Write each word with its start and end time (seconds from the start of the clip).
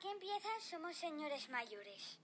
Aquí 0.00 0.08
empiezan 0.08 0.58
Somos 0.62 0.96
Señores 0.96 1.50
Mayores. 1.50 2.18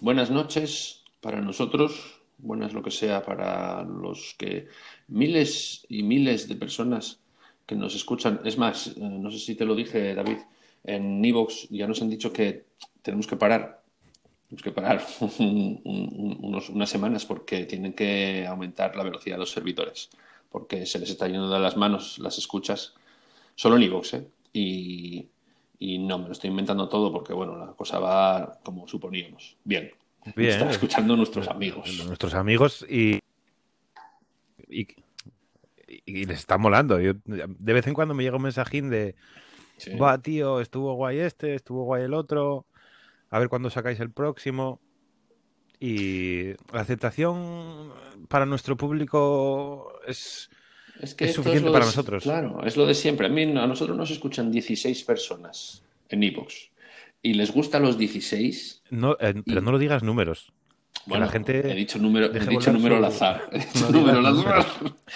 Buenas 0.00 0.30
noches 0.30 1.02
para 1.20 1.40
nosotros, 1.40 2.22
buenas 2.38 2.72
lo 2.74 2.84
que 2.84 2.92
sea 2.92 3.24
para 3.24 3.82
los 3.82 4.36
que 4.38 4.68
miles 5.08 5.84
y 5.88 6.04
miles 6.04 6.46
de 6.46 6.54
personas 6.54 7.18
que 7.66 7.74
nos 7.74 7.96
escuchan. 7.96 8.40
Es 8.44 8.56
más, 8.56 8.86
eh, 8.86 9.00
no 9.00 9.32
sé 9.32 9.40
si 9.40 9.56
te 9.56 9.64
lo 9.64 9.74
dije, 9.74 10.14
David, 10.14 10.38
en 10.84 11.24
Evox 11.24 11.68
ya 11.70 11.86
nos 11.86 12.00
han 12.02 12.10
dicho 12.10 12.32
que 12.32 12.66
tenemos 13.02 13.26
que 13.26 13.36
parar. 13.36 13.82
Tenemos 14.48 14.62
que 14.62 14.72
parar 14.72 15.02
un- 15.38 15.80
un- 15.84 16.38
unos- 16.42 16.68
unas 16.70 16.90
semanas 16.90 17.24
porque 17.24 17.64
tienen 17.64 17.92
que 17.94 18.46
aumentar 18.46 18.96
la 18.96 19.02
velocidad 19.04 19.36
de 19.36 19.40
los 19.40 19.50
servidores, 19.50 20.10
porque 20.50 20.84
se 20.86 20.98
les 20.98 21.10
está 21.10 21.26
yendo 21.26 21.48
de 21.50 21.58
las 21.60 21.76
manos 21.76 22.18
las 22.18 22.36
escuchas, 22.38 22.94
solo 23.54 23.76
en 23.76 23.82
Evox, 23.84 24.14
¿eh? 24.14 24.26
Y, 24.52 25.26
y 25.78 25.98
no, 25.98 26.18
me 26.18 26.26
lo 26.26 26.32
estoy 26.32 26.50
inventando 26.50 26.88
todo 26.88 27.10
porque, 27.12 27.32
bueno, 27.32 27.56
la 27.56 27.72
cosa 27.72 27.98
va 27.98 28.58
como 28.62 28.86
suponíamos. 28.86 29.56
Bien. 29.64 29.90
Bien. 30.36 30.50
Están 30.50 30.68
escuchando 30.70 31.16
nuestros 31.16 31.48
amigos. 31.48 32.04
Nuestros 32.06 32.34
amigos 32.34 32.86
y, 32.88 33.18
y, 34.68 34.86
y 36.04 36.24
les 36.26 36.38
está 36.38 36.58
molando. 36.58 37.00
Yo, 37.00 37.14
de 37.24 37.72
vez 37.72 37.86
en 37.86 37.94
cuando 37.94 38.14
me 38.14 38.22
llega 38.22 38.36
un 38.36 38.42
mensajín 38.42 38.90
de, 38.90 39.14
Sí. 39.84 39.96
va, 39.96 40.18
tío, 40.18 40.60
estuvo 40.60 40.94
guay 40.94 41.18
este, 41.20 41.54
estuvo 41.54 41.84
guay 41.84 42.04
el 42.04 42.14
otro, 42.14 42.66
a 43.30 43.38
ver 43.38 43.48
cuándo 43.48 43.70
sacáis 43.70 43.98
el 44.00 44.10
próximo. 44.10 44.80
Y 45.80 46.52
la 46.72 46.80
aceptación 46.82 47.92
para 48.28 48.46
nuestro 48.46 48.76
público 48.76 49.92
es... 50.06 50.48
Es 51.00 51.14
que 51.16 51.24
es 51.24 51.34
suficiente 51.34 51.70
para 51.72 51.84
de- 51.84 51.90
nosotros. 51.90 52.22
Claro, 52.22 52.64
es 52.64 52.76
lo 52.76 52.86
de 52.86 52.94
siempre. 52.94 53.26
A 53.26 53.30
mí, 53.30 53.42
a 53.42 53.66
nosotros 53.66 53.96
nos 53.96 54.10
escuchan 54.12 54.52
16 54.52 55.02
personas 55.02 55.82
en 56.08 56.22
Evox 56.22 56.70
y 57.20 57.34
les 57.34 57.50
gustan 57.52 57.82
los 57.82 57.98
16. 57.98 58.84
No, 58.90 59.14
eh, 59.18 59.34
pero 59.44 59.60
Y- 59.60 59.64
no 59.64 59.72
lo 59.72 59.78
digas 59.78 60.04
números. 60.04 60.52
Bueno, 61.06 61.24
la 61.26 61.32
gente 61.32 61.68
he 61.70 61.74
dicho 61.74 61.98
número, 61.98 62.26
he 62.26 62.46
dicho 62.46 62.72
número 62.72 62.96
al 62.96 63.04
azar. 63.04 63.48
He 63.52 63.58
dicho 63.58 63.90
No 63.90 63.98
número 63.98 64.18
al 64.18 64.26
azar. 64.26 64.66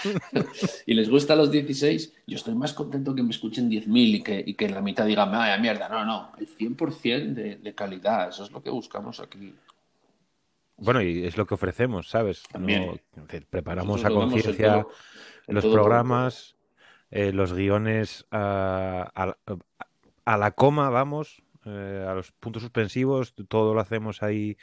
y 0.87 0.95
les 0.95 1.09
gustan 1.09 1.39
los 1.39 1.51
16. 1.51 2.13
Yo 2.27 2.37
estoy 2.37 2.55
más 2.55 2.73
contento 2.73 3.15
que 3.15 3.23
me 3.23 3.31
escuchen 3.31 3.71
10.000 3.71 4.15
y 4.17 4.23
que, 4.23 4.43
y 4.45 4.55
que 4.55 4.69
la 4.69 4.81
mitad 4.81 5.07
digan, 5.07 5.31
vaya 5.31 5.57
mierda. 5.59 5.89
No, 5.89 6.05
no, 6.05 6.33
el 6.39 6.49
100% 6.49 7.35
de, 7.35 7.57
de 7.57 7.75
calidad. 7.75 8.29
Eso 8.31 8.45
es 8.45 8.51
lo 8.51 8.63
que 8.63 8.71
buscamos 8.71 9.21
aquí. 9.21 9.55
Bueno, 10.79 11.01
y 11.03 11.25
es 11.25 11.37
lo 11.37 11.47
que 11.47 11.55
ofrecemos, 11.55 12.09
¿sabes? 12.11 12.43
También. 12.51 13.01
No- 13.15 13.25
preparamos 13.49 14.05
a 14.05 14.09
Nosotros 14.11 14.25
en 14.25 14.31
conciencia 14.31 14.87
los 15.47 15.65
programas, 15.65 16.57
eh, 17.11 17.33
los 17.33 17.53
guiones 17.55 18.27
a, 18.31 19.11
a- 19.15 19.37
a 20.25 20.37
la 20.37 20.51
coma, 20.51 20.91
vamos, 20.91 21.43
eh, 21.65 22.05
a 22.07 22.13
los 22.15 22.33
puntos 22.33 22.63
suspensivos, 22.63 23.35
todo 23.49 23.73
lo 23.73 23.81
hacemos 23.81 24.23
ahí 24.23 24.57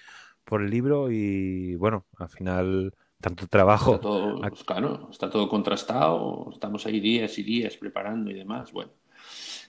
por 0.46 0.62
el 0.62 0.70
libro 0.70 1.12
y 1.12 1.76
bueno, 1.76 2.06
al 2.18 2.30
final 2.30 2.94
tanto 3.22 3.48
trabajo. 3.48 3.94
Está 3.94 4.02
todo, 4.02 4.42
pues, 4.42 4.64
claro, 4.64 5.08
está 5.12 5.30
todo 5.30 5.48
contrastado, 5.50 6.50
estamos 6.52 6.86
ahí 6.86 7.00
días 7.00 7.38
y 7.38 7.44
días 7.44 7.78
preparando 7.78 8.30
y 8.32 8.34
demás. 8.34 8.72
Bueno, 8.72 8.92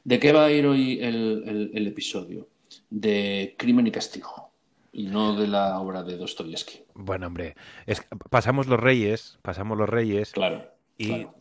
¿de 0.05 0.19
qué 0.19 0.33
va 0.33 0.47
a 0.47 0.51
ir 0.51 0.67
hoy 0.67 0.99
el, 1.01 1.45
el- 1.47 1.71
el 1.75 1.87
episodio? 1.87 2.49
De 2.91 3.55
Crimen 3.59 3.87
y 3.87 3.93
Castigo, 3.93 4.51
y 4.93 5.07
no 5.07 5.37
de 5.37 5.47
la 5.47 5.79
obra 5.79 6.03
de 6.03 6.17
Dostoyevsky. 6.17 6.81
Bueno, 6.95 7.27
hombre, 7.29 7.55
es, 7.87 8.05
pasamos 8.31 8.67
los 8.67 8.81
reyes, 8.81 9.39
pasamos 9.43 9.79
los 9.79 9.89
reyes 9.89 10.33
Claro, 10.33 10.65
y 10.99 11.07
claro. 11.09 11.35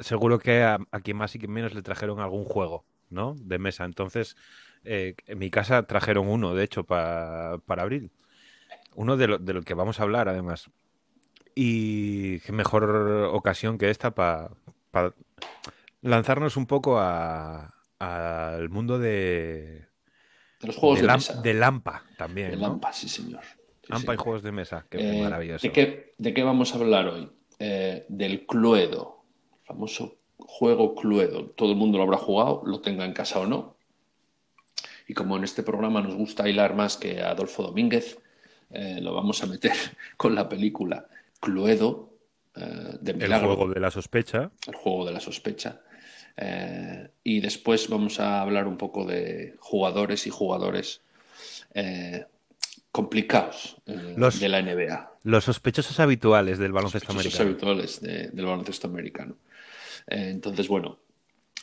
seguro 0.00 0.38
que 0.38 0.62
a, 0.62 0.78
a 0.90 1.00
quien 1.00 1.16
más 1.16 1.34
y 1.34 1.38
quien 1.38 1.52
menos 1.52 1.74
le 1.74 1.82
trajeron 1.82 2.20
algún 2.20 2.44
juego, 2.44 2.84
¿no? 3.10 3.34
De 3.38 3.58
mesa. 3.58 3.84
Entonces, 3.84 4.36
eh, 4.84 5.14
en 5.26 5.38
mi 5.38 5.50
casa 5.50 5.86
trajeron 5.86 6.28
uno, 6.28 6.54
de 6.54 6.64
hecho, 6.64 6.84
pa- 6.84 7.58
para 7.66 7.82
abril. 7.82 8.10
Uno 8.96 9.16
de 9.16 9.26
lo, 9.28 9.38
de 9.38 9.52
lo 9.52 9.62
que 9.62 9.74
vamos 9.74 10.00
a 10.00 10.02
hablar, 10.04 10.28
además. 10.28 10.70
Y 11.54 12.40
qué 12.40 12.52
mejor 12.52 12.84
ocasión 13.32 13.78
que 13.78 13.90
esta 13.90 14.10
para 14.14 14.50
lanzarnos 16.02 16.56
un 16.56 16.66
poco 16.66 16.98
a- 16.98 17.74
al 17.98 18.68
mundo 18.68 18.98
de, 18.98 19.86
De 20.60 20.66
los 20.66 20.76
juegos 20.76 20.98
de, 21.00 21.02
de, 21.02 21.08
Lam- 21.08 21.16
mesa. 21.16 21.40
de 21.40 21.54
Lampa 21.54 22.04
también, 22.16 22.50
De 22.50 22.56
¿no? 22.56 22.62
Lampa, 22.68 22.92
sí, 22.92 23.08
señor. 23.08 23.42
Sí, 23.82 23.92
Lampa 23.92 24.14
y 24.14 24.16
juegos 24.16 24.42
de 24.42 24.52
mesa, 24.52 24.86
qué 24.90 24.98
Eh, 24.98 25.20
maravilloso. 25.22 25.62
¿de 25.66 25.72
qué, 25.72 26.14
de 26.18 26.34
qué 26.34 26.42
vamos 26.42 26.74
a 26.74 26.78
hablar 26.78 27.08
hoy? 27.08 27.30
Eh, 27.58 28.04
del 28.08 28.44
Cluedo, 28.46 29.24
famoso 29.64 30.16
juego 30.38 30.94
Cluedo. 30.94 31.46
Todo 31.50 31.70
el 31.70 31.76
mundo 31.76 31.96
lo 31.98 32.04
habrá 32.04 32.18
jugado, 32.18 32.62
lo 32.66 32.80
tenga 32.80 33.04
en 33.04 33.12
casa 33.14 33.40
o 33.40 33.46
no. 33.46 33.76
Y 35.08 35.14
como 35.14 35.36
en 35.36 35.44
este 35.44 35.62
programa 35.62 36.02
nos 36.02 36.14
gusta 36.14 36.48
hilar 36.48 36.74
más 36.74 36.96
que 36.96 37.22
a 37.22 37.30
Adolfo 37.30 37.62
Domínguez, 37.62 38.18
eh, 38.70 38.98
lo 39.00 39.14
vamos 39.14 39.42
a 39.42 39.46
meter 39.46 39.72
con 40.16 40.34
la 40.34 40.48
película 40.48 41.06
Cluedo 41.40 42.10
eh, 42.56 42.96
de 43.00 43.12
El 43.12 43.34
juego 43.40 43.68
de 43.68 43.80
la 43.80 43.90
sospecha. 43.90 44.50
el 44.66 44.74
juego 44.74 45.04
de 45.06 45.12
la 45.12 45.20
sospecha. 45.20 45.80
Eh, 46.38 47.08
y 47.24 47.40
después 47.40 47.88
vamos 47.88 48.20
a 48.20 48.40
hablar 48.42 48.66
un 48.66 48.76
poco 48.76 49.04
de 49.06 49.54
jugadores 49.58 50.26
y 50.26 50.30
jugadores 50.30 51.00
complicados 52.92 53.76
Los- 54.16 54.40
de 54.40 54.48
la 54.48 54.60
NBA. 54.62 55.12
Los 55.24 55.44
sospechosos 55.44 55.98
habituales 56.00 56.58
del 56.58 56.72
baloncesto 56.72 57.12
Sospechosos 57.12 57.40
americano. 57.40 57.70
habituales 57.72 58.00
de- 58.00 58.28
del 58.30 58.44
baloncesto 58.46 58.86
americano. 58.86 59.36
Entonces, 60.06 60.68
bueno, 60.68 60.98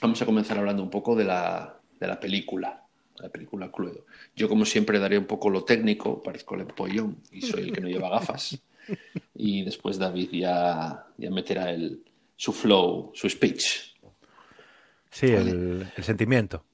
vamos 0.02 0.22
a 0.22 0.26
comenzar 0.26 0.58
hablando 0.58 0.84
un 0.84 0.90
poco 0.90 1.16
de 1.16 1.24
la, 1.24 1.80
de 2.00 2.08
la 2.08 2.20
película, 2.20 2.83
la 3.24 3.30
película 3.30 3.72
Cluedo. 3.72 4.06
Yo, 4.36 4.50
como 4.50 4.66
siempre, 4.66 5.00
daré 5.00 5.18
un 5.18 5.26
poco 5.26 5.50
lo 5.50 5.64
técnico, 5.64 6.22
parezco 6.22 6.56
el 6.56 6.62
empollón 6.62 7.18
y 7.32 7.42
soy 7.42 7.64
el 7.64 7.72
que 7.72 7.80
no 7.80 7.88
lleva 7.88 8.10
gafas. 8.10 8.62
Y 9.34 9.64
después 9.64 9.98
David 9.98 10.30
ya, 10.32 11.08
ya 11.18 11.32
meterá 11.32 11.72
el, 11.72 12.04
su 12.36 12.52
flow, 12.52 13.12
su 13.14 13.30
speech. 13.30 13.96
Sí, 15.10 15.28
el, 15.28 15.88
el 15.96 16.04
sentimiento. 16.04 16.66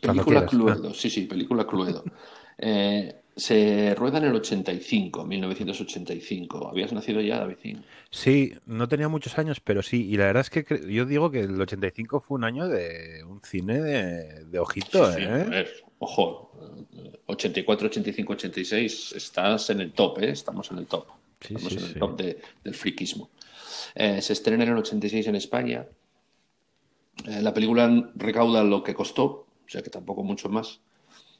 Película. 0.00 0.46
Cluedo, 0.46 0.94
sí, 0.94 1.10
sí, 1.10 1.22
película 1.22 1.66
Cluedo. 1.66 2.04
Eh, 2.58 3.21
se 3.42 3.94
rueda 3.96 4.18
en 4.18 4.24
el 4.24 4.34
85, 4.34 5.24
1985. 5.24 6.68
¿Habías 6.68 6.92
nacido 6.92 7.20
ya, 7.20 7.38
David? 7.40 7.78
Sí, 8.10 8.52
no 8.66 8.88
tenía 8.88 9.08
muchos 9.08 9.38
años, 9.38 9.60
pero 9.60 9.82
sí. 9.82 10.06
Y 10.08 10.16
la 10.16 10.26
verdad 10.26 10.42
es 10.42 10.50
que 10.50 10.64
yo 10.92 11.04
digo 11.06 11.30
que 11.30 11.40
el 11.40 11.60
85 11.60 12.20
fue 12.20 12.36
un 12.36 12.44
año 12.44 12.68
de 12.68 13.24
un 13.24 13.40
cine 13.42 13.80
de, 13.80 14.44
de 14.44 14.58
ojito, 14.58 15.06
Sí, 15.12 15.18
sí, 15.18 15.22
¿eh? 15.22 15.26
a 15.28 15.44
ver, 15.50 15.68
ojo, 15.98 16.52
eh, 16.94 17.20
84, 17.26 17.86
85, 17.88 18.32
86, 18.34 19.12
estás 19.16 19.70
en 19.70 19.80
el 19.80 19.92
top, 19.92 20.18
¿eh? 20.22 20.30
Estamos 20.30 20.70
en 20.70 20.78
el 20.78 20.86
top. 20.86 21.06
Sí, 21.40 21.54
Estamos 21.54 21.72
en 21.72 21.84
el 21.84 21.94
top 21.98 22.16
de- 22.18 22.38
del 22.62 22.74
friquismo. 22.74 23.30
Eh, 23.94 24.22
se 24.22 24.32
estrena 24.34 24.62
en 24.64 24.70
el 24.70 24.78
86 24.78 25.26
en 25.26 25.34
España. 25.36 25.84
Eh, 27.26 27.40
la 27.42 27.52
película 27.52 28.10
recauda 28.14 28.62
lo 28.64 28.82
que 28.82 28.94
costó, 28.94 29.24
o 29.24 29.46
sea 29.66 29.82
que 29.82 29.90
tampoco 29.90 30.22
mucho 30.22 30.48
más. 30.48 30.80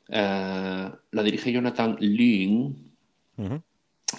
Eh, 0.09 0.91
la 1.11 1.23
dirige 1.23 1.53
Jonathan 1.53 1.97
Ujú. 3.37 3.63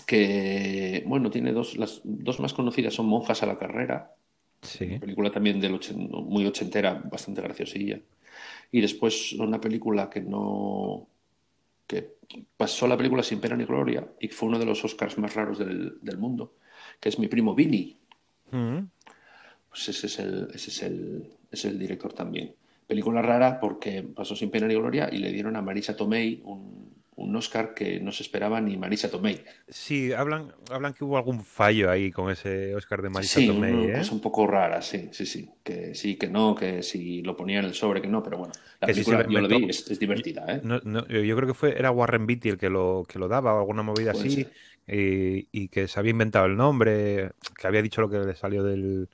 que, 0.08 1.04
bueno, 1.06 1.30
tiene 1.30 1.52
dos, 1.52 1.78
las 1.78 2.02
dos 2.04 2.40
más 2.40 2.54
conocidas 2.54 2.94
son 2.94 3.06
Monjas 3.08 3.44
a 3.44 3.46
la 3.46 3.58
carrera, 3.58 4.16
Sí. 4.62 4.98
película 4.98 5.30
también 5.30 5.60
del 5.60 5.74
ochen- 5.74 6.10
muy 6.10 6.46
ochentera, 6.46 6.94
bastante 7.12 7.42
graciosilla. 7.42 8.00
Y 8.72 8.82
después 8.82 9.34
una 9.34 9.60
película 9.62 10.10
que 10.10 10.22
no 10.22 11.08
que 11.86 12.16
pasó 12.58 12.88
la 12.88 12.98
película 12.98 13.22
sin 13.22 13.40
pena 13.42 13.56
ni 13.58 13.66
gloria 13.66 14.08
y 14.20 14.30
fue 14.30 14.48
uno 14.48 14.58
de 14.58 14.66
los 14.66 14.84
Oscars 14.86 15.18
más 15.18 15.36
raros 15.36 15.60
del, 15.60 16.00
del 16.02 16.18
mundo, 16.18 16.56
que 17.00 17.10
es 17.10 17.20
mi 17.20 17.28
primo. 17.28 17.54
Ujú. 18.52 18.88
Pues 19.70 19.90
ese 19.90 20.08
es 20.08 20.20
el, 20.20 20.48
ese 20.54 20.70
es 20.72 20.82
el, 20.84 21.28
es 21.52 21.66
el 21.66 21.78
director 21.78 22.14
también. 22.14 22.56
Película 22.94 23.22
rara 23.22 23.60
porque 23.60 24.04
pasó 24.04 24.36
sin 24.36 24.52
pena 24.52 24.68
ni 24.68 24.76
gloria 24.76 25.10
y 25.12 25.18
le 25.18 25.32
dieron 25.32 25.56
a 25.56 25.62
Marisa 25.62 25.96
Tomei 25.96 26.42
un, 26.46 26.94
un 27.16 27.36
Oscar 27.36 27.74
que 27.74 28.00
no 28.00 28.12
se 28.12 28.24
esperaba 28.24 28.62
ni 28.62 28.78
Marisa 28.78 29.10
Tomei. 29.10 29.38
Sí, 29.68 30.12
hablan, 30.14 30.54
hablan 30.72 30.94
que 30.94 31.04
hubo 31.04 31.18
algún 31.18 31.44
fallo 31.44 31.90
ahí 31.90 32.12
con 32.12 32.30
ese 32.32 32.76
Oscar 32.76 33.02
de 33.02 33.10
Marisa 33.10 33.42
Sí, 33.42 33.44
Tomei, 33.44 33.74
una 33.74 33.90
¿eh? 33.90 33.94
cosa 33.94 34.14
un 34.16 34.22
poco 34.22 34.48
rara, 34.48 34.82
sí, 34.82 35.10
sí, 35.14 35.26
sí. 35.26 35.50
Que 35.64 35.94
sí, 35.96 36.18
que 36.18 36.28
no, 36.28 36.56
que 36.56 36.82
si 36.84 37.22
lo 37.22 37.36
ponía 37.38 37.60
en 37.60 37.66
el 37.66 37.74
sobre, 37.76 38.02
que 38.02 38.08
no, 38.08 38.24
pero 38.24 38.38
bueno. 38.40 38.54
La 38.82 38.88
Que 38.88 38.94
sí 38.94 39.04
película, 39.04 39.26
yo 39.30 39.40
la 39.40 39.48
vi, 39.48 39.70
es, 39.70 39.90
es 39.90 40.00
divertida, 40.00 40.46
¿eh? 40.54 40.62
No- 40.62 40.80
no, 40.84 41.06
yo 41.08 41.36
creo 41.36 41.48
que 41.48 41.54
fue, 41.54 41.78
era 41.78 41.92
Warren 41.92 42.26
Beatty 42.26 42.50
el 42.50 42.58
que 42.58 42.70
lo, 42.70 43.06
que 43.08 43.20
lo 43.20 43.28
daba, 43.28 43.54
o 43.54 43.60
alguna 43.60 43.84
movida 43.84 44.12
así, 44.12 44.50
y 44.88 45.68
que 45.70 45.88
se 45.88 46.00
había 46.00 46.12
inventado 46.12 46.46
el 46.46 46.56
nombre, 46.58 47.32
que 47.58 47.68
había 47.68 47.82
dicho 47.82 48.02
lo 48.02 48.10
que 48.10 48.20
le 48.20 48.36
salió 48.36 48.64
del, 48.64 49.10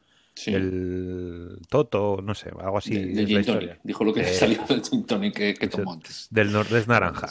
El 0.48 1.60
Toto, 1.70 2.20
no 2.24 2.34
sé, 2.34 2.50
algo 2.60 2.78
así. 2.78 2.98
del 2.98 3.28
gin 3.28 3.44
tonic. 3.44 3.80
Dijo 3.84 4.04
lo 4.04 4.14
que 4.14 4.22
eh, 4.22 4.34
salió 4.34 4.64
del 4.68 4.82
gin 4.82 5.06
tonic 5.06 5.36
que, 5.36 5.54
que 5.54 5.68
tomó 5.68 5.94
antes. 5.94 6.28
Del 6.30 6.52
Nordés 6.52 6.88
Naranja. 6.88 7.30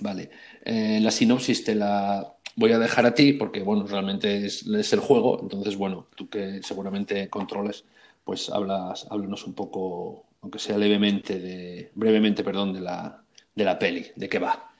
Vale. 0.00 0.30
Eh, 0.64 1.00
la 1.00 1.10
sinopsis 1.10 1.64
te 1.64 1.74
la 1.74 2.34
voy 2.56 2.72
a 2.72 2.78
dejar 2.78 3.06
a 3.06 3.14
ti 3.14 3.32
porque, 3.32 3.62
bueno, 3.62 3.86
realmente 3.86 4.46
es, 4.46 4.66
el 4.66 5.00
juego. 5.00 5.40
Entonces, 5.42 5.76
bueno, 5.76 6.08
tú 6.14 6.28
que 6.28 6.62
seguramente 6.62 7.28
controles, 7.28 7.84
pues 8.24 8.50
hablas, 8.50 9.06
háblanos 9.10 9.46
un 9.46 9.54
poco, 9.54 10.26
aunque 10.40 10.58
sea 10.58 10.78
levemente, 10.78 11.38
de, 11.38 11.90
brevemente, 11.94 12.44
perdón, 12.44 12.72
de 12.72 12.80
la, 12.80 13.24
de 13.54 13.64
la 13.64 13.78
peli, 13.78 14.06
de 14.16 14.28
qué 14.28 14.38
va. 14.38 14.70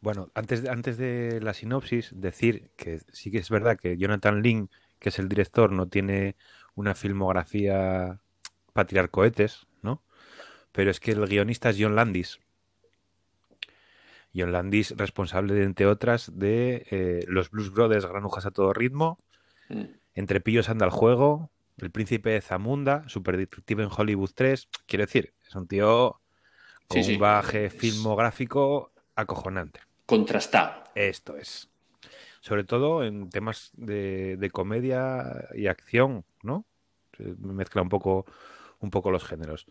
Bueno, 0.00 0.30
antes 0.34 0.62
de, 0.62 0.70
antes 0.70 0.98
de 0.98 1.40
la 1.40 1.54
sinopsis, 1.54 2.10
decir 2.12 2.70
que 2.76 3.00
sí 3.12 3.30
que 3.30 3.38
es 3.38 3.50
verdad 3.50 3.78
que 3.78 3.96
Jonathan 3.96 4.42
Lynn, 4.42 4.68
que 5.02 5.08
es 5.08 5.18
el 5.18 5.28
director, 5.28 5.72
no 5.72 5.88
tiene 5.88 6.36
una 6.76 6.94
filmografía 6.94 8.20
para 8.72 8.86
tirar 8.86 9.10
cohetes, 9.10 9.66
¿no? 9.82 10.00
Pero 10.70 10.90
es 10.90 11.00
que 11.00 11.10
el 11.10 11.26
guionista 11.26 11.70
es 11.70 11.76
John 11.78 11.96
Landis, 11.96 12.38
John 14.34 14.52
Landis, 14.52 14.96
responsable, 14.96 15.54
de, 15.54 15.64
entre 15.64 15.86
otras, 15.86 16.30
de 16.38 16.86
eh, 16.90 17.24
Los 17.26 17.50
Blues 17.50 17.72
Brothers, 17.72 18.06
Granujas 18.06 18.46
a 18.46 18.52
todo 18.52 18.72
ritmo, 18.72 19.18
mm. 19.68 19.82
Entre 20.14 20.40
pillos 20.40 20.68
anda 20.68 20.84
el 20.84 20.92
juego, 20.92 21.50
El 21.78 21.90
Príncipe 21.90 22.30
de 22.30 22.42
Zamunda, 22.42 23.08
Super 23.08 23.38
Detective 23.38 23.82
en 23.82 23.90
Hollywood 23.90 24.30
3. 24.34 24.68
Quiero 24.86 25.06
decir, 25.06 25.32
es 25.46 25.54
un 25.54 25.66
tío 25.66 26.20
con 26.86 27.00
un 27.00 27.18
baje 27.18 27.70
filmográfico 27.70 28.92
acojonante. 29.14 29.80
Contrastado. 30.04 30.84
Esto 30.94 31.36
es. 31.38 31.71
Sobre 32.42 32.64
todo 32.64 33.04
en 33.04 33.30
temas 33.30 33.70
de, 33.74 34.50
comedia 34.52 35.48
y 35.54 35.68
acción, 35.68 36.24
¿no? 36.42 36.66
mezcla 37.38 37.82
un 37.82 37.88
poco, 37.88 38.26
un 38.80 38.90
poco 38.90 39.12
los 39.12 39.24
géneros. 39.24 39.66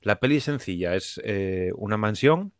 La 0.00 0.20
peli 0.20 0.38
es 0.38 0.44
sencilla, 0.44 0.94
es 0.94 1.20
eh, 1.22 1.70
una 1.76 1.98
mansión 1.98 2.52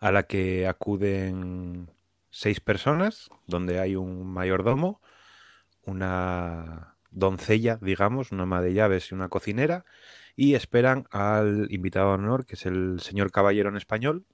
a 0.00 0.10
la 0.12 0.22
que 0.22 0.66
acuden 0.66 1.90
seis 2.30 2.60
personas, 2.60 3.28
donde 3.46 3.80
hay 3.80 3.96
un 3.96 4.26
mayordomo, 4.26 5.02
una 5.84 6.96
doncella, 7.10 7.78
digamos, 7.82 8.32
una 8.32 8.44
ama 8.44 8.62
de 8.62 8.72
llaves 8.72 9.10
y 9.10 9.14
una 9.14 9.28
cocinera, 9.28 9.84
y 10.36 10.54
esperan 10.54 11.06
al 11.10 11.66
invitado 11.70 12.08
de 12.08 12.14
honor, 12.14 12.46
que 12.46 12.54
es 12.54 12.64
el 12.64 13.00
señor 13.00 13.30
caballero 13.30 13.68
en 13.68 13.76
español, 13.76 14.24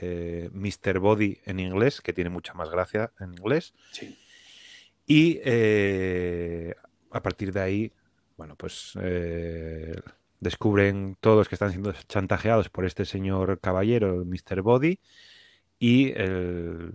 eh, 0.00 0.50
Mr. 0.52 0.98
Body 0.98 1.38
en 1.44 1.60
inglés, 1.60 2.00
que 2.00 2.12
tiene 2.12 2.30
mucha 2.30 2.54
más 2.54 2.70
gracia 2.70 3.12
en 3.20 3.32
inglés. 3.32 3.74
Y 5.06 5.40
eh, 5.44 6.74
a 7.10 7.22
partir 7.22 7.52
de 7.52 7.60
ahí, 7.60 7.92
bueno, 8.36 8.56
pues 8.56 8.92
eh, 9.00 9.96
descubren 10.40 11.16
todos 11.20 11.48
que 11.48 11.54
están 11.54 11.70
siendo 11.70 11.92
chantajeados 12.08 12.68
por 12.68 12.84
este 12.84 13.04
señor 13.04 13.58
caballero, 13.60 14.24
Mr. 14.24 14.62
Body, 14.62 15.00
y 15.78 16.12
el 16.12 16.92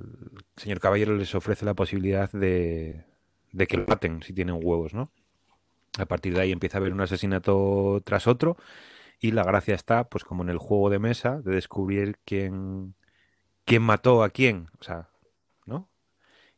señor 0.57 0.79
caballero 0.79 1.15
les 1.15 1.33
ofrece 1.35 1.65
la 1.65 1.73
posibilidad 1.73 2.31
de, 2.31 3.05
de 3.51 3.67
que 3.67 3.77
lo 3.77 3.85
maten 3.87 4.21
si 4.23 4.33
tienen 4.33 4.59
huevos, 4.61 4.93
¿no? 4.93 5.11
A 5.97 6.05
partir 6.05 6.33
de 6.33 6.41
ahí 6.41 6.51
empieza 6.51 6.77
a 6.77 6.79
haber 6.79 6.93
un 6.93 7.01
asesinato 7.01 8.01
tras 8.03 8.27
otro 8.27 8.57
y 9.23 9.31
la 9.31 9.43
gracia 9.45 9.73
está, 9.73 10.09
pues 10.09 10.25
como 10.25 10.43
en 10.43 10.49
el 10.49 10.57
juego 10.57 10.89
de 10.89 10.99
mesa, 10.99 11.39
de 11.39 11.53
descubrir 11.55 12.17
quién, 12.25 12.93
quién 13.63 13.81
mató 13.81 14.21
a 14.21 14.29
quién, 14.29 14.67
o 14.81 14.83
sea, 14.83 15.07
¿no? 15.65 15.89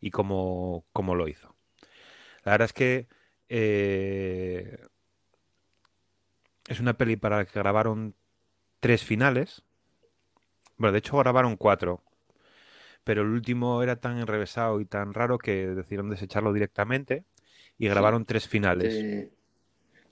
Y 0.02 0.10
cómo, 0.10 0.84
cómo 0.92 1.14
lo 1.14 1.28
hizo. 1.28 1.56
La 2.44 2.54
verdad 2.54 2.66
es 2.66 2.74
que 2.74 3.08
eh, 3.50 4.80
es 6.68 6.80
una 6.80 6.98
peli 6.98 7.18
para 7.18 7.38
la 7.38 7.46
que 7.46 7.60
grabaron 7.60 8.16
tres 8.80 9.04
finales. 9.04 9.62
Bueno, 10.78 10.94
de 10.94 10.98
hecho 10.98 11.20
grabaron 11.20 11.58
cuatro. 11.58 12.02
Pero 13.04 13.22
el 13.22 13.28
último 13.28 13.84
era 13.84 13.98
tan 13.98 14.18
enrevesado 14.18 14.82
y 14.82 14.86
tan 14.86 15.14
raro 15.14 15.38
que 15.38 15.68
decidieron 15.68 16.10
desecharlo 16.10 16.52
directamente 16.52 17.26
y 17.78 17.90
grabaron 17.90 18.26
tres 18.26 18.48
finales. 18.48 19.35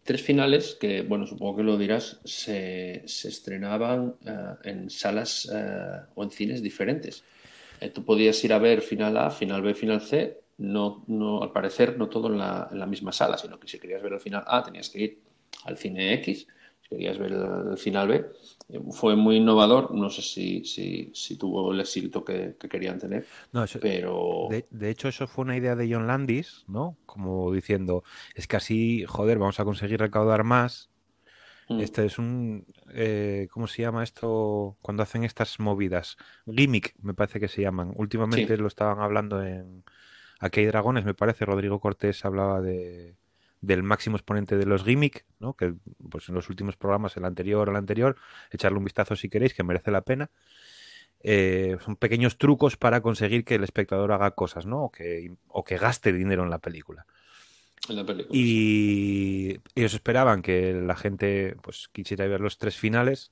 Tres 0.03 0.21
finales 0.21 0.77
que, 0.79 1.01
bueno, 1.01 1.25
supongo 1.25 1.57
que 1.57 1.63
lo 1.63 1.77
dirás, 1.77 2.19
se, 2.25 3.03
estrenaban 3.05 4.15
eh, 4.25 4.55
en 4.63 4.89
salas 4.89 5.49
eh, 5.53 6.01
o 6.15 6.23
en 6.23 6.31
cines 6.31 6.61
diferentes. 6.61 7.23
Eh, 7.79 7.89
tú 7.89 8.03
podías 8.03 8.43
ir 8.43 8.53
a 8.53 8.59
ver 8.59 8.81
final 8.81 9.17
A, 9.17 9.31
final 9.31 9.61
B, 9.61 9.73
final 9.73 10.01
C, 10.01 10.41
no, 10.57 11.03
no, 11.07 11.41
al 11.41 11.51
parecer 11.51 11.97
no 11.97 12.09
todo 12.09 12.27
en 12.27 12.37
la, 12.37 12.67
en 12.71 12.79
la 12.79 12.85
misma 12.85 13.11
sala, 13.11 13.37
sino 13.37 13.59
que 13.59 13.67
si 13.67 13.79
querías 13.79 14.03
ver 14.03 14.13
el 14.13 14.19
final 14.19 14.43
A 14.45 14.63
tenías 14.63 14.89
que 14.89 15.01
ir 15.01 15.19
al 15.65 15.77
cine 15.77 16.13
X, 16.15 16.47
querías 16.89 17.17
ver 17.17 17.31
el, 17.33 17.77
final 17.77 18.07
B. 18.07 18.25
Fue 18.91 19.15
muy 19.15 19.37
innovador, 19.37 19.93
no 19.93 20.09
sé 20.09 20.21
si, 20.21 20.63
si, 21.13 21.37
tuvo 21.37 21.71
el 21.71 21.79
éxito 21.79 22.23
que, 22.23 22.55
querían 22.69 22.99
tener, 22.99 23.25
pero... 23.81 24.47
De, 24.49 24.89
hecho, 24.89 25.07
eso 25.07 25.27
fue 25.27 25.45
una 25.45 25.57
idea 25.57 25.75
de 25.75 25.91
John 25.91 26.07
Landis, 26.07 26.63
¿no? 26.67 26.97
Como 27.05 27.51
diciendo, 27.51 28.03
es 28.35 28.47
que 28.47 28.57
así, 28.57 29.05
joder, 29.05 29.37
vamos 29.37 29.59
a 29.59 29.65
conseguir 29.65 29.99
recaudar 29.99 30.43
más. 30.43 30.89
Mm. 31.69 31.79
Este 31.81 32.05
es 32.05 32.17
un... 32.17 32.65
Eh, 32.93 33.47
¿Cómo 33.51 33.67
se 33.67 33.81
llama 33.81 34.03
esto 34.03 34.77
cuando 34.81 35.03
hacen 35.03 35.23
estas 35.23 35.59
movidas? 35.59 36.17
Gimmick, 36.45 36.95
me 37.01 37.13
parece 37.13 37.39
que 37.39 37.47
se 37.47 37.61
llaman. 37.61 37.93
Últimamente 37.95 38.57
lo 38.57 38.67
estaban 38.67 38.99
hablando 38.99 39.43
en... 39.43 39.83
Aquí 40.39 40.59
hay 40.59 40.65
dragones, 40.65 41.05
me 41.05 41.13
parece. 41.13 41.45
Rodrigo 41.45 41.79
Cortés 41.79 42.25
hablaba 42.25 42.61
de 42.61 43.15
del 43.63 43.81
máximo 43.81 44.17
exponente 44.17 44.57
de 44.57 44.65
los 44.65 44.83
gimmick, 44.83 45.25
¿no? 45.39 45.53
que 45.53 45.73
pues 46.09 46.27
en 46.27 46.35
los 46.35 46.49
últimos 46.49 46.75
programas, 46.75 47.15
el 47.15 47.23
anterior 47.23 47.67
o 47.67 47.71
el 47.71 47.77
anterior, 47.77 48.17
echarle 48.51 48.77
un 48.77 48.83
vistazo 48.83 49.15
si 49.15 49.29
queréis, 49.29 49.53
que 49.53 49.63
merece 49.63 49.89
la 49.89 50.01
pena. 50.01 50.29
Eh, 51.21 51.77
son 51.83 51.95
pequeños 51.95 52.37
trucos 52.37 52.75
para 52.75 52.99
conseguir 52.99 53.45
que 53.45 53.55
el 53.55 53.63
espectador 53.63 54.11
haga 54.11 54.31
cosas, 54.31 54.65
¿no? 54.65 54.83
O 54.83 54.91
que, 54.91 55.31
o 55.47 55.63
que 55.63 55.77
gaste 55.77 56.11
dinero 56.11 56.43
en 56.43 56.49
la 56.49 56.59
película. 56.59 57.05
En 57.87 57.95
la 57.95 58.05
película. 58.05 58.37
Y 58.37 59.61
ellos 59.75 59.93
esperaban 59.93 60.41
que 60.41 60.73
la 60.73 60.97
gente 60.97 61.55
pues 61.61 61.87
quisiera 61.93 62.27
ver 62.27 62.41
los 62.41 62.57
tres 62.57 62.75
finales 62.75 63.31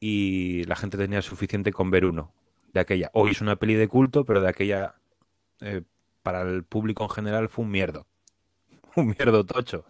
y 0.00 0.64
la 0.64 0.74
gente 0.74 0.98
tenía 0.98 1.22
suficiente 1.22 1.72
con 1.72 1.92
ver 1.92 2.04
uno 2.04 2.32
de 2.72 2.80
aquella. 2.80 3.10
Hoy 3.14 3.30
es 3.30 3.40
una 3.40 3.54
peli 3.54 3.74
de 3.74 3.86
culto, 3.86 4.24
pero 4.24 4.40
de 4.40 4.48
aquella 4.48 4.96
eh, 5.60 5.82
para 6.24 6.42
el 6.42 6.64
público 6.64 7.04
en 7.04 7.10
general 7.10 7.48
fue 7.48 7.64
un 7.64 7.70
mierdo. 7.70 8.08
un 8.96 9.08
mierdo 9.08 9.44
tocho. 9.44 9.84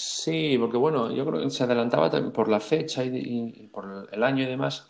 Sí, 0.00 0.56
porque 0.58 0.76
bueno, 0.76 1.10
yo 1.10 1.26
creo 1.26 1.42
que 1.42 1.50
se 1.50 1.64
adelantaba 1.64 2.08
por 2.32 2.48
la 2.48 2.60
fecha 2.60 3.04
y, 3.04 3.68
por 3.72 4.08
el 4.12 4.22
año 4.22 4.44
y 4.44 4.46
demás. 4.46 4.88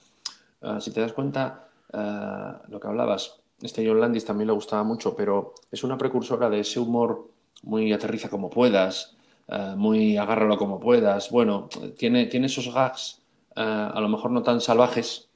Ah, 0.60 0.80
si 0.80 0.90
te 0.90 1.00
das 1.00 1.14
cuenta, 1.14 1.68
ah, 1.94 2.60
lo 2.68 2.78
que 2.78 2.88
hablabas, 2.88 3.40
este 3.62 3.86
John 3.86 4.00
Landis 4.00 4.26
también 4.26 4.48
le 4.48 4.52
gustaba 4.52 4.82
mucho, 4.82 5.16
pero 5.16 5.54
es 5.70 5.82
una 5.82 5.96
precursora 5.96 6.50
de 6.50 6.60
ese 6.60 6.78
humor 6.78 7.30
muy 7.62 7.92
aterriza 7.92 8.28
como 8.28 8.50
puedas, 8.50 9.16
ah, 9.48 9.74
muy 9.78 10.18
agárralo 10.18 10.58
como 10.58 10.78
puedas. 10.78 11.30
Bueno, 11.30 11.70
tiene, 11.96 12.26
tiene 12.26 12.46
esos 12.46 12.72
gags, 12.72 13.22
a 13.56 13.98
lo 14.00 14.08
mejor 14.10 14.30
no 14.30 14.42
tan 14.42 14.60
salvajes, 14.60 15.30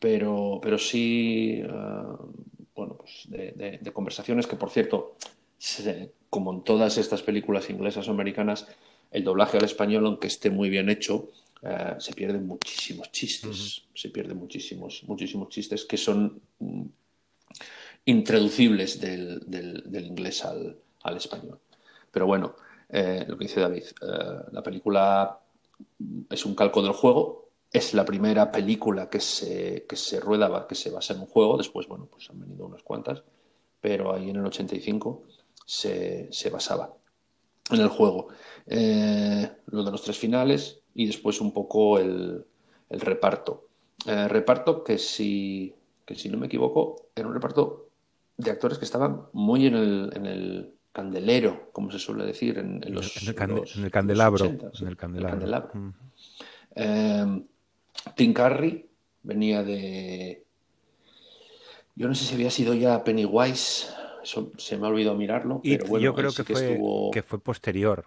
pero, 0.00 0.60
pero 0.62 0.78
sí, 0.78 1.62
bueno, 2.74 2.96
pues 2.96 3.26
de, 3.28 3.78
de, 3.80 3.92
conversaciones 3.92 4.46
que, 4.46 4.56
por 4.56 4.70
cierto, 4.70 5.16
como 6.34 6.52
en 6.52 6.64
todas 6.64 6.98
estas 6.98 7.22
películas 7.22 7.70
inglesas 7.70 8.08
o 8.08 8.10
americanas, 8.10 8.66
el 9.12 9.22
doblaje 9.22 9.56
al 9.56 9.64
español, 9.66 10.04
aunque 10.04 10.26
esté 10.26 10.50
muy 10.50 10.68
bien 10.68 10.90
hecho, 10.90 11.30
eh, 11.62 11.94
se 11.98 12.12
pierden 12.12 12.44
muchísimos 12.44 13.12
chistes, 13.12 13.84
se 13.94 14.08
pierden 14.08 14.36
muchísimos, 14.38 15.04
muchísimos 15.06 15.48
chistes 15.48 15.84
que 15.84 15.96
son 15.96 16.42
mm, 16.58 16.82
intraducibles 18.06 19.00
del, 19.00 19.44
del, 19.46 20.06
inglés 20.06 20.44
al, 20.44 20.76
al, 21.04 21.16
español. 21.16 21.60
Pero 22.10 22.26
bueno, 22.26 22.56
eh, 22.88 23.24
lo 23.28 23.38
que 23.38 23.44
dice 23.44 23.60
David, 23.60 23.84
eh, 23.84 24.50
la 24.50 24.62
película 24.64 25.38
es 26.30 26.44
un 26.44 26.56
calco 26.56 26.82
del 26.82 26.94
juego, 26.94 27.50
es 27.72 27.94
la 27.94 28.04
primera 28.04 28.50
película 28.50 29.08
que 29.08 29.20
se, 29.20 29.86
que 29.88 29.94
se 29.94 30.18
rueda, 30.18 30.66
que 30.66 30.74
se 30.74 30.90
basa 30.90 31.14
en 31.14 31.20
un 31.20 31.26
juego, 31.26 31.56
después, 31.56 31.86
bueno, 31.86 32.08
pues 32.10 32.28
han 32.28 32.40
venido 32.40 32.66
unas 32.66 32.82
cuantas, 32.82 33.22
pero 33.80 34.12
ahí 34.12 34.30
en 34.30 34.36
el 34.36 34.46
85 34.46 35.22
se, 35.64 36.50
basaba 36.50 36.94
en 37.70 37.80
el 37.80 37.88
juego. 37.88 38.28
Eh, 38.66 39.50
lo 39.66 39.84
de 39.84 39.90
los 39.90 40.02
tres 40.02 40.18
finales 40.18 40.80
y 40.94 41.06
después 41.06 41.40
un 41.40 41.52
poco 41.52 41.98
el, 41.98 42.44
reparto. 42.90 43.68
Eh, 44.06 44.28
reparto 44.28 44.84
que 44.84 44.98
si, 44.98 45.74
que 46.04 46.14
si 46.14 46.28
no 46.28 46.38
me 46.38 46.46
equivoco 46.46 47.08
era 47.14 47.26
un 47.26 47.34
reparto 47.34 47.88
de 48.36 48.50
actores 48.50 48.78
que 48.78 48.84
estaban 48.84 49.22
muy 49.32 49.66
en 49.66 49.74
el, 49.74 50.12
en 50.14 50.26
el 50.26 50.74
candelero, 50.92 51.70
como 51.72 51.90
se 51.90 51.98
suele 51.98 52.24
decir, 52.24 52.58
en, 52.58 52.80
los, 52.94 53.22
en, 53.22 53.28
el, 53.28 53.34
candelabro. 53.34 54.44
en 54.46 54.86
el 54.86 54.96
candelabro. 54.96 55.94
Eh, 56.74 57.42
Tim 58.14 58.32
Curry 58.32 58.86
venía 59.22 59.62
de... 59.62 60.44
Yo 61.96 62.08
no 62.08 62.14
sé 62.14 62.24
si 62.24 62.34
había 62.34 62.50
sido 62.50 62.74
ya 62.74 63.04
Pennywise 63.04 63.88
Eso 64.24 64.50
se 64.58 64.76
me 64.78 64.86
ha 64.86 64.90
olvidado 64.90 65.16
mirarlo, 65.16 65.60
pero 65.62 65.86
bueno, 65.86 66.02
yo 66.04 66.14
creo 66.14 66.30
sí 66.30 66.42
que, 66.44 66.54
fue, 66.54 66.72
estuvo... 66.72 67.10
que 67.12 67.22
fue 67.22 67.38
posterior. 67.38 68.06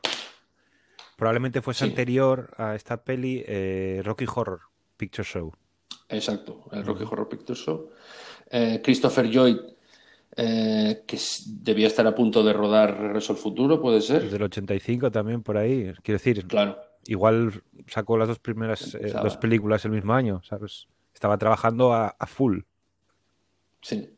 Probablemente 1.15 1.61
fuese 1.61 1.85
Sí. 1.85 1.91
anterior 1.91 2.49
a 2.57 2.75
esta 2.75 3.03
peli 3.03 3.43
eh, 3.47 4.01
Rocky 4.03 4.25
Horror 4.33 4.61
Picture 4.97 5.23
Show. 5.27 5.53
Exacto, 6.09 6.65
el 6.71 6.85
Rocky 6.85 7.03
Horror 7.03 7.29
Picture 7.29 7.57
Show. 7.57 7.89
Eh, 8.49 8.81
Christopher 8.83 9.25
Lloyd, 9.27 9.57
eh, 10.35 11.03
que 11.05 11.17
debía 11.47 11.87
estar 11.87 12.05
a 12.07 12.13
punto 12.15 12.43
de 12.43 12.53
rodar 12.53 12.99
Regreso 12.99 13.33
al 13.33 13.39
Futuro, 13.39 13.81
puede 13.81 14.01
ser. 14.01 14.29
Del 14.29 14.43
85 14.43 15.11
también, 15.11 15.41
por 15.43 15.57
ahí. 15.57 15.93
Quiero 16.03 16.17
decir, 16.17 16.47
Claro, 16.47 16.77
igual 17.05 17.61
sacó 17.87 18.17
las 18.17 18.27
dos 18.27 18.39
primeras 18.39 18.95
eh, 18.95 19.11
dos 19.21 19.37
películas 19.37 19.85
el 19.85 19.91
mismo 19.91 20.13
año, 20.13 20.41
¿sabes? 20.43 20.87
Estaba 21.13 21.37
trabajando 21.37 21.93
a, 21.93 22.07
a 22.17 22.25
full. 22.27 22.59
sí. 23.81 24.09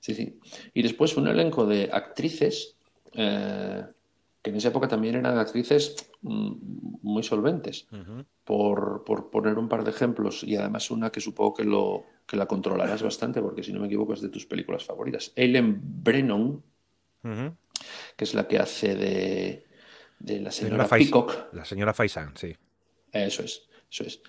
Sí, 0.00 0.14
sí. 0.14 0.38
Y 0.74 0.82
después 0.82 1.16
un 1.16 1.28
elenco 1.28 1.66
de 1.66 1.90
actrices, 1.92 2.76
eh, 3.12 3.84
que 4.42 4.50
en 4.50 4.56
esa 4.56 4.68
época 4.68 4.88
también 4.88 5.16
eran 5.16 5.38
actrices 5.38 6.10
mm, 6.22 6.52
muy 7.02 7.22
solventes. 7.22 7.86
por, 8.44 9.04
por 9.04 9.30
poner 9.30 9.58
un 9.58 9.68
par 9.68 9.84
de 9.84 9.90
ejemplos 9.90 10.42
y 10.42 10.56
además 10.56 10.90
una 10.90 11.10
que 11.12 11.20
supongo 11.20 11.54
que, 11.54 11.64
lo, 11.64 12.04
que 12.26 12.36
la 12.36 12.46
controlarás 12.46 13.02
bastante 13.02 13.40
porque 13.40 13.62
si 13.62 13.72
no 13.72 13.78
me 13.80 13.86
equivoco 13.86 14.14
es 14.14 14.22
de 14.22 14.28
tus 14.30 14.44
películas 14.46 14.84
favoritas. 14.84 15.30
Ellen 15.36 15.78
Brennan, 16.02 16.60
que 18.16 18.24
es 18.24 18.34
la 18.34 18.48
que 18.48 18.58
hace 18.58 18.94
de, 18.96 19.66
de 20.18 20.40
la 20.40 20.50
señora 20.50 20.86
Fais- 20.88 21.04
Peacock, 21.10 21.52
La 21.52 21.64
señora 21.64 21.94
Faisan, 21.94 22.36
sí. 22.36 22.56
eso 23.12 23.42
es, 23.44 23.68
eso 23.90 24.04
es, 24.04 24.20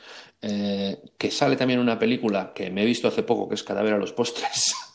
Eh, 0.42 1.02
que 1.18 1.32
sale 1.32 1.56
también 1.56 1.80
una 1.80 1.98
película 1.98 2.52
que 2.54 2.70
me 2.70 2.84
he 2.84 2.86
visto 2.86 3.08
hace 3.08 3.24
poco 3.24 3.48
que 3.50 3.56
es 3.56 3.64
Cadáver 3.64 3.94
a 3.94 3.98
los 3.98 4.14
postres. 4.14 4.76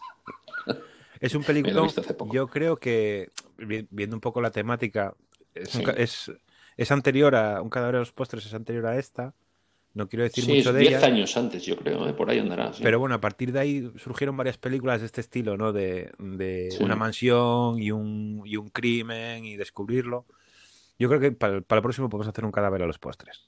Es 1.20 1.34
un 1.34 1.42
película. 1.44 1.86
Yo 2.32 2.46
creo 2.48 2.76
que, 2.76 3.30
vi- 3.58 3.86
viendo 3.90 4.16
un 4.16 4.20
poco 4.20 4.40
la 4.40 4.50
temática, 4.50 5.14
es, 5.54 5.74
un 5.74 5.80
Sí. 5.80 5.84
ca- 5.86 5.92
es, 5.92 6.32
es 6.76 6.90
anterior 6.90 7.34
a. 7.34 7.62
Un 7.62 7.70
cadáver 7.70 7.94
de 7.94 8.00
los 8.00 8.12
postres 8.12 8.44
es 8.46 8.54
anterior 8.54 8.86
a 8.86 8.98
esta. 8.98 9.34
No 9.94 10.08
quiero 10.10 10.24
decir 10.24 10.44
Sí, 10.44 10.52
mucho 10.52 10.68
es 10.70 10.74
de 10.74 10.80
10 10.80 10.92
ella. 10.98 11.06
años 11.06 11.36
antes, 11.38 11.64
yo 11.64 11.74
creo, 11.78 12.06
¿eh? 12.06 12.12
por 12.12 12.28
ahí 12.28 12.38
andará. 12.38 12.70
sí. 12.74 12.82
Pero 12.82 12.98
bueno, 12.98 13.14
a 13.14 13.20
partir 13.20 13.50
de 13.52 13.60
ahí 13.60 13.90
surgieron 13.96 14.36
varias 14.36 14.58
películas 14.58 15.00
de 15.00 15.06
este 15.06 15.22
estilo, 15.22 15.56
¿no? 15.56 15.72
De, 15.72 16.10
de 16.18 16.68
Sí. 16.70 16.84
una 16.84 16.96
mansión 16.96 17.80
y 17.80 17.90
un, 17.92 18.42
y 18.44 18.58
un 18.58 18.68
crimen 18.68 19.46
y 19.46 19.56
descubrirlo. 19.56 20.26
Yo 20.98 21.08
creo 21.08 21.18
que 21.20 21.32
para, 21.32 21.54
el- 21.56 21.62
para 21.62 21.78
el 21.78 21.82
próximo 21.82 22.10
podemos 22.10 22.28
hacer 22.28 22.44
un 22.44 22.52
cadáver 22.52 22.82
a 22.82 22.86
los 22.86 22.98
postres. 22.98 23.44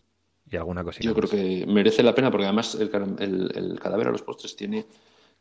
Y 0.51 0.57
alguna 0.57 0.83
cosita. 0.83 1.05
Yo 1.05 1.13
creo 1.15 1.25
más. 1.25 1.31
que 1.33 1.67
merece 1.67 2.03
la 2.03 2.15
pena 2.15 2.31
porque 2.31 2.47
además 2.47 2.75
el, 2.77 2.91
el- 3.19 3.53
el 3.55 3.79
cadáver 3.79 4.09
a 4.09 4.11
los 4.11 4.23
postres 4.23 4.57
tiene, 4.57 4.87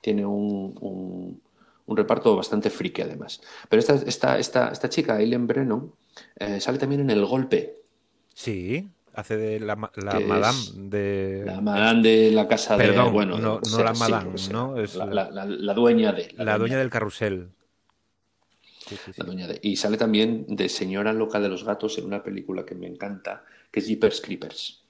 tiene 0.01 0.25
un, 0.25 0.77
un- 0.81 1.41
un 1.87 1.97
reparto 1.97 2.35
bastante 2.35 2.69
friki 2.69 3.01
además. 3.01 3.41
Pero 3.67 3.79
esta, 3.79 3.95
esta, 3.95 4.37
esta, 4.39 4.69
esta 4.71 4.89
chica, 4.89 5.19
Eileen 5.19 5.47
Brennan, 5.47 5.91
eh, 6.37 6.59
sale 6.61 6.77
también 6.77 7.01
en 7.01 7.09
El 7.09 7.25
Golpe, 7.25 7.75
Sí, 8.33 8.87
hace 9.15 9.35
de 9.35 9.59
la, 9.59 9.75
la 9.95 10.19
madame 10.19 10.59
de. 10.75 11.41
la 11.43 11.59
madame 11.59 12.03
de 12.03 12.31
la 12.31 12.47
casa 12.47 12.77
de... 12.77 12.85
Perdón, 12.85 13.11
Bueno, 13.11 13.39
no- 13.39 13.59
sea, 13.63 13.85
la 13.85 13.93
madame. 13.93 14.35
¿no? 14.51 14.77
Es 14.79 14.95
la, 14.95 15.73
dueña 15.73 16.11
de... 16.13 16.31
La 16.37 16.59
dueña 16.59 16.77
del 16.77 16.91
carrusel. 16.91 17.49
Sí, 18.87 18.95
sí, 19.03 19.11
sí. 19.13 19.19
la 19.21 19.25
dueña 19.25 19.47
de- 19.47 19.59
Y 19.63 19.75
sale 19.77 19.97
también 19.97 20.45
de 20.47 20.69
Señora 20.69 21.13
Loca 21.13 21.39
de 21.39 21.49
los 21.49 21.63
Gatos 21.63 21.97
en 21.97 22.05
una 22.05 22.21
película 22.21 22.63
que 22.63 22.75
me 22.75 22.85
encanta, 22.85 23.43
que 23.71 23.79
es 23.79 23.87
Jeepers 23.87 24.21
Creepers. 24.21 24.83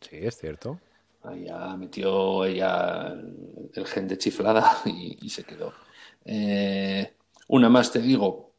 Sí, 0.00 0.10
es 0.12 0.38
cierto. 0.38 0.78
Allá 1.22 1.76
metió 1.76 2.44
ella 2.44 3.14
el 3.74 3.86
gen 3.86 4.08
de 4.08 4.16
chiflada 4.18 4.78
y, 4.86 5.18
y 5.20 5.30
se 5.30 5.44
quedó. 5.44 5.72
Eh, 6.24 7.14
una 7.48 7.68
más 7.68 7.90
te 7.92 8.00
digo. 8.00 8.54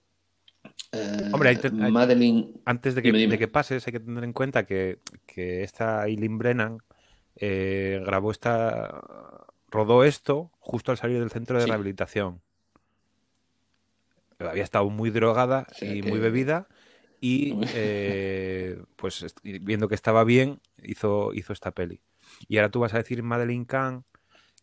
Eh, 0.91 1.29
Hombre, 1.31 1.49
hay 1.49 1.55
te- 1.57 1.67
hay- 1.67 1.91
Madeline. 1.91 2.53
Antes 2.65 2.95
de 2.95 3.01
que, 3.01 3.09
Dime, 3.09 3.19
dime. 3.19 3.31
de 3.31 3.37
que 3.39 3.47
pases, 3.47 3.85
hay 3.87 3.93
que 3.93 3.99
tener 3.99 4.23
en 4.23 4.33
cuenta 4.33 4.65
que, 4.65 4.99
que 5.25 5.63
esta 5.63 6.05
Eileen 6.07 6.37
Brennan 6.37 6.79
eh, 7.35 8.01
grabó 8.05 8.31
esta. 8.31 9.01
rodó 9.69 10.03
esto 10.03 10.51
justo 10.59 10.91
al 10.91 10.97
salir 10.97 11.19
del 11.19 11.29
centro 11.31 11.57
de 11.57 11.63
Sí. 11.63 11.69
rehabilitación. 11.69 12.41
Había 14.39 14.63
estado 14.63 14.89
muy 14.89 15.09
drogada 15.09 15.67
O 15.69 15.73
sea 15.73 15.93
y 15.93 16.01
que- 16.01 16.09
muy 16.09 16.19
bebida. 16.19 16.67
Y 17.21 17.53
eh, 17.75 18.81
pues 18.95 19.25
viendo 19.43 19.87
que 19.87 19.95
estaba 19.95 20.23
bien, 20.23 20.59
hizo, 20.83 21.33
hizo 21.33 21.53
esta 21.53 21.71
peli. 21.71 22.01
Y 22.47 22.57
ahora 22.57 22.71
tú 22.71 22.79
vas 22.79 22.93
a 22.93 22.97
decir 22.97 23.21
Madeleine 23.23 23.65
Kahn, 23.65 24.03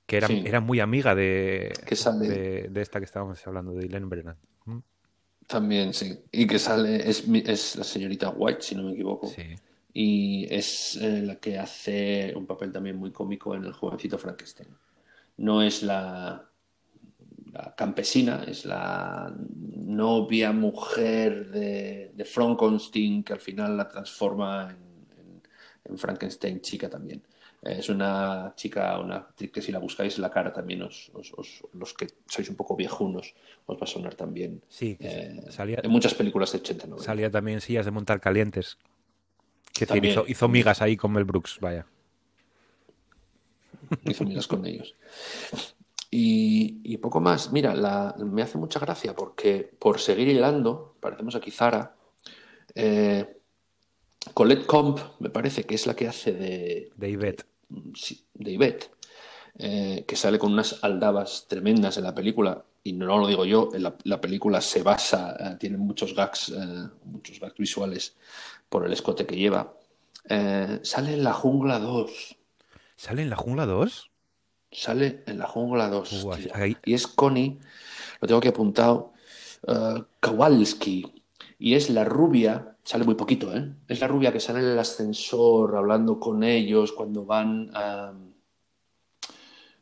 que 0.06 0.16
era, 0.18 0.28
Sí. 0.28 0.42
era 0.46 0.60
muy 0.60 0.80
amiga 0.80 1.14
de, 1.14 1.72
Que 1.86 1.96
sale- 1.96 2.28
de, 2.28 2.68
de 2.70 2.80
esta 2.82 2.98
que 3.00 3.04
estábamos 3.04 3.44
hablando, 3.46 3.72
de 3.72 3.82
Eileen 3.82 4.08
Brennan. 4.08 4.36
¿Mm? 4.64 4.78
También, 5.46 5.92
sí. 5.94 6.18
Y 6.32 6.46
que 6.46 6.58
sale, 6.58 7.08
es, 7.08 7.26
la 7.76 7.84
señorita 7.84 8.30
White, 8.30 8.62
si 8.62 8.74
no 8.74 8.84
me 8.84 8.92
equivoco. 8.92 9.28
Sí. 9.28 9.42
Y 9.92 10.46
es 10.52 10.96
eh, 10.96 11.22
la 11.22 11.36
que 11.36 11.58
hace 11.58 12.32
un 12.36 12.46
papel 12.46 12.72
también 12.72 12.96
muy 12.96 13.12
cómico 13.12 13.54
en 13.54 13.64
El 13.64 13.72
jovencito 13.72 14.18
Frankenstein. 14.18 14.68
No 15.38 15.62
es 15.62 15.82
la, 15.82 16.48
la 17.52 17.74
campesina, 17.76 18.44
es 18.46 18.64
la 18.64 19.32
novia 19.38 20.52
mujer 20.52 21.50
de, 21.50 22.12
de 22.14 22.24
Frankenstein 22.24 23.22
que 23.24 23.32
al 23.32 23.40
final 23.40 23.76
la 23.76 23.88
transforma 23.88 24.70
en, 24.70 24.76
en- 25.18 25.42
en 25.84 25.98
Frankenstein 25.98 26.60
chica 26.60 26.88
también. 26.90 27.22
Es 27.68 27.88
una 27.88 28.52
chica, 28.56 28.98
una 29.00 29.16
actriz 29.16 29.50
que 29.50 29.60
si 29.60 29.72
la 29.72 29.78
buscáis 29.80 30.18
la 30.18 30.30
cara 30.30 30.52
también, 30.52 30.82
os, 30.82 31.10
os- 31.14 31.32
os- 31.36 31.62
los 31.72 31.94
que 31.94 32.06
sois 32.28 32.48
un 32.48 32.54
poco 32.56 32.76
viejunos, 32.76 33.34
os 33.66 33.76
va 33.76 33.82
a 33.82 33.86
sonar 33.86 34.14
también. 34.14 34.62
Sí, 34.68 34.96
eh, 35.00 35.40
salía, 35.50 35.80
en 35.82 35.90
muchas 35.90 36.14
películas 36.14 36.52
de 36.52 36.58
89. 36.58 37.02
salía 37.02 37.30
también 37.30 37.60
sillas 37.60 37.84
de 37.84 37.90
montar 37.90 38.20
calientes. 38.20 38.78
Que 39.72 39.80
decir, 39.84 39.88
También. 39.96 40.12
hizo, 40.12 40.24
hizo 40.28 40.48
migas 40.48 40.80
ahí 40.80 40.96
con 40.96 41.12
Mel 41.12 41.24
Brooks, 41.24 41.58
vaya. 41.60 41.86
hizo 44.04 44.24
migas 44.24 44.46
con 44.46 44.64
ellos. 44.64 44.94
Y, 46.10 46.80
y 46.84 46.96
poco 46.98 47.20
más. 47.20 47.52
Mira, 47.52 47.74
la- 47.74 48.14
me 48.18 48.42
hace 48.42 48.58
mucha 48.58 48.78
gracia 48.80 49.14
porque 49.14 49.70
por 49.78 49.98
seguir 50.00 50.28
hilando, 50.28 50.96
parecemos 51.00 51.34
aquí 51.34 51.50
Zara, 51.50 51.96
eh, 52.74 53.36
Colette 54.34 54.66
Comp, 54.66 54.98
me 55.20 55.30
parece 55.30 55.64
que 55.64 55.74
es 55.74 55.86
la 55.86 55.94
que 55.94 56.08
hace 56.08 56.32
de, 56.32 56.90
De 56.96 57.10
Yvette. 57.10 57.44
De 57.68 58.52
Yvette, 58.52 58.90
eh, 59.58 60.04
que 60.06 60.16
sale 60.16 60.38
con 60.38 60.52
unas 60.52 60.82
aldabas 60.82 61.46
tremendas 61.48 61.96
en 61.96 62.04
la 62.04 62.14
película, 62.14 62.64
y 62.84 62.92
no 62.92 63.06
lo 63.18 63.26
digo 63.26 63.44
yo, 63.44 63.70
en 63.74 63.82
la, 63.82 63.96
la 64.04 64.20
película 64.20 64.60
se 64.60 64.82
basa, 64.82 65.36
eh, 65.38 65.56
tiene 65.58 65.76
muchos 65.76 66.14
gags, 66.14 66.50
eh, 66.50 66.88
muchos 67.04 67.40
gags 67.40 67.56
visuales 67.58 68.14
por 68.68 68.86
el 68.86 68.92
escote 68.92 69.26
que 69.26 69.36
lleva. 69.36 69.72
Eh, 70.28 70.80
sale 70.82 71.14
en 71.14 71.24
La 71.24 71.32
Jungla 71.32 71.78
2. 71.78 72.36
¿Sale 72.96 73.22
en 73.22 73.30
la 73.30 73.36
jungla 73.36 73.66
2? 73.66 74.10
Sale 74.72 75.22
en 75.26 75.38
la 75.38 75.46
jungla 75.46 75.88
2. 75.88 76.24
Uh, 76.24 76.36
tío. 76.36 76.50
ahí- 76.54 76.76
Y 76.84 76.94
es 76.94 77.06
Connie, 77.06 77.58
lo 78.20 78.26
tengo 78.28 78.38
aquí 78.38 78.48
apuntado, 78.48 79.12
eh, 79.66 80.02
Kowalski. 80.20 81.22
Y 81.58 81.74
es 81.74 81.90
la 81.90 82.04
rubia, 82.04 82.75
sale 82.86 83.04
muy 83.04 83.16
poquito, 83.16 83.54
¿eh? 83.54 83.68
Es 83.88 84.00
la 84.00 84.06
rubia 84.06 84.32
que 84.32 84.38
sale 84.40 84.60
en 84.60 84.66
el 84.66 84.78
ascensor 84.78 85.76
hablando 85.76 86.20
con 86.20 86.42
ellos 86.44 86.92
cuando 86.92 87.24
van 87.24 87.70
a. 87.74 88.14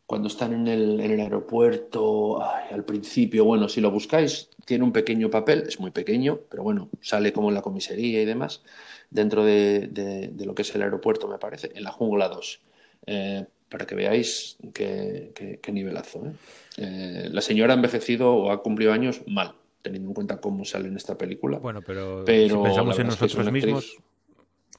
Cuando 0.07 0.29
están 0.29 0.53
en 0.53 0.69
el, 0.69 1.01
en 1.01 1.11
el 1.13 1.21
aeropuerto, 1.21 2.43
al 2.43 2.85
principio, 2.85 3.45
bueno, 3.47 3.69
si 3.71 3.81
lo 3.81 3.91
buscáis, 3.91 4.51
tiene 4.67 4.85
un 4.85 4.93
pequeño 4.93 5.31
papel, 5.31 5.65
es 5.67 5.81
muy 5.81 5.91
pequeño, 5.93 6.41
pero 6.51 6.63
bueno, 6.63 6.91
sale 7.01 7.33
como 7.33 7.49
en 7.49 7.55
la 7.55 7.63
comisaría 7.63 8.21
y 8.21 8.25
demás, 8.27 8.63
dentro 9.11 9.45
de, 9.45 9.89
de- 9.91 10.45
lo 10.45 10.55
que 10.55 10.61
es 10.63 10.75
el 10.75 10.83
aeropuerto, 10.83 11.27
me 11.27 11.39
parece, 11.39 11.73
en 11.75 11.85
la 11.85 11.91
jungla 11.91 12.29
2. 12.29 12.61
Eh, 13.07 13.47
para 13.71 13.87
que 13.87 13.95
veáis 13.95 14.59
qué 14.75 15.61
nivelazo. 15.73 16.27
¿eh? 16.27 16.33
Eh, 16.77 17.29
la 17.33 17.41
señora 17.41 17.73
ha 17.73 17.77
envejecido 17.77 18.35
o 18.35 18.51
ha 18.51 18.63
cumplido 18.63 18.93
años 18.93 19.23
mal, 19.27 19.55
teniendo 19.85 20.09
en 20.09 20.15
cuenta 20.15 20.41
cómo 20.41 20.65
sale 20.65 20.89
en 20.89 20.97
esta 20.97 21.17
película. 21.17 21.59
Bueno, 21.59 21.83
pero, 21.83 22.25
Pero 22.25 22.57
si 22.57 22.63
pensamos 22.63 22.99
en 22.99 23.07
es 23.07 23.15
que 23.17 23.23
nosotros 23.23 23.47
actriz- 23.47 23.53
mismos, 23.53 23.97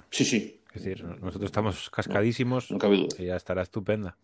Sí, 0.10 0.26
sí, 0.26 0.62
es 0.74 0.84
decir, 0.84 1.04
nosotros 1.06 1.44
estamos 1.46 1.90
cascadísimos 1.90 2.72
no 2.72 2.78
cabe 2.78 2.98
duda. 2.98 3.16
y 3.20 3.26
ya 3.26 3.36
estará 3.36 3.62
estupenda. 3.62 4.18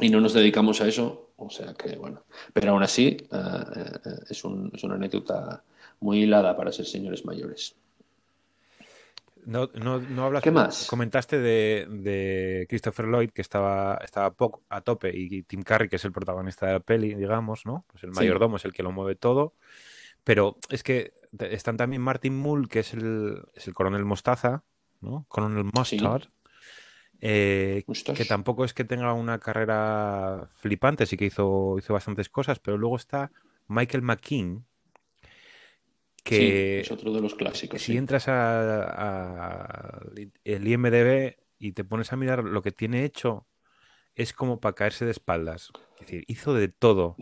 Y 0.00 0.10
no 0.10 0.20
nos 0.20 0.34
dedicamos 0.34 0.80
a 0.80 0.86
eso, 0.88 1.30
o 1.36 1.48
sea 1.50 1.74
que 1.74 1.96
bueno. 1.96 2.22
Pero 2.52 2.70
aún 2.72 2.82
así, 2.82 3.16
eh, 3.32 4.14
es, 4.30 4.44
un- 4.44 4.70
es 4.74 4.84
una 4.84 4.94
anécdota 4.96 5.62
muy 6.00 6.22
hilada 6.22 6.56
para 6.56 6.70
ser 6.72 6.84
señores 6.86 7.24
mayores. 7.24 7.74
No, 9.46 9.70
no, 9.74 9.98
no 9.98 10.24
hablas. 10.24 10.42
¿Qué 10.42 10.50
más? 10.50 10.86
Comentaste 10.88 11.38
de, 11.38 11.86
de 11.88 12.66
Christopher 12.68 13.06
Lloyd, 13.06 13.30
que 13.30 13.40
estaba, 13.40 13.98
estaba 14.04 14.34
a 14.68 14.80
tope, 14.82 15.10
y 15.16 15.42
Tim 15.42 15.62
Curry, 15.62 15.88
que 15.88 15.96
es 15.96 16.04
el 16.04 16.12
protagonista 16.12 16.66
de 16.66 16.72
la 16.74 16.80
peli, 16.80 17.14
digamos, 17.14 17.64
¿no? 17.64 17.84
Pues 17.90 18.04
el 18.04 18.10
Sí. 18.12 18.16
mayordomo 18.20 18.56
es 18.58 18.64
el 18.66 18.72
que 18.74 18.82
lo 18.82 18.92
mueve 18.92 19.14
todo. 19.14 19.54
Pero 20.28 20.58
es 20.68 20.82
que 20.82 21.14
están 21.40 21.78
también 21.78 22.02
Martin 22.02 22.36
Mull, 22.36 22.68
que 22.68 22.80
es 22.80 22.92
el, 22.92 23.40
es 23.54 23.66
el 23.66 23.72
coronel 23.72 24.04
Mostaza, 24.04 24.62
¿no? 25.00 25.24
Coronel 25.28 25.64
Mustard. 25.64 26.24
eh, 27.18 27.82
Mustache. 27.86 28.22
que 28.24 28.28
tampoco 28.28 28.66
es 28.66 28.74
que 28.74 28.84
tenga 28.84 29.14
una 29.14 29.38
carrera 29.38 30.46
flipante, 30.60 31.06
sí 31.06 31.16
que 31.16 31.24
hizo, 31.24 31.76
hizo 31.78 31.94
bastantes 31.94 32.28
cosas, 32.28 32.58
pero 32.58 32.76
luego 32.76 32.96
está 32.96 33.32
Michael 33.68 34.02
McKean, 34.02 34.66
Sí, 36.24 36.24
que 36.24 36.80
es 36.80 36.90
otro 36.92 37.10
de 37.14 37.22
los 37.22 37.34
clásicos. 37.34 37.80
si 37.80 37.92
sí. 37.92 37.96
entras 37.96 38.28
a, 38.28 38.82
a 39.96 40.00
el 40.44 40.68
IMDB 40.68 41.36
y 41.58 41.72
te 41.72 41.84
pones 41.84 42.12
a 42.12 42.16
mirar 42.16 42.44
lo 42.44 42.60
que 42.60 42.70
tiene 42.70 43.04
hecho, 43.06 43.46
es 44.14 44.34
como 44.34 44.60
para 44.60 44.74
caerse 44.74 45.06
de 45.06 45.12
espaldas. 45.12 45.70
Es 45.94 46.00
decir, 46.00 46.24
hizo 46.28 46.52
de 46.52 46.68
todo. 46.68 47.16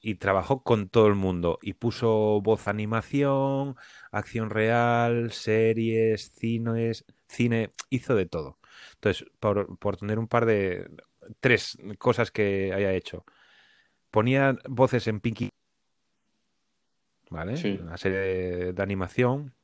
Y 0.00 0.16
trabajó 0.16 0.62
con 0.62 0.88
todo 0.88 1.06
el 1.08 1.14
mundo 1.14 1.58
y 1.62 1.74
puso 1.74 2.40
voz 2.42 2.68
animación, 2.68 3.76
acción 4.12 4.50
real, 4.50 5.32
series, 5.32 6.32
cines, 6.32 7.04
cine, 7.28 7.72
hizo 7.90 8.14
de 8.14 8.26
todo. 8.26 8.58
Entonces, 8.94 9.26
por, 9.40 9.78
por 9.78 9.96
tener 9.96 10.18
un 10.18 10.28
par 10.28 10.46
de 10.46 10.90
tres 11.40 11.78
cosas 11.98 12.30
que 12.30 12.72
haya 12.74 12.92
hecho, 12.92 13.24
ponía 14.10 14.56
voces 14.68 15.06
en 15.08 15.20
Pinky, 15.20 15.50
¿vale? 17.30 17.56
Sí. 17.56 17.78
Una 17.80 17.96
serie 17.96 18.18
de, 18.18 18.72
de 18.72 18.82
animación. 18.82 19.54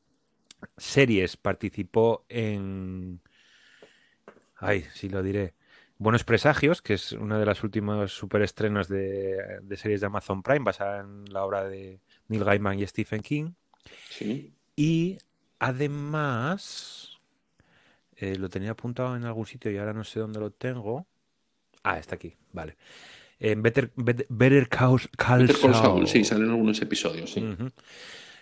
Series, 0.77 1.37
participó 1.37 2.25
en. 2.29 3.21
Ay, 4.57 4.85
sí 4.95 5.09
lo 5.09 5.23
diré. 5.23 5.55
Buenos 5.99 6.25
Presagios, 6.25 6.83
que 6.83 6.95
es 6.95 7.13
una 7.13 7.39
de 7.39 7.47
las 7.47 7.65
últimas 7.65 8.11
superestrenos 8.13 8.87
de, 8.89 9.61
de 9.63 9.77
series 9.79 10.01
de 10.01 10.07
Amazon 10.07 10.43
Prime, 10.43 10.61
basada 10.65 11.01
en 11.01 11.25
la 11.33 11.43
obra 11.45 11.65
de 11.65 12.01
Neil 12.29 12.45
Gaiman 12.45 12.79
y 12.79 12.87
Stephen 12.87 13.23
King. 13.23 13.53
Sí. 14.11 14.53
Y 14.77 15.17
además, 15.59 17.19
eh, 18.17 18.37
lo 18.37 18.51
tenía 18.51 18.73
apuntado 18.73 19.17
en 19.17 19.25
algún 19.25 19.47
sitio 19.47 19.71
y 19.71 19.79
ahora 19.79 19.95
no 19.95 20.05
sé 20.05 20.21
dónde 20.21 20.39
lo 20.39 20.51
tengo. 20.51 21.07
Ah, 21.83 21.99
está 21.99 22.17
aquí, 22.17 22.35
vale. 22.53 22.77
En 23.39 23.63
Better, 23.63 23.91
Bet- 23.97 24.27
Better 24.29 24.69
Call, 24.69 25.01
Call 25.17 25.47
Better 25.47 25.57
Call 25.61 25.75
Saul, 25.75 25.83
Saul. 25.85 26.09
sí, 26.09 26.25
salen 26.25 26.51
algunos 26.51 26.81
episodios, 26.83 27.31
sí. 27.33 27.41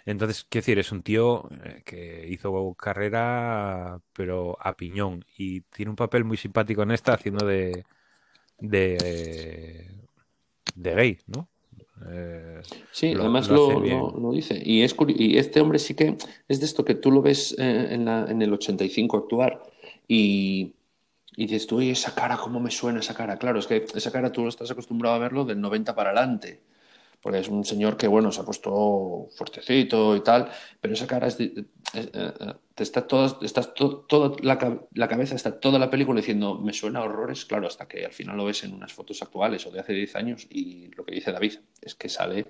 Entonces, 0.07 0.45
quiero 0.49 0.63
decir, 0.63 0.79
es 0.79 0.93
un 0.93 1.03
tío 1.03 1.49
eh, 1.65 1.83
que 1.85 2.27
hizo 2.29 2.75
carrera, 2.75 4.01
pero 4.13 4.57
a 4.61 4.77
piñón. 4.77 5.25
Y 5.39 5.63
tiene 5.63 5.91
un 5.91 5.97
papel 5.97 6.25
muy 6.25 6.37
simpático 6.37 6.83
en 6.83 6.91
esta, 6.91 7.15
haciendo 7.15 7.47
de. 7.47 7.85
de. 8.61 9.87
de 10.77 10.95
gay, 10.95 11.19
¿no? 11.27 11.49
Eh, 12.07 12.61
Sí, 12.93 13.13
lo- 13.15 13.23
además 13.23 13.49
lo 13.51 13.81
lo, 13.81 14.33
dice. 14.33 14.61
Y, 14.65 14.83
es 14.83 14.95
y 15.09 15.39
este 15.39 15.61
hombre 15.61 15.79
sí 15.79 15.95
que 15.95 16.17
es 16.49 16.61
de 16.61 16.67
esto 16.67 16.85
que 16.85 16.95
tú 16.95 17.11
lo 17.11 17.23
ves 17.23 17.55
eh, 17.59 17.89
en, 17.91 18.05
la- 18.05 18.27
en 18.29 18.41
el 18.43 18.53
85 18.53 19.17
actuar 19.17 19.63
y, 20.09 20.75
y 21.37 21.47
dices 21.47 21.67
tú, 21.67 21.79
oye, 21.79 21.93
esa 21.93 22.15
cara, 22.15 22.37
¿cómo 22.37 22.61
me 22.61 22.71
suena 22.71 23.01
esa 23.01 23.15
cara? 23.15 23.39
Claro, 23.39 23.59
es 23.59 23.67
que 23.67 23.85
esa 23.95 24.13
cara 24.13 24.33
tú 24.33 24.49
estás 24.49 24.71
acostumbrado 24.71 25.17
a 25.17 25.19
verlo 25.19 25.45
del 25.45 25.61
90 25.61 25.95
para 25.95 26.11
adelante. 26.11 26.61
Porque 27.25 27.39
es 27.39 27.49
un 27.49 27.65
señor 27.65 27.97
que, 27.97 28.07
bueno, 28.07 28.31
se 28.31 28.43
ha 28.43 28.45
puesto 28.45 29.29
fuertecito 29.35 30.15
y 30.15 30.21
tal, 30.21 30.47
pero 30.79 30.93
esa 30.93 31.07
cara 31.07 31.27
es, 31.29 31.41
eh, 31.41 31.65
eh, 31.95 32.33
te 32.75 32.83
está 32.83 33.07
toda, 33.07 33.39
estás 33.41 33.73
to- 33.73 34.01
toda 34.07 34.37
la, 34.43 34.79
la 34.93 35.09
cabeza, 35.09 35.35
está 35.35 35.59
toda 35.59 35.79
la 35.79 35.89
película 35.89 36.21
diciendo, 36.21 36.57
me 36.59 36.75
suena 36.75 36.99
a 36.99 37.05
horrores, 37.05 37.47
claro, 37.47 37.67
hasta 37.67 37.89
que 37.89 38.05
al 38.05 38.13
final 38.13 38.37
lo 38.37 38.45
ves 38.45 38.63
en 38.65 38.75
unas 38.75 38.93
fotos 38.93 39.23
actuales 39.23 39.67
o 39.67 39.71
de 39.71 39.81
hace 39.81 39.95
10 39.95 40.15
años 40.17 40.47
y 40.51 40.89
lo 40.95 41.07
que 41.07 41.15
dice 41.15 41.33
David 41.33 41.55
es 41.81 41.95
que 41.95 42.11
sale, 42.11 42.41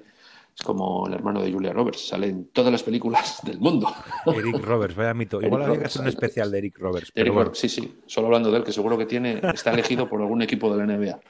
es 0.57 0.62
como 0.64 1.07
el 1.07 1.14
hermano 1.14 1.40
de 1.40 1.52
Julia 1.52 1.73
Roberts, 1.73 2.09
sale 2.09 2.26
en 2.26 2.47
todas 2.49 2.73
las 2.73 2.83
películas 2.83 3.38
del 3.45 3.61
mundo. 3.61 3.95
Eric 4.26 4.57
Roberts, 4.61 4.97
vaya 4.97 5.14
mito. 5.14 5.40
Igual 5.40 5.62
habría 5.62 5.78
que 5.78 5.87
hacer 5.87 6.02
un 6.02 6.09
especial 6.09 6.50
de 6.50 6.59
Eric 6.59 6.78
Roberts. 6.81 7.12
Pero 7.14 7.23
Eric 7.26 7.33
bueno, 7.33 7.45
Roberts, 7.50 7.61
sí, 7.61 7.69
sí, 7.69 7.95
solo 8.07 8.26
hablando 8.26 8.50
de 8.50 8.59
él, 8.59 8.64
que 8.64 8.73
seguro 8.73 8.99
que 8.99 9.07
tiene, 9.07 9.40
está 9.54 9.71
elegido 9.73 10.09
por 10.09 10.21
algún 10.21 10.43
equipo 10.43 10.76
de 10.76 10.85
la 10.85 10.93
NBA. 10.97 11.21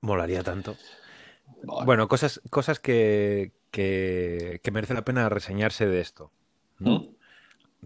molaría 0.00 0.42
tanto. 0.42 0.76
Bueno, 1.84 2.08
cosas, 2.08 2.40
cosas 2.50 2.80
que, 2.80 3.52
que, 3.70 4.60
que 4.62 4.70
merece 4.70 4.94
la 4.94 5.04
pena 5.04 5.28
reseñarse 5.28 5.86
de 5.86 6.00
esto. 6.00 6.30
¿no? 6.78 6.98
¿Mm? 7.00 7.08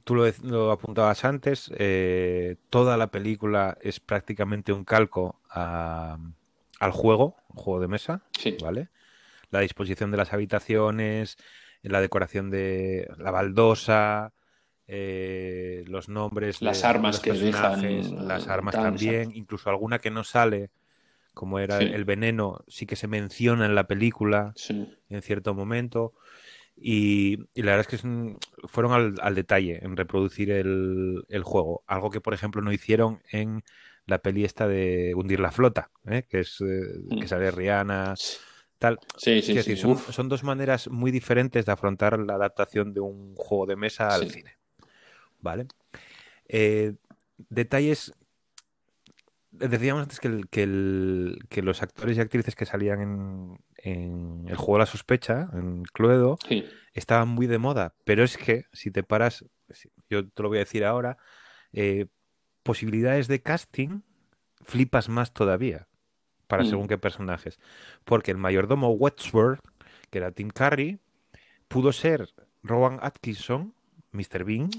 Tú 0.04 0.14
lo, 0.16 0.24
lo 0.42 0.70
apuntabas 0.72 1.24
antes, 1.24 1.70
eh, 1.78 2.56
toda 2.70 2.96
la 2.96 3.08
película 3.08 3.78
es 3.80 4.00
prácticamente 4.00 4.72
un 4.72 4.84
calco 4.84 5.40
a- 5.50 6.18
al 6.80 6.90
juego, 6.90 7.36
juego 7.48 7.80
de 7.80 7.88
mesa, 7.88 8.22
Sí. 8.38 8.56
¿vale? 8.60 8.88
La 9.50 9.60
disposición 9.60 10.10
de 10.10 10.16
las 10.16 10.32
habitaciones, 10.32 11.36
la 11.82 12.00
decoración 12.00 12.50
de 12.50 13.08
la 13.18 13.30
baldosa, 13.30 14.32
eh, 14.88 15.84
los 15.86 16.08
nombres 16.08 16.60
Las 16.60 16.82
de- 16.82 16.88
armas 16.88 17.14
los 17.16 17.22
que 17.22 17.32
dejan, 17.32 18.28
las 18.28 18.48
armas 18.48 18.74
también, 18.74 19.30
incluso 19.34 19.70
alguna 19.70 19.98
que 20.00 20.10
no 20.10 20.24
sale, 20.24 20.70
como 21.34 21.58
era 21.58 21.80
Sí. 21.80 21.84
el 21.86 22.04
veneno, 22.04 22.64
sí 22.68 22.86
que 22.86 22.96
se 22.96 23.08
menciona 23.08 23.66
en 23.66 23.74
la 23.74 23.86
película 23.86 24.52
Sí. 24.56 24.88
en 25.08 25.22
cierto 25.22 25.52
momento. 25.54 26.14
Y, 26.76 27.38
y 27.54 27.62
la 27.62 27.72
verdad 27.72 27.80
es 27.82 27.86
que 27.88 27.96
es 27.96 28.04
un- 28.04 28.38
fueron 28.66 28.92
al, 28.92 29.14
al 29.20 29.34
detalle 29.34 29.78
en 29.84 29.96
reproducir 29.96 30.50
el, 30.50 31.24
el 31.28 31.42
juego. 31.42 31.84
Algo 31.86 32.10
que, 32.10 32.20
por 32.20 32.34
ejemplo, 32.34 32.62
no 32.62 32.72
hicieron 32.72 33.20
en 33.30 33.62
la 34.06 34.18
peli 34.18 34.44
esta 34.44 34.66
de 34.68 35.12
Hundir 35.14 35.40
la 35.40 35.50
flota, 35.52 35.90
¿eh? 36.06 36.24
que 36.28 36.40
es 36.40 36.60
eh, 36.60 36.82
que 37.18 37.24
Mm. 37.24 37.28
sale 37.28 37.50
Rihanna, 37.50 38.14
tal. 38.78 38.98
Sí, 39.16 39.40
sí, 39.40 39.54
decir, 39.54 39.78
son, 39.78 39.96
son 39.98 40.28
dos 40.28 40.42
maneras 40.42 40.88
muy 40.88 41.10
diferentes 41.10 41.64
de 41.64 41.72
afrontar 41.72 42.18
la 42.18 42.34
adaptación 42.34 42.92
de 42.92 43.00
un 43.00 43.34
juego 43.36 43.66
de 43.66 43.76
mesa 43.76 44.08
al 44.14 44.30
cine. 44.30 44.56
¿Vale? 45.40 45.66
Eh, 46.48 46.94
detalles. 47.48 48.12
Decíamos 49.58 50.02
antes 50.02 50.18
que, 50.20 50.28
el- 50.28 50.48
que, 50.48 50.62
el- 50.64 51.38
que 51.48 51.62
los 51.62 51.82
actores 51.82 52.16
y 52.16 52.20
actrices 52.20 52.56
que 52.56 52.66
salían 52.66 53.00
en, 53.00 53.58
en 53.76 54.48
el 54.48 54.56
juego 54.56 54.74
de 54.74 54.78
la 54.80 54.86
sospecha, 54.86 55.48
en 55.52 55.84
Cluedo, 55.84 56.38
Sí. 56.48 56.64
estaban 56.92 57.28
muy 57.28 57.46
de 57.46 57.58
moda. 57.58 57.94
Pero 58.04 58.24
es 58.24 58.36
que, 58.36 58.64
si 58.72 58.90
te 58.90 59.02
paras, 59.04 59.44
yo 60.10 60.28
te 60.28 60.42
lo 60.42 60.48
voy 60.48 60.58
a 60.58 60.66
decir 60.66 60.84
ahora, 60.84 61.18
eh, 61.72 62.06
posibilidades 62.64 63.28
de 63.28 63.42
casting, 63.42 64.00
flipas 64.62 65.08
más 65.08 65.32
todavía 65.32 65.86
para 66.48 66.64
Mm. 66.64 66.66
según 66.66 66.88
qué 66.88 66.98
personajes. 66.98 67.58
Porque 68.04 68.30
el 68.32 68.38
mayordomo 68.38 68.90
Wetsworth, 68.90 69.60
que 70.10 70.18
era 70.18 70.32
Tim 70.32 70.50
Curry, 70.50 70.98
pudo 71.68 71.92
ser 71.92 72.28
Rowan 72.62 72.98
Atkinson, 73.02 73.74
Mr. 74.12 74.44
Bean, 74.44 74.70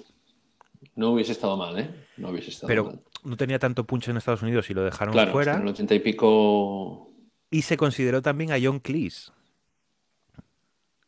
No 0.96 1.12
hubiese 1.12 1.32
estado 1.32 1.58
mal, 1.58 1.78
¿eh? 1.80 1.90
No 2.18 2.30
hubiese 2.30 2.50
estado 2.52 2.68
pero 2.68 2.84
mal. 2.86 3.02
No 3.26 3.38
tenía 3.38 3.60
tanto 3.60 3.86
punch 3.86 4.08
en 4.08 4.18
Estados 4.18 4.42
Unidos 4.42 4.70
y 4.70 4.74
lo 4.74 4.84
dejaron 4.84 5.14
Claro, 5.14 5.28
que 5.30 5.32
fuera. 5.34 5.56
en 5.56 5.62
el 5.64 5.68
ochenta 5.68 5.94
y 5.96 6.00
pico. 6.00 7.12
Y 7.52 7.62
se 7.64 7.78
consideró 7.78 8.22
también 8.22 8.52
a 8.52 8.58
John 8.62 8.80
Cleese. 8.80 9.32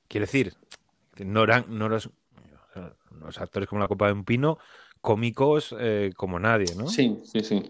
Quiero 0.07 0.25
decir, 0.25 0.53
no 1.19 1.43
eran 1.43 1.65
no 1.69 1.89
los, 1.89 2.09
los 3.21 3.37
actores 3.41 3.67
como 3.67 3.81
la 3.81 3.87
copa 3.87 4.07
de 4.07 4.13
un 4.13 4.23
pino, 4.23 4.57
cómicos 5.01 5.75
eh, 5.79 6.11
como 6.15 6.39
nadie, 6.39 6.73
¿no? 6.75 6.87
Sí, 6.87 7.19
sí, 7.25 7.41
sí. 7.41 7.63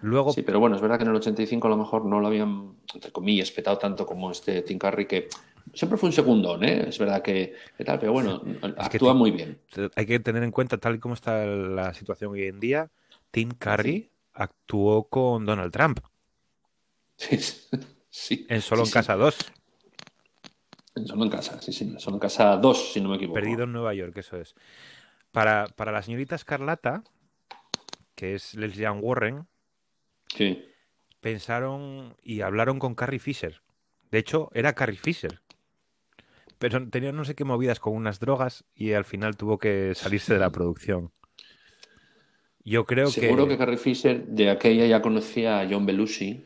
Luego, 0.00 0.32
Sí, 0.32 0.42
pero 0.42 0.60
bueno, 0.60 0.76
es 0.76 0.82
verdad 0.82 0.96
que 0.98 1.04
en 1.04 1.10
el 1.10 1.16
85 1.16 1.66
a 1.66 1.70
lo 1.70 1.76
mejor 1.76 2.04
no 2.04 2.20
lo 2.20 2.26
habían, 2.28 2.76
entre 2.94 3.10
comillas, 3.10 3.50
petado 3.50 3.78
tanto 3.78 4.06
como 4.06 4.30
este 4.30 4.62
Tim 4.62 4.78
Curry, 4.78 5.06
que 5.06 5.28
siempre 5.74 5.98
fue 5.98 6.08
un 6.08 6.12
segundón, 6.12 6.62
¿eh? 6.64 6.84
Es 6.88 6.98
verdad 6.98 7.20
que, 7.22 7.54
que 7.76 7.84
tal, 7.84 7.98
pero 7.98 8.12
bueno, 8.12 8.40
Es 8.46 8.60
que 8.88 8.96
actúa 8.98 9.12
Tim- 9.12 9.18
muy 9.18 9.30
bien. 9.32 9.58
hay 9.96 10.06
que 10.06 10.20
tener 10.20 10.42
en 10.44 10.52
cuenta, 10.52 10.78
tal 10.78 10.96
y 10.96 10.98
como 11.00 11.14
está 11.14 11.44
la 11.46 11.94
situación 11.94 12.30
hoy 12.32 12.44
en 12.44 12.60
día, 12.60 12.90
Tim 13.30 13.50
Curry 13.50 14.10
actuó 14.32 15.08
con 15.08 15.44
Donald 15.44 15.72
Trump 15.72 16.00
Sí, 17.16 17.38
sí. 18.10 18.46
en 18.48 18.60
Solo 18.62 18.84
sí, 18.84 18.90
en. 18.90 18.92
Casa 18.92 19.14
2, 19.16 19.36
Solo 21.06 21.24
en 21.24 21.30
casa, 21.30 21.60
sí, 21.62 21.72
sí. 21.72 21.94
Solo 21.98 22.16
en 22.16 22.20
casa 22.20 22.56
2, 22.56 22.92
si 22.92 23.00
no 23.00 23.08
me 23.08 23.16
equivoco. 23.16 23.34
perdido 23.34 23.64
en 23.64 23.72
Nueva 23.72 23.94
York, 23.94 24.16
eso 24.16 24.36
es. 24.36 24.54
Para, 25.30 25.66
para 25.68 25.92
la 25.92 26.02
señorita 26.02 26.34
Escarlata, 26.34 27.04
que 28.16 28.34
es 28.34 28.54
Leslie 28.54 28.86
Ann 28.86 28.98
Warren, 29.02 29.46
Sí. 30.34 30.64
pensaron 31.20 32.16
y 32.22 32.40
hablaron 32.40 32.78
con 32.78 32.94
Carrie 32.94 33.18
Fisher. 33.20 33.62
De 34.10 34.18
hecho, 34.18 34.50
era 34.54 34.72
Carrie 34.74 34.96
Fisher. 34.98 35.40
Pero 36.58 36.88
tenía 36.88 37.12
no 37.12 37.24
sé 37.24 37.34
qué 37.36 37.44
movidas 37.44 37.78
con 37.78 37.94
unas 37.94 38.18
drogas 38.18 38.64
y 38.74 38.92
al 38.92 39.04
final 39.04 39.36
tuvo 39.36 39.58
que 39.58 39.94
salirse 39.94 40.34
de 40.34 40.40
la 40.40 40.50
producción. 40.50 41.12
Yo 42.68 42.84
creo 42.84 43.10
Seguro 43.10 43.44
que... 43.44 43.52
que, 43.52 43.58
Carrie 43.58 43.76
Fisher 43.78 44.26
de 44.26 44.50
aquella 44.50 44.86
ya 44.86 45.00
conocía 45.02 45.60
a 45.60 45.68
John 45.68 45.86
Belushi, 45.86 46.44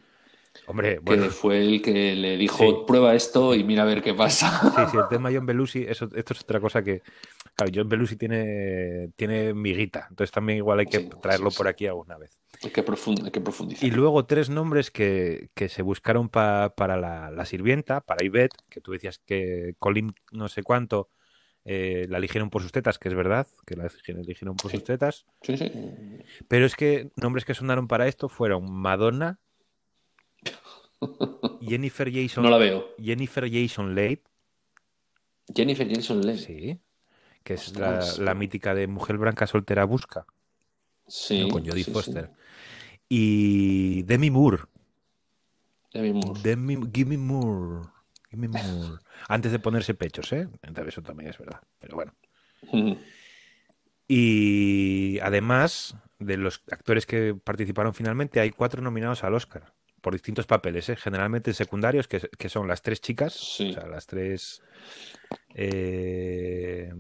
hombre, 0.67 1.01
que 1.05 1.17
fue 1.31 1.59
el 1.59 1.83
que 1.83 2.15
le 2.15 2.37
dijo, 2.37 2.59
Sí. 2.59 2.75
prueba 2.87 3.15
esto 3.15 3.55
y 3.55 3.65
mira 3.65 3.83
a 3.83 3.87
ver 3.87 4.03
qué 4.03 4.15
pasa. 4.15 4.61
sí, 4.77 4.87
sí, 4.87 4.97
el 4.99 5.09
tema 5.09 5.31
John 5.33 5.47
Belushi, 5.47 5.85
eso, 5.89 6.09
esto 6.15 6.35
es 6.35 6.41
otra 6.43 6.61
cosa 6.61 6.83
que, 6.83 7.03
claro, 7.55 7.73
John 7.75 7.89
Belushi 7.89 8.17
tiene, 8.17 9.11
tiene 9.17 9.55
miguita, 9.55 10.07
entonces 10.11 10.31
también 10.33 10.59
igual 10.59 10.79
hay 10.81 10.87
que 10.87 11.01
Sí, 11.01 11.09
traerlo 11.21 11.51
sí, 11.51 11.57
por 11.57 11.69
aquí 11.69 11.87
alguna 11.87 12.19
vez. 12.19 12.41
hay, 12.63 12.71
que 12.71 12.85
profund- 12.85 13.25
hay 13.25 13.31
que 13.31 13.41
profundizar. 13.41 13.89
Y 13.89 13.91
luego 13.91 14.25
tres 14.27 14.49
nombres 14.51 14.91
que, 14.91 15.51
que 15.55 15.69
se 15.69 15.83
buscaron 15.83 16.29
pa- 16.29 16.75
para 16.77 16.97
la, 16.97 17.31
la 17.31 17.45
sirvienta, 17.45 18.01
para 18.01 18.25
Ivette, 18.25 18.57
que 18.69 18.81
tú 18.81 18.93
decías 18.93 19.19
que 19.19 19.75
Colin 19.79 20.15
no 20.31 20.49
sé 20.49 20.63
cuánto 20.63 21.09
eh, 21.65 22.07
la 22.09 22.19
eligieron 22.19 22.51
por 22.51 22.63
sus 22.63 22.73
tetas, 22.73 22.99
que 22.99 23.09
es 23.09 23.15
verdad, 23.15 23.47
que 23.67 23.77
la 23.77 23.89
eligieron 24.07 24.57
por 24.57 24.71
Sí. 24.71 24.77
sus 24.79 24.85
tetas. 24.85 25.27
Sí, 25.43 25.57
sí. 25.57 25.71
Pero 26.49 26.67
es 26.67 26.75
que 26.77 27.11
nombres 27.17 27.45
que 27.45 27.55
sonaron 27.55 27.87
para 27.89 28.09
esto 28.09 28.29
fueron 28.29 28.71
Madonna, 28.73 29.39
Jennifer 31.61 32.11
Jason, 32.13 32.43
No 32.45 32.51
la 32.51 32.59
veo. 32.59 32.89
Jennifer 32.99 33.49
Jason 33.51 33.95
Leigh, 33.95 34.21
Jennifer 35.55 35.89
Jason 35.93 36.25
Leigh. 36.25 36.39
sí, 36.39 36.81
que 37.43 37.55
es 37.55 37.77
la, 37.77 38.01
la 38.19 38.35
mítica 38.35 38.75
de 38.75 38.87
Mujer 38.87 39.19
Blanca 39.19 39.47
Soltera 39.47 39.85
Busca, 39.85 40.27
Sí, 41.07 41.49
con 41.51 41.67
Jodie. 41.67 41.85
Foster. 41.85 42.31
Y 43.09 44.03
Demi 44.05 44.31
Moore. 44.31 44.59
Demi 45.93 46.13
Moore. 46.15 46.41
Demi, 46.43 46.79
Gimme 46.93 47.19
Moore. 47.19 47.89
Antes 49.29 49.53
de 49.53 49.59
ponerse 49.59 49.95
pechos, 49.95 50.33
¿eh? 50.33 50.49
Entonces 50.63 50.95
eso 50.95 51.03
también 51.03 51.31
es 51.31 51.39
verdad. 51.39 51.61
Pero 51.79 51.97
bueno. 51.97 52.15
Y 54.09 55.19
además 55.21 55.97
de 56.19 56.37
los 56.37 56.63
actores 56.71 57.07
que 57.07 57.35
participaron 57.35 57.95
finalmente, 57.95 58.41
hay 58.41 58.51
cuatro 58.51 58.83
nominados 58.83 59.25
al 59.25 59.35
Oscar 59.35 59.73
por 60.01 60.13
distintos 60.15 60.47
papeles, 60.47 60.89
¿eh? 60.89 60.97
generalmente 60.97 61.55
secundarios, 61.55 62.09
que, 62.09 62.21
que 62.37 62.49
son 62.49 62.67
las 62.67 62.83
tres 62.83 63.01
chicas, 63.01 63.35
Sí. 63.35 63.71
o 63.71 63.75
sea, 63.75 63.87
las 63.87 64.07
tres. 64.07 64.61
eh, 65.55 66.93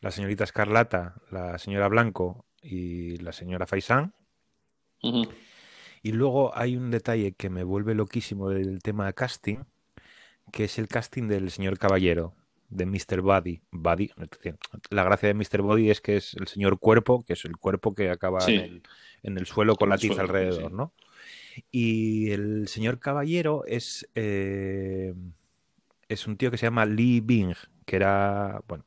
la 0.00 0.10
señorita 0.10 0.44
Escarlata, 0.44 1.14
la 1.30 1.56
señora 1.58 1.88
Blanco 1.88 2.46
y 2.60 3.16
la 3.18 3.32
señora 3.32 3.66
Faisán. 3.66 4.12
Y 6.02 6.12
luego 6.12 6.56
hay 6.56 6.76
un 6.76 6.90
detalle 6.90 7.32
que 7.32 7.48
me 7.48 7.62
vuelve 7.62 7.94
loquísimo 7.94 8.50
del 8.50 8.80
tema 8.82 9.06
de 9.06 9.14
casting, 9.14 9.58
que 10.52 10.64
es 10.64 10.78
el 10.78 10.88
casting 10.88 11.28
del 11.28 11.50
señor 11.50 11.78
Caballero, 11.78 12.34
de 12.68 12.86
Mr. 12.86 13.20
Body. 13.20 13.60
Body. 13.70 14.10
La 14.90 15.04
gracia 15.04 15.28
de 15.28 15.34
Mr. 15.34 15.62
Body 15.62 15.90
es 15.90 16.00
que 16.00 16.16
es 16.16 16.34
el 16.34 16.46
señor 16.48 16.78
cuerpo, 16.78 17.24
que 17.24 17.34
es 17.34 17.44
el 17.44 17.56
cuerpo 17.56 17.94
que 17.94 18.10
acaba 18.10 18.40
Sí. 18.40 18.54
en, 18.56 18.62
el, 18.62 18.82
en 19.22 19.38
el 19.38 19.46
suelo 19.46 19.76
con 19.76 19.88
la 19.88 19.98
tiza 19.98 20.14
suelo, 20.14 20.28
alrededor, 20.28 20.70
sí. 20.70 20.76
¿no? 20.76 20.92
Y 21.70 22.30
el 22.32 22.66
señor 22.68 22.98
Caballero 22.98 23.64
es, 23.66 24.08
eh, 24.14 25.14
es 26.08 26.26
un 26.26 26.36
tío 26.36 26.50
que 26.50 26.58
se 26.58 26.66
llama 26.66 26.84
Lee 26.86 27.20
Bing, 27.20 27.54
que 27.86 27.96
era, 27.96 28.60
bueno, 28.66 28.84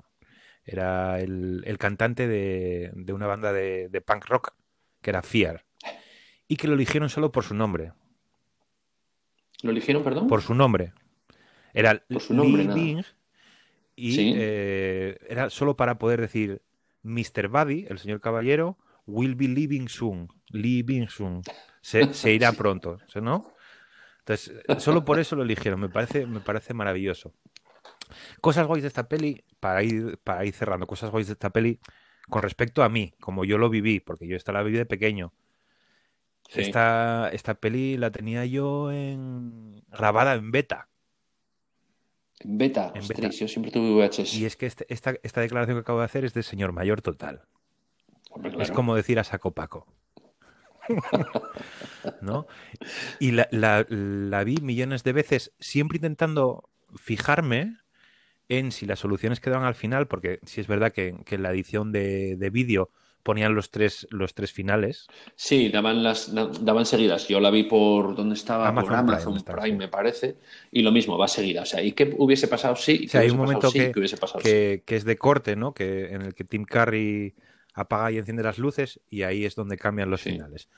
era 0.66 1.20
el, 1.22 1.64
el 1.66 1.78
cantante 1.78 2.28
de, 2.28 2.92
de 2.94 3.14
una 3.14 3.26
banda 3.28 3.54
de, 3.54 3.88
de 3.88 4.02
punk 4.02 4.26
rock, 4.26 4.54
que 5.02 5.12
era 5.12 5.22
Fear, 5.22 5.66
y 6.50 6.58
que 6.58 6.68
lo 6.68 6.74
eligieron 6.74 7.10
solo 7.10 7.32
por 7.32 7.46
su 7.46 7.54
nombre, 7.54 7.94
¿Lo 9.64 9.72
eligieron, 9.72 10.04
perdón? 10.04 10.28
por 10.28 10.42
su 10.42 10.54
nombre. 10.54 10.94
Era 11.80 12.04
su 12.20 12.34
nombre. 12.34 12.68
Bing, 12.74 13.04
y 13.96 14.12
Sí. 14.14 14.34
eh, 14.36 15.18
era 15.30 15.50
solo 15.50 15.76
para 15.76 15.98
poder 15.98 16.22
decir 16.22 16.62
Mr. 17.04 17.48
Buddy, 17.48 17.86
el 17.90 18.00
señor 18.00 18.20
caballero, 18.22 18.78
will 19.06 19.36
be 19.36 19.48
leaving 19.48 19.88
soon, 19.88 20.28
leaving 20.50 21.08
soon, 21.08 21.42
se, 21.82 22.02
se 22.14 22.34
irá 22.34 22.52
pronto, 22.52 22.98
¿no? 23.22 23.54
Entonces, 24.20 24.54
solo 24.80 25.06
por 25.06 25.20
eso 25.20 25.36
lo 25.36 25.44
eligieron, 25.44 25.80
me 25.80 25.88
parece, 25.90 26.26
me 26.26 26.42
parece 26.42 26.74
maravilloso. 26.74 27.34
Cosas 28.42 28.68
guays 28.68 28.84
de 28.84 28.88
esta 28.90 29.08
peli, 29.08 29.44
para 29.60 29.84
ir, 29.84 30.18
para 30.24 30.46
ir 30.46 30.54
cerrando, 30.54 30.86
cosas 30.88 31.12
guays 31.12 31.28
de 31.28 31.34
esta 31.34 31.50
peli 31.52 31.80
con 32.28 32.42
respecto 32.42 32.84
a 32.84 32.90
mí, 32.90 33.14
como 33.22 33.46
yo 33.46 33.58
lo 33.58 33.70
viví, 33.70 34.00
porque 34.02 34.28
yo 34.28 34.36
esta 34.36 34.52
la 34.52 34.64
viví 34.64 34.78
de 34.78 34.86
pequeño. 34.86 35.32
Sí. 36.50 36.62
Esta, 36.62 37.30
esta 37.32 37.56
peli 37.56 37.98
la 37.98 38.12
tenía 38.12 38.46
yo 38.46 38.92
en 38.92 39.82
grabada 39.90 40.34
en 40.34 40.52
beta. 40.52 40.90
En 42.40 42.58
beta. 42.58 42.92
En 42.94 43.02
Ostras, 43.02 43.20
beta. 43.22 43.30
yo 43.36 43.48
siempre 43.48 43.72
tuve 43.72 43.90
VHS. 44.08 44.36
Y 44.38 44.46
es 44.46 44.56
que 44.56 44.66
este- 44.68 44.86
esta, 44.90 45.16
esta 45.24 45.42
declaración 45.42 45.78
que 45.78 45.82
acabo 45.82 46.00
de 46.00 46.06
hacer 46.06 46.24
es 46.26 46.34
de 46.34 46.44
señor 46.44 46.72
mayor 46.72 47.02
total. 47.02 47.44
Hombre, 48.32 48.52
Es 48.60 48.72
como 48.72 48.96
decir 48.96 49.18
a 49.20 49.24
saco 49.24 49.52
Paco. 49.52 49.88
¿No? 52.22 52.48
Y 53.20 53.32
la, 53.32 53.48
la- 53.52 53.86
la 53.90 54.44
vi 54.44 54.58
millones 54.62 55.04
de 55.04 55.14
veces, 55.14 55.52
siempre 55.60 55.98
intentando 55.98 56.70
fijarme 56.96 57.78
en 58.50 58.72
si 58.72 58.86
las 58.86 59.00
soluciones 59.00 59.40
quedaban 59.40 59.66
al 59.66 59.76
final, 59.76 60.08
porque 60.08 60.40
si 60.46 60.62
es 60.62 60.68
verdad 60.68 60.94
que, 60.94 61.16
que 61.26 61.36
en 61.36 61.44
la 61.44 61.52
edición 61.52 61.92
de, 61.92 62.36
de 62.38 62.50
vídeo 62.50 62.92
ponían 63.28 63.54
los 63.56 63.70
tres, 63.72 64.08
los 64.12 64.34
tres 64.34 64.52
finales. 64.54 65.12
Sí, 65.36 65.70
daban 65.70 66.04
las 66.04 66.34
da- 66.34 66.50
daban 66.62 66.86
seguidas. 66.86 67.28
Yo 67.28 67.40
la 67.40 67.52
vi 67.52 67.64
por 67.64 68.16
¿dónde 68.16 68.36
estaba? 68.36 68.68
Amazon 68.70 68.90
por 68.90 68.96
Amazon 68.96 69.34
Prime 69.44 69.62
Prime, 69.62 69.78
me 69.78 69.88
parece. 69.88 70.38
Y 70.72 70.82
lo 70.82 70.92
mismo, 70.92 71.18
va 71.18 71.28
seguida. 71.28 71.62
O 71.64 71.66
sea, 71.66 71.82
¿y 71.84 71.92
qué 71.94 72.14
hubiese 72.18 72.48
pasado? 72.48 72.76
Sí. 72.76 73.00
¿Y 73.04 73.06
O 73.08 73.10
sea, 73.10 73.22
hay 73.22 73.30
un 73.30 73.38
pasado? 73.38 73.46
momento 73.46 73.72
Sí, 73.72 73.80
que, 74.86 74.96
es 74.96 75.04
de 75.06 75.18
corte, 75.18 75.56
¿no? 75.56 75.74
Que, 75.74 76.14
en 76.14 76.22
el 76.22 76.34
que 76.34 76.44
Tim 76.44 76.66
Curry 76.66 77.36
apaga 77.74 78.12
y 78.12 78.18
enciende 78.18 78.44
las 78.44 78.58
luces 78.58 79.02
y 79.10 79.24
ahí 79.24 79.46
es 79.46 79.56
donde 79.56 79.78
cambian 79.78 80.10
los 80.10 80.22
Sí. 80.22 80.32
finales. 80.32 80.70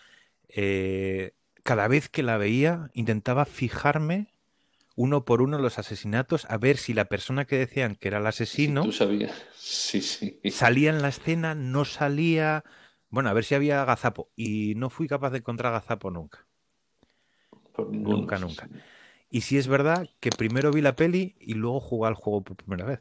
Eh, 0.49 1.33
cada 1.63 1.87
vez 1.87 2.09
que 2.09 2.23
la 2.23 2.37
veía 2.37 2.89
intentaba 2.93 3.45
fijarme 3.45 4.33
uno 5.01 5.23
por 5.23 5.41
uno 5.41 5.57
los 5.59 5.79
asesinatos 5.79 6.45
a 6.49 6.57
ver 6.57 6.75
si 6.75 6.93
la 6.93 7.05
persona 7.05 7.45
que 7.45 7.57
decían 7.57 7.95
que 7.95 8.09
era 8.09 8.17
el 8.17 8.23
Sí, 8.25 8.27
asesino 8.43 8.83
tú 8.83 8.91
sabías. 8.91 9.31
Sí, 9.55 10.01
sí. 10.01 10.41
salía 10.51 10.89
en 10.89 11.01
la 11.01 11.07
escena, 11.07 11.55
no 11.55 11.85
salía. 11.85 12.65
Bueno, 13.09 13.29
a 13.29 13.33
ver 13.33 13.45
si 13.45 13.55
había 13.55 13.81
agazapo. 13.81 14.29
Y 14.35 14.73
no 14.75 14.89
fui 14.89 15.07
capaz 15.07 15.29
de 15.29 15.37
encontrar 15.37 15.71
agazapo 15.73 16.11
nunca. 16.11 16.45
Por 17.73 17.89
ninguno, 17.89 18.17
Nunca, 18.17 18.37
nunca. 18.39 18.69
Y 19.29 19.41
si 19.41 19.57
es 19.57 19.69
verdad 19.69 20.09
que 20.19 20.31
primero 20.31 20.69
vi 20.73 20.81
la 20.81 20.97
peli 20.97 21.35
y 21.39 21.53
luego 21.53 21.79
jugué 21.79 22.09
al 22.09 22.15
juego 22.15 22.41
por 22.41 22.57
primera 22.57 22.83
vez. 22.83 22.99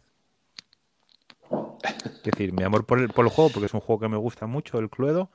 Es 2.05 2.23
decir, 2.23 2.53
mi 2.53 2.63
amor 2.63 2.87
por 2.87 3.01
el, 3.01 3.09
por 3.09 3.25
el 3.25 3.33
juego, 3.33 3.51
porque 3.51 3.67
es 3.67 3.75
un 3.75 3.81
juego 3.81 3.99
que 4.03 4.09
me 4.09 4.17
gusta 4.19 4.47
mucho, 4.47 4.79
el 4.79 4.89
Cluedo, 4.89 5.33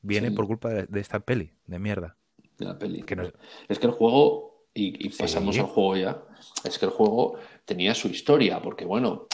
viene 0.00 0.30
por 0.30 0.46
culpa 0.46 0.70
de, 0.70 0.86
de 0.86 1.00
esta 1.00 1.20
peli, 1.20 1.52
de 1.66 1.78
mierda. 1.78 2.16
de 2.56 2.64
la 2.64 2.78
peli. 2.78 3.02
Que 3.02 3.16
no- 3.16 3.30
Es 3.68 3.78
que 3.78 3.86
el 3.86 3.92
juego, 3.92 4.55
y, 4.76 5.06
y 5.06 5.08
pasamos 5.10 5.58
al 5.58 5.66
juego 5.66 5.96
ya, 5.96 6.22
es 6.64 6.78
que 6.78 6.84
el 6.86 6.92
juego 6.92 7.38
tenía 7.64 7.94
su 7.94 8.08
historia, 8.08 8.60
porque 8.60 8.84
bueno, 8.84 9.26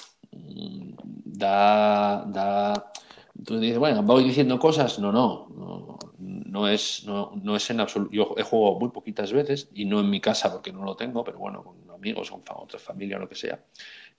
da, 1.24 2.24
da, 2.26 2.92
tú 3.44 3.58
dices, 3.58 3.78
bueno, 3.78 4.02
voy 4.02 4.24
diciendo 4.24 4.58
cosas, 4.58 4.98
no, 4.98 5.10
no, 5.12 5.48
no, 5.54 5.98
no 6.18 6.68
es, 6.68 7.04
no, 7.04 7.32
no 7.42 7.56
es 7.56 7.68
en 7.70 7.80
absoluto, 7.80 8.12
yo 8.12 8.34
he 8.36 8.42
jugado 8.42 8.78
muy 8.78 8.90
poquitas 8.90 9.32
veces, 9.32 9.68
y 9.74 9.84
no 9.84 10.00
en 10.00 10.10
mi 10.10 10.20
casa 10.20 10.52
porque 10.52 10.72
no 10.72 10.84
lo 10.84 10.94
tengo, 10.96 11.24
pero 11.24 11.38
bueno, 11.38 11.62
con 11.62 11.74
amigos, 11.90 12.30
con 12.30 12.42
fa- 12.42 12.56
otra 12.56 12.78
familia, 12.78 13.18
lo 13.18 13.28
que 13.28 13.34
sea, 13.34 13.62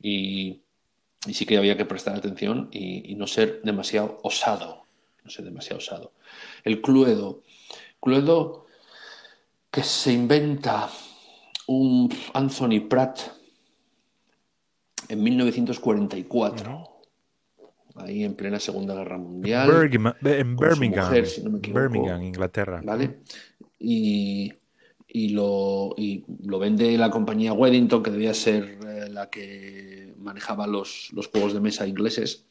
y, 0.01 0.61
y 1.25 1.33
sí 1.33 1.45
que 1.45 1.57
había 1.57 1.77
que 1.77 1.85
prestar 1.85 2.15
atención 2.15 2.69
y, 2.71 3.11
y 3.11 3.15
no 3.15 3.27
ser 3.27 3.61
demasiado 3.63 4.19
osado, 4.23 4.83
no 5.23 5.29
ser 5.29 5.45
demasiado 5.45 5.77
osado. 5.77 6.11
El 6.63 6.81
Cluedo, 6.81 7.43
Cluedo 8.01 8.65
que 9.71 9.83
se 9.83 10.11
inventa 10.11 10.89
un 11.67 12.09
Anthony 12.33 12.81
Pratt 12.89 13.19
en 15.09 15.21
1944, 15.23 16.89
ahí 17.95 18.23
en 18.23 18.35
plena 18.35 18.59
Segunda 18.59 18.95
Guerra 18.95 19.17
Mundial, 19.17 19.69
en 20.39 20.55
Birmingham, 20.55 21.05
mujer, 21.07 21.27
si 21.27 21.43
no 21.43 21.49
me 21.51 21.57
equivoco. 21.59 21.81
Birmingham, 21.81 22.23
Inglaterra. 22.23 22.81
¿vale? 22.83 23.19
Y, 23.79 24.51
y 25.07 25.29
lo, 25.29 25.93
y 25.97 26.23
lo 26.45 26.59
vende 26.59 26.97
la 26.97 27.09
compañía 27.09 27.53
Weddington, 27.53 28.01
que 28.01 28.11
debía 28.11 28.33
ser 28.33 28.79
eh, 28.87 29.09
la 29.09 29.29
que 29.29 30.13
manejaba 30.17 30.65
los, 30.67 31.09
los 31.13 31.27
juegos 31.27 31.53
de 31.53 31.59
mesa 31.59 31.85
ingleses, 31.87 32.45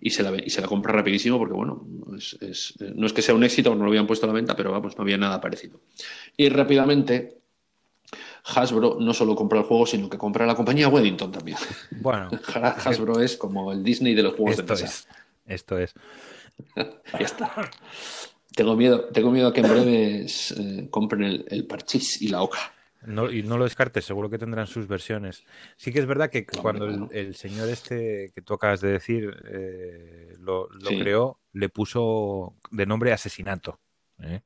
y 0.00 0.10
se 0.10 0.22
la, 0.24 0.32
y 0.44 0.50
se 0.50 0.60
la 0.60 0.66
compra 0.66 0.92
rapidísimo 0.92 1.38
porque, 1.38 1.54
bueno, 1.54 1.86
es- 2.16 2.36
es- 2.40 2.74
eh, 2.80 2.92
no 2.96 3.06
es 3.06 3.12
que 3.12 3.22
sea 3.22 3.34
un 3.34 3.44
éxito, 3.44 3.74
no 3.74 3.84
lo 3.84 3.90
habían 3.90 4.06
puesto 4.06 4.26
a 4.26 4.28
la 4.28 4.32
venta, 4.32 4.56
pero 4.56 4.72
vamos, 4.72 4.96
no 4.96 5.02
había 5.02 5.18
nada 5.18 5.40
parecido. 5.40 5.80
Y 6.36 6.48
rápidamente 6.48 7.39
Hasbro 8.44 8.96
no 9.00 9.12
solo 9.14 9.34
compra 9.36 9.58
el 9.60 9.64
juego, 9.64 9.86
sino 9.86 10.08
que 10.08 10.18
compra 10.18 10.46
la 10.46 10.54
compañía 10.54 10.88
Weddington 10.88 11.32
también. 11.32 11.58
Bueno, 12.00 12.28
Hasbro 12.84 13.20
es 13.20 13.36
como 13.36 13.72
el 13.72 13.82
Disney 13.82 14.14
de 14.14 14.22
los 14.22 14.34
juegos 14.34 14.58
esto 14.58 14.74
de 14.74 14.82
mesa. 14.82 14.86
es. 14.86 15.08
Esto 15.46 15.78
es. 15.78 15.94
Ya 16.76 17.24
está. 17.26 17.70
Tengo 18.54 18.76
miedo, 18.76 19.04
tengo 19.06 19.30
miedo 19.30 19.48
a 19.48 19.52
que 19.52 19.60
en 19.60 19.68
breve 19.68 20.26
eh, 20.26 20.88
compren 20.90 21.22
el, 21.22 21.44
el 21.48 21.66
parchís 21.66 22.20
y 22.20 22.28
la 22.28 22.42
oca. 22.42 22.58
No, 23.02 23.30
y 23.30 23.42
no 23.42 23.56
lo 23.56 23.64
descartes, 23.64 24.04
seguro 24.04 24.28
que 24.28 24.36
tendrán 24.36 24.66
sus 24.66 24.86
versiones. 24.86 25.42
Sí 25.76 25.90
que 25.90 26.00
es 26.00 26.06
verdad 26.06 26.28
que 26.28 26.44
cuando 26.44 27.08
el, 27.10 27.34
señor 27.34 27.70
este 27.70 28.30
que 28.34 28.42
tú 28.42 28.52
acabas 28.52 28.82
de 28.82 28.90
decir 28.90 29.34
eh, 29.50 30.36
lo, 30.38 30.68
lo 30.68 30.90
Sí. 30.90 30.98
creó, 30.98 31.38
le 31.54 31.70
puso 31.70 32.56
de 32.70 32.84
nombre 32.84 33.12
asesinato. 33.12 33.78
¿eh? 34.22 34.42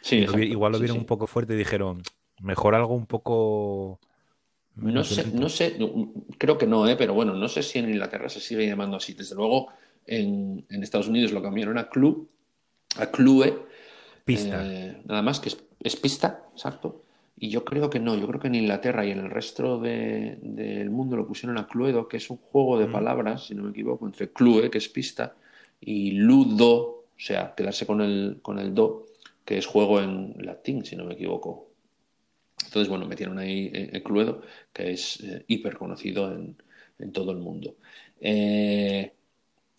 Sí, 0.00 0.26
Lo 0.26 0.36
igual 0.38 0.72
lo 0.72 0.78
vieron 0.80 0.96
sí. 0.96 1.00
un 1.00 1.06
poco 1.06 1.28
fuerte 1.28 1.54
y 1.54 1.58
dijeron, 1.58 2.02
mejor 2.40 2.74
algo 2.74 2.94
un 2.94 3.06
poco... 3.06 3.98
No 4.76 5.04
sé, 5.04 5.22
violento". 5.22 5.40
no 5.42 5.48
sé, 5.48 5.76
creo 6.38 6.58
que 6.58 6.66
no, 6.66 6.86
¿eh? 6.86 6.96
pero 6.96 7.14
bueno, 7.14 7.32
no 7.34 7.48
sé 7.48 7.62
si 7.62 7.78
en 7.78 7.88
Inglaterra 7.88 8.28
se 8.28 8.40
sigue 8.40 8.66
llamando 8.66 8.96
así. 8.98 9.14
Desde 9.14 9.34
luego, 9.34 9.68
en, 10.06 10.66
en 10.68 10.82
Estados 10.82 11.08
Unidos 11.08 11.32
lo 11.32 11.42
cambiaron 11.42 11.78
a 11.78 11.88
Clue, 11.88 12.26
a 12.98 13.06
Clue, 13.06 13.64
Pista. 14.24 14.62
eh, 14.62 15.02
nada 15.06 15.22
más, 15.22 15.40
que 15.40 15.48
es, 15.48 15.58
es 15.80 15.96
pista, 15.96 16.44
exacto. 16.52 17.02
Y 17.38 17.50
yo 17.50 17.64
creo 17.64 17.88
que 17.90 18.00
no, 18.00 18.16
yo 18.16 18.26
creo 18.26 18.40
que 18.40 18.48
en 18.48 18.54
Inglaterra 18.54 19.04
y 19.04 19.10
en 19.10 19.18
el 19.20 19.30
resto 19.30 19.78
de- 19.78 20.38
del 20.42 20.90
mundo 20.90 21.16
lo 21.16 21.26
pusieron 21.26 21.58
a 21.58 21.66
Cluedo, 21.66 22.08
que 22.08 22.16
es 22.18 22.30
un 22.30 22.38
juego 22.38 22.78
de 22.78 22.86
Mm. 22.86 22.92
palabras, 22.92 23.46
si 23.46 23.54
no 23.54 23.62
me 23.64 23.70
equivoco, 23.70 24.06
entre 24.06 24.30
Clue, 24.30 24.70
que 24.70 24.78
es 24.78 24.88
pista, 24.88 25.34
y 25.80 26.12
Ludo, 26.12 26.74
o 26.76 27.04
sea, 27.18 27.54
quedarse 27.54 27.86
con 27.86 28.00
el, 28.00 28.38
con 28.42 28.58
el 28.58 28.74
do, 28.74 29.06
que 29.44 29.58
es 29.58 29.66
juego 29.66 30.00
en 30.00 30.34
latín, 30.38 30.84
si 30.84 30.96
no 30.96 31.04
me 31.04 31.14
equivoco. 31.14 31.65
Entonces, 32.64 32.88
bueno, 32.88 33.06
metieron 33.06 33.38
ahí 33.38 33.70
eh, 33.72 33.90
el 33.92 34.02
Cluedo, 34.02 34.42
que 34.72 34.92
es 34.92 35.20
eh, 35.20 35.44
hiper 35.46 35.76
conocido 35.76 36.32
en, 36.32 36.56
en, 36.98 37.12
todo 37.12 37.32
el 37.32 37.38
mundo. 37.38 37.76
Eh, 38.20 39.12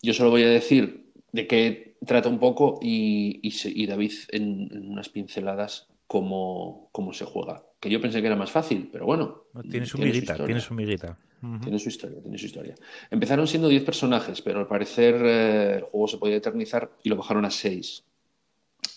yo 0.02 0.14
solo 0.14 0.30
voy 0.30 0.44
a 0.44 0.48
decir 0.48 1.12
de 1.32 1.46
qué 1.46 1.96
trata 2.06 2.28
un 2.28 2.38
poco 2.38 2.78
y, 2.80 3.40
y, 3.42 3.82
y 3.82 3.86
David 3.86 4.12
en, 4.30 4.68
en, 4.72 4.90
unas 4.90 5.08
pinceladas 5.08 5.88
cómo, 6.06 6.88
cómo, 6.92 7.12
se 7.12 7.24
juega. 7.24 7.64
Que 7.80 7.90
yo 7.90 8.00
pensé 8.00 8.20
que 8.20 8.26
era 8.26 8.36
más 8.36 8.50
fácil, 8.50 8.88
pero 8.92 9.06
bueno. 9.06 9.44
Tiene 9.70 9.86
su 9.86 9.96
tiene 9.98 10.12
miguita, 10.12 10.36
su 10.36 10.44
tiene 10.44 10.60
su 10.60 10.74
miguita. 10.74 11.18
Uh 11.42 11.46
-huh. 11.46 11.60
Tiene 11.60 11.78
su 11.78 11.88
historia, 11.88 12.20
tiene 12.20 12.38
su 12.38 12.46
historia. 12.46 12.74
Empezaron 13.10 13.46
siendo 13.46 13.68
10 13.68 13.84
personajes, 13.84 14.42
pero 14.42 14.58
al 14.58 14.66
parecer 14.66 15.14
eh, 15.24 15.74
el 15.76 15.82
juego 15.82 16.08
se 16.08 16.18
podía 16.18 16.36
eternizar 16.36 16.90
y 17.02 17.08
lo 17.08 17.16
bajaron 17.16 17.44
a 17.44 17.50
6. 17.50 18.04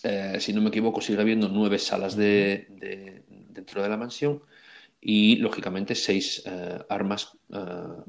Eh, 0.04 0.36
si 0.40 0.52
no 0.52 0.60
me 0.60 0.68
equivoco, 0.68 1.00
sigue 1.00 1.20
habiendo 1.20 1.48
nueve 1.48 1.78
salas 1.78 2.16
de, 2.16 2.66
de, 2.70 3.22
dentro 3.52 3.82
de 3.82 3.88
la 3.88 3.96
mansión 3.96 4.42
y, 5.00 5.36
lógicamente, 5.36 5.94
seis 5.94 6.42
eh, 6.46 6.78
armas 6.88 7.36
eh, 7.52 7.58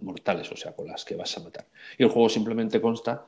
mortales, 0.01 0.51
o 0.51 0.55
sea, 0.55 0.73
con 0.73 0.87
las 0.87 1.03
que 1.03 1.15
vas 1.15 1.35
a 1.37 1.41
matar. 1.41 1.65
Y 1.97 2.03
el 2.03 2.09
juego 2.09 2.29
simplemente 2.29 2.79
consta 2.79 3.25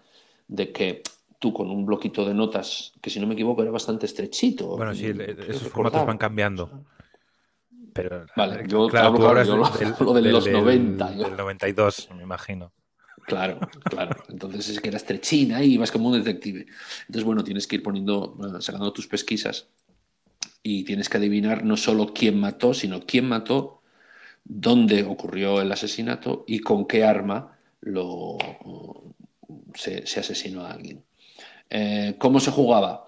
de 0.48 0.72
que 0.72 1.02
tú 1.40 1.52
con 1.52 1.72
un 1.72 1.86
bloquito 1.86 2.24
de 2.26 2.34
notas, 2.34 2.94
que 3.02 3.10
si 3.10 3.20
no 3.20 3.26
me 3.26 3.34
equivoco 3.34 3.64
era 3.64 3.72
bastante 3.72 4.06
estrechito. 4.06 4.78
Bueno, 4.78 4.94
sí, 4.94 5.12
esos 5.48 5.70
formatos 5.70 6.06
van 6.06 6.18
cambiando. 6.18 6.86
Pero, 7.92 8.26
vale, 8.36 8.66
yo, 8.68 8.88
claro, 8.88 9.08
hablo, 9.08 9.28
ahora 9.28 9.44
yo 9.44 9.56
del, 9.56 9.94
hablo 10.00 10.14
de 10.14 10.22
del, 10.22 10.32
los 10.32 10.46
del, 10.46 10.54
90. 10.54 11.10
Del, 11.10 11.18
del 11.18 11.38
92, 11.38 12.10
me 12.16 12.24
imagino. 12.24 12.72
Claro, 13.26 13.60
claro. 13.84 14.24
Entonces 14.30 14.70
es 14.70 14.80
que 14.80 14.90
era 14.90 14.98
estrechina 14.98 15.64
y 15.64 15.78
vas 15.78 15.92
como 15.92 16.10
un 16.10 16.24
detective. 16.24 16.68
Entonces, 17.02 17.24
bueno, 17.24 17.44
tienes 17.44 17.66
que 17.66 17.78
ir 17.78 17.84
poniendo, 17.84 18.38
sacando 18.60 18.94
tus 18.94 19.08
pesquisas 19.08 19.70
y 20.68 20.84
tienes 20.84 21.10
que 21.10 21.18
adivinar 21.18 21.64
no 21.64 21.78
solo 21.78 22.12
quién 22.12 22.40
mató, 22.40 22.74
sino 22.74 23.02
quién 23.06 23.26
mató, 23.26 23.84
dónde 24.44 25.04
ocurrió 25.04 25.62
el 25.62 25.72
asesinato 25.72 26.44
y 26.48 26.58
con 26.58 26.88
qué 26.88 27.04
arma 27.04 27.60
lo, 27.82 28.36
se, 29.76 30.08
se 30.08 30.20
asesinó 30.22 30.66
a 30.66 30.72
alguien. 30.72 31.04
Eh, 31.70 32.16
¿Cómo 32.18 32.40
se 32.40 32.50
jugaba? 32.50 33.06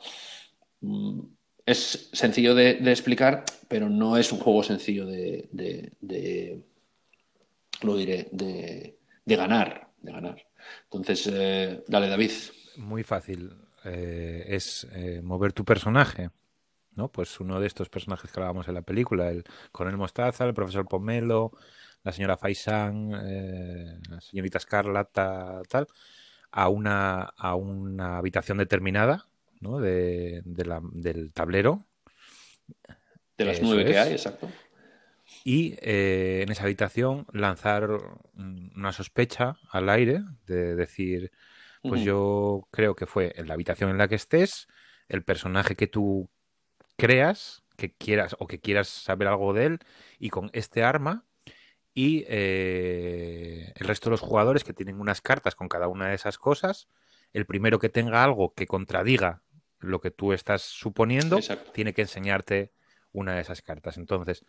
Mm, 0.82 1.22
es 1.66 2.12
sencillo 2.14 2.54
de, 2.54 2.74
explicar, 2.92 3.44
pero 3.68 3.90
no 3.90 4.18
es 4.18 4.32
un 4.32 4.38
juego 4.38 4.62
sencillo 4.62 5.08
de, 5.08 5.50
de, 5.52 6.62
lo 7.82 7.98
diré, 7.98 8.30
de, 8.32 9.00
ganar 9.26 9.90
de 10.00 10.12
ganar. 10.12 10.46
Entonces, 10.84 11.28
eh, 11.34 11.84
dale, 11.88 12.08
David. 12.08 12.32
Muy 12.78 13.02
fácil. 13.02 13.52
Eh, 13.84 14.46
es 14.48 14.86
mover 15.24 15.54
tu 15.54 15.66
personaje. 15.66 16.30
¿No? 16.98 17.10
Pues 17.10 17.40
uno 17.40 17.60
de 17.60 17.68
estos 17.68 17.90
personajes 17.90 18.32
que 18.32 18.40
hablábamos 18.40 18.68
en 18.68 18.74
la 18.74 18.82
película, 18.82 19.30
el 19.30 19.44
coronel 19.72 19.98
Mostaza, 19.98 20.46
el 20.46 20.54
profesor 20.54 20.88
Pomelo, 20.88 21.52
la 22.04 22.12
señora 22.12 22.38
Faisan, 22.38 23.12
eh, 23.26 24.00
la 24.10 24.22
señorita 24.22 24.58
Escarlata, 24.58 25.62
tal, 25.70 25.88
a 26.52 26.70
una, 26.70 27.22
a 27.22 27.56
una 27.56 28.18
habitación 28.18 28.58
determinada 28.58 29.28
¿no? 29.62 29.80
de, 29.80 30.42
de 30.46 30.66
la, 30.66 30.82
del 30.92 31.32
tablero. 31.34 31.86
De 33.38 33.46
las 33.46 33.62
nueve 33.62 33.84
es. 33.84 33.90
que 33.92 34.00
hay, 34.00 34.12
exacto 34.14 34.50
y 35.44 35.76
eh, 35.82 36.42
en 36.44 36.52
esa 36.52 36.64
habitación 36.64 37.26
lanzar 37.32 37.90
una 38.36 38.92
sospecha 38.92 39.58
al 39.70 39.90
aire 39.90 40.22
de 40.46 40.76
decir, 40.76 41.32
pues 41.82 42.02
uh 42.02 42.04
-huh. 42.04 42.06
yo 42.06 42.68
creo 42.72 42.96
que 42.96 43.06
fue 43.06 43.34
en 43.36 43.48
la 43.48 43.54
habitación 43.54 43.90
en 43.90 43.98
la 43.98 44.08
que 44.08 44.16
estés, 44.16 44.68
el 45.08 45.24
personaje 45.24 45.76
que 45.76 45.88
tú 45.88 46.30
creas, 46.98 47.64
que 47.78 47.94
quieras 47.94 48.36
o 48.40 48.48
que 48.48 48.60
quieras 48.60 48.88
saber 48.88 49.28
algo 49.28 49.54
de 49.54 49.66
él, 49.66 49.80
y 50.20 50.30
con 50.30 50.50
este 50.54 50.84
arma 50.84 51.24
y 51.94 52.26
eh, 52.28 53.74
el 53.76 53.88
resto 53.88 54.10
de 54.10 54.12
los 54.12 54.22
jugadores 54.22 54.64
que 54.64 54.74
tienen 54.74 55.00
unas 55.00 55.22
cartas 55.22 55.56
con 55.56 55.68
cada 55.68 55.88
una 55.88 56.10
de 56.10 56.16
esas 56.16 56.38
cosas, 56.38 56.88
el 57.34 57.48
primero 57.48 57.80
que 57.80 57.90
tenga 57.90 58.24
algo 58.24 58.54
que 58.54 58.68
contradiga 58.68 59.42
lo 59.80 60.00
que 60.00 60.12
tú 60.12 60.32
estás 60.34 60.62
suponiendo, 60.62 61.38
Exacto. 61.38 61.72
tiene 61.72 61.94
que 61.94 62.04
enseñarte 62.04 62.72
una 63.14 63.34
de 63.34 63.42
esas 63.42 63.64
cartas. 63.64 63.98
Entonces, 63.98 64.46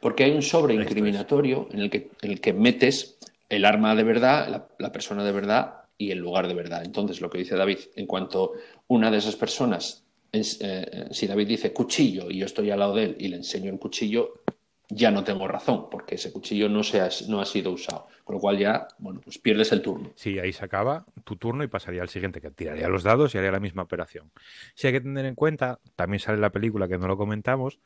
porque 0.00 0.24
hay 0.24 0.30
un 0.30 0.40
sobre 0.40 0.72
incriminatorio 0.72 1.68
en 1.70 1.80
el 1.80 1.90
que, 1.90 2.10
en 2.22 2.30
el 2.30 2.40
que 2.40 2.52
metes 2.52 3.18
el 3.50 3.64
arma 3.64 3.94
de 3.94 4.04
verdad, 4.04 4.48
la, 4.48 4.68
la, 4.78 4.90
persona 4.92 5.22
de 5.22 5.32
verdad 5.32 5.84
y 5.98 6.12
el 6.12 6.18
lugar 6.18 6.48
de 6.48 6.54
verdad. 6.54 6.82
Entonces, 6.84 7.20
lo 7.20 7.28
que 7.28 7.38
dice 7.38 7.56
David, 7.56 7.78
en 7.94 8.06
cuanto 8.06 8.52
una 8.86 9.10
de 9.10 9.18
esas 9.18 9.36
personas, 9.36 10.03
es, 10.34 10.58
eh, 10.60 11.08
si 11.10 11.26
David 11.26 11.48
dice 11.48 11.72
cuchillo 11.72 12.30
y 12.30 12.38
yo 12.38 12.46
estoy 12.46 12.70
al 12.70 12.78
lado 12.80 12.94
de 12.94 13.04
él 13.04 13.16
y 13.18 13.28
le 13.28 13.36
enseño 13.36 13.70
el 13.70 13.78
cuchillo, 13.78 14.42
ya 14.88 15.10
no 15.10 15.24
tengo 15.24 15.48
razón, 15.48 15.88
porque 15.90 16.16
ese 16.16 16.32
cuchillo 16.32 16.68
no, 16.68 16.82
se 16.82 17.00
ha, 17.00 17.08
no 17.28 17.40
ha 17.40 17.46
sido 17.46 17.70
usado. 17.72 18.06
Con 18.22 18.34
lo 18.34 18.40
cual 18.40 18.58
ya, 18.58 18.88
bueno, 18.98 19.20
pues 19.22 19.38
pierdes 19.38 19.72
el 19.72 19.82
turno. 19.82 20.12
Sí, 20.14 20.38
ahí 20.38 20.52
se 20.52 20.64
acaba 20.64 21.04
tu 21.24 21.36
turno 21.36 21.64
y 21.64 21.68
pasaría 21.68 22.02
al 22.02 22.08
siguiente, 22.08 22.40
que 22.40 22.50
tiraría 22.50 22.88
los 22.88 23.02
dados 23.02 23.34
y 23.34 23.38
haría 23.38 23.52
la 23.52 23.60
misma 23.60 23.82
operación. 23.82 24.30
Si 24.74 24.86
hay 24.86 24.92
que 24.92 25.00
tener 25.00 25.26
en 25.26 25.34
cuenta, 25.34 25.80
también 25.96 26.20
sale 26.20 26.36
en 26.36 26.42
la 26.42 26.50
película 26.50 26.88
que 26.88 26.98
no 26.98 27.06
lo 27.06 27.16
comentamos, 27.16 27.78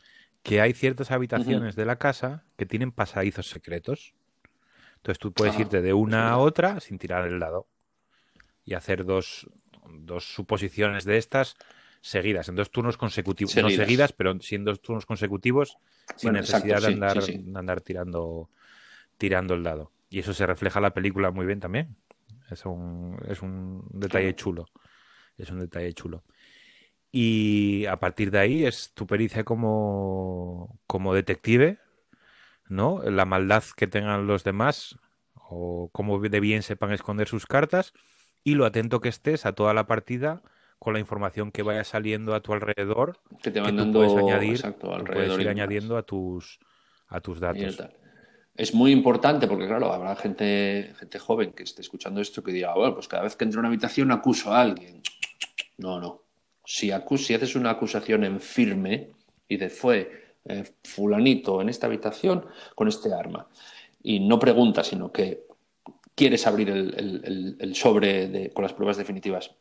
que 0.42 0.60
hay 0.60 0.72
ciertas 0.72 1.10
habitaciones 1.10 1.74
uh 1.74 1.76
-huh. 1.76 1.80
de 1.80 1.86
la 1.86 1.96
casa 1.96 2.44
que 2.56 2.66
tienen 2.66 2.92
pasadizos 2.92 3.48
secretos. 3.48 4.14
Entonces 4.96 5.18
tú 5.18 5.32
puedes 5.32 5.56
ah, 5.56 5.60
irte 5.60 5.82
de 5.82 5.92
una 5.92 6.30
a 6.30 6.38
otra 6.38 6.80
sin 6.80 6.98
tirar 6.98 7.26
el 7.26 7.38
dado 7.38 7.66
y 8.64 8.74
hacer 8.74 9.04
dos, 9.04 9.48
dos 9.88 10.24
suposiciones 10.34 11.04
de 11.04 11.16
estas 11.18 11.56
seguidas, 12.08 12.48
en 12.48 12.56
dos 12.56 12.70
turnos 12.70 12.96
consecutivos. 12.96 13.52
Seguidas. 13.52 13.78
No 13.78 13.84
seguidas, 13.84 14.12
pero 14.12 14.38
sí 14.40 14.54
en 14.54 14.64
dos 14.64 14.80
turnos 14.80 15.06
consecutivos 15.06 15.78
sin 16.16 16.30
bueno, 16.30 16.40
necesidad 16.40 16.78
exacto, 16.78 16.86
de, 16.86 16.94
andar, 16.94 17.22
sí, 17.22 17.32
sí. 17.32 17.42
de 17.44 17.58
andar 17.58 17.80
tirando, 17.80 18.50
tirando 19.16 19.54
el 19.54 19.62
dado. 19.62 19.92
Y 20.10 20.20
eso 20.20 20.32
se 20.32 20.46
refleja 20.46 20.78
en 20.78 20.84
la 20.84 20.94
película 20.94 21.30
muy 21.30 21.46
bien 21.46 21.60
también. 21.60 21.96
Es 22.50 22.64
un, 22.64 23.18
es 23.28 23.42
un 23.42 23.86
detalle 23.92 24.34
chulo. 24.34 24.68
Es 25.36 25.50
un 25.50 25.60
detalle 25.60 25.92
chulo. 25.92 26.24
Y 27.12 27.86
a 27.86 27.98
partir 27.98 28.30
de 28.30 28.38
ahí 28.38 28.64
es 28.64 28.92
tu 28.94 29.06
pericia 29.06 29.44
como, 29.44 30.78
como 30.86 31.14
detective, 31.14 31.78
¿no? 32.68 33.02
La 33.02 33.24
maldad 33.24 33.64
que 33.76 33.86
tengan 33.86 34.26
los 34.26 34.44
demás 34.44 34.98
o 35.34 35.90
cómo 35.92 36.18
de 36.18 36.40
bien 36.40 36.62
sepan 36.62 36.92
esconder 36.92 37.28
sus 37.28 37.46
cartas 37.46 37.92
y 38.44 38.54
lo 38.54 38.66
atento 38.66 39.00
que 39.00 39.08
estés 39.08 39.46
a 39.46 39.52
toda 39.52 39.74
la 39.74 39.86
partida 39.86 40.42
con 40.78 40.92
la 40.92 41.00
información 41.00 41.50
que 41.50 41.62
vaya 41.62 41.84
saliendo 41.84 42.34
a 42.34 42.40
tu 42.40 42.52
alrededor 42.52 43.18
que 43.42 43.50
te 43.50 43.60
van 43.60 43.72
que 43.72 43.76
dando, 43.76 44.00
puedes 44.00 44.16
añadir 44.16 44.52
exacto, 44.52 44.96
puedes 45.04 45.38
ir 45.38 45.48
añadiendo 45.48 45.96
a 45.96 46.02
tus 46.02 46.58
a 47.08 47.20
tus 47.20 47.40
datos. 47.40 47.78
es 48.54 48.74
muy 48.74 48.92
importante 48.92 49.48
porque 49.48 49.66
claro 49.66 49.92
habrá 49.92 50.14
gente 50.14 50.94
gente 50.98 51.18
joven 51.18 51.52
que 51.52 51.64
esté 51.64 51.82
escuchando 51.82 52.20
esto 52.20 52.42
que 52.42 52.52
diga 52.52 52.74
bueno 52.74 52.94
pues 52.94 53.08
cada 53.08 53.24
vez 53.24 53.34
que 53.34 53.44
entro 53.44 53.58
a 53.58 53.62
una 53.62 53.68
habitación 53.68 54.12
acuso 54.12 54.52
a 54.52 54.60
alguien 54.60 55.02
no 55.78 56.00
no. 56.00 56.22
Si, 56.64 56.90
acus 56.90 57.24
si 57.24 57.32
haces 57.32 57.56
una 57.56 57.70
acusación 57.70 58.24
en 58.24 58.40
firme 58.40 59.10
y 59.48 59.56
de 59.56 59.70
fue 59.70 60.36
eh, 60.44 60.64
fulanito 60.84 61.62
en 61.62 61.70
esta 61.70 61.86
habitación 61.86 62.44
con 62.74 62.88
este 62.88 63.12
arma 63.12 63.48
y 64.02 64.20
no 64.20 64.38
preguntas 64.38 64.86
sino 64.88 65.10
que 65.10 65.46
quieres 66.14 66.46
abrir 66.46 66.68
el, 66.68 66.94
el, 66.94 67.56
el 67.58 67.74
sobre 67.74 68.28
de, 68.28 68.50
con 68.50 68.64
las 68.64 68.74
pruebas 68.74 68.98
definitivas 68.98 69.54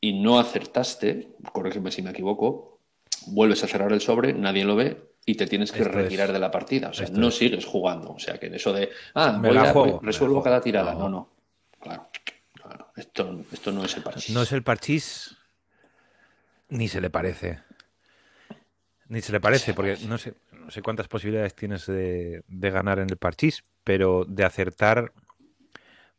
y 0.00 0.20
no 0.20 0.38
acertaste, 0.38 1.36
corrígeme 1.52 1.90
si 1.90 2.02
me 2.02 2.10
equivoco, 2.10 2.80
vuelves 3.26 3.64
a 3.64 3.66
cerrar 3.66 3.92
el 3.92 4.00
sobre, 4.00 4.32
nadie 4.32 4.64
lo 4.64 4.76
ve 4.76 5.08
y 5.26 5.34
te 5.34 5.46
tienes 5.46 5.72
que 5.72 5.82
Esto 5.82 5.92
retirar 5.92 6.28
es. 6.28 6.32
de 6.32 6.38
la 6.38 6.50
partida. 6.50 6.88
O 6.88 6.94
sea, 6.94 7.08
no 7.12 7.28
es. 7.28 7.36
sigues 7.36 7.66
jugando. 7.66 8.12
O 8.12 8.18
sea, 8.18 8.38
que 8.38 8.46
en 8.46 8.54
eso 8.54 8.72
de, 8.72 8.90
ah, 9.14 9.38
voy 9.42 9.56
a, 9.56 9.72
juego, 9.72 10.00
resuelvo 10.02 10.42
cada 10.42 10.60
tirada. 10.60 10.94
No, 10.94 11.00
no. 11.00 11.08
no. 11.08 11.28
Claro, 11.80 12.08
claro. 12.54 12.92
Esto, 12.96 13.44
esto 13.52 13.72
no 13.72 13.84
es 13.84 13.96
el 13.96 14.02
parchís. 14.02 14.34
No 14.34 14.42
es 14.42 14.52
el 14.52 14.62
parchís 14.62 15.36
ni 16.70 16.88
se 16.88 17.00
le 17.00 17.10
parece. 17.10 17.60
Ni 19.08 19.20
se 19.20 19.32
le 19.32 19.40
parece, 19.40 19.74
porque. 19.74 19.98
No, 20.06 20.16
sé, 20.16 20.34
no 20.52 20.70
sé 20.70 20.80
cuántas 20.82 21.08
posibilidades 21.08 21.54
tienes 21.54 21.86
de, 21.86 22.42
de 22.46 22.70
ganar 22.70 22.98
en 22.98 23.10
el 23.10 23.16
parchís, 23.16 23.64
pero 23.84 24.24
de 24.24 24.44
acertar, 24.44 25.12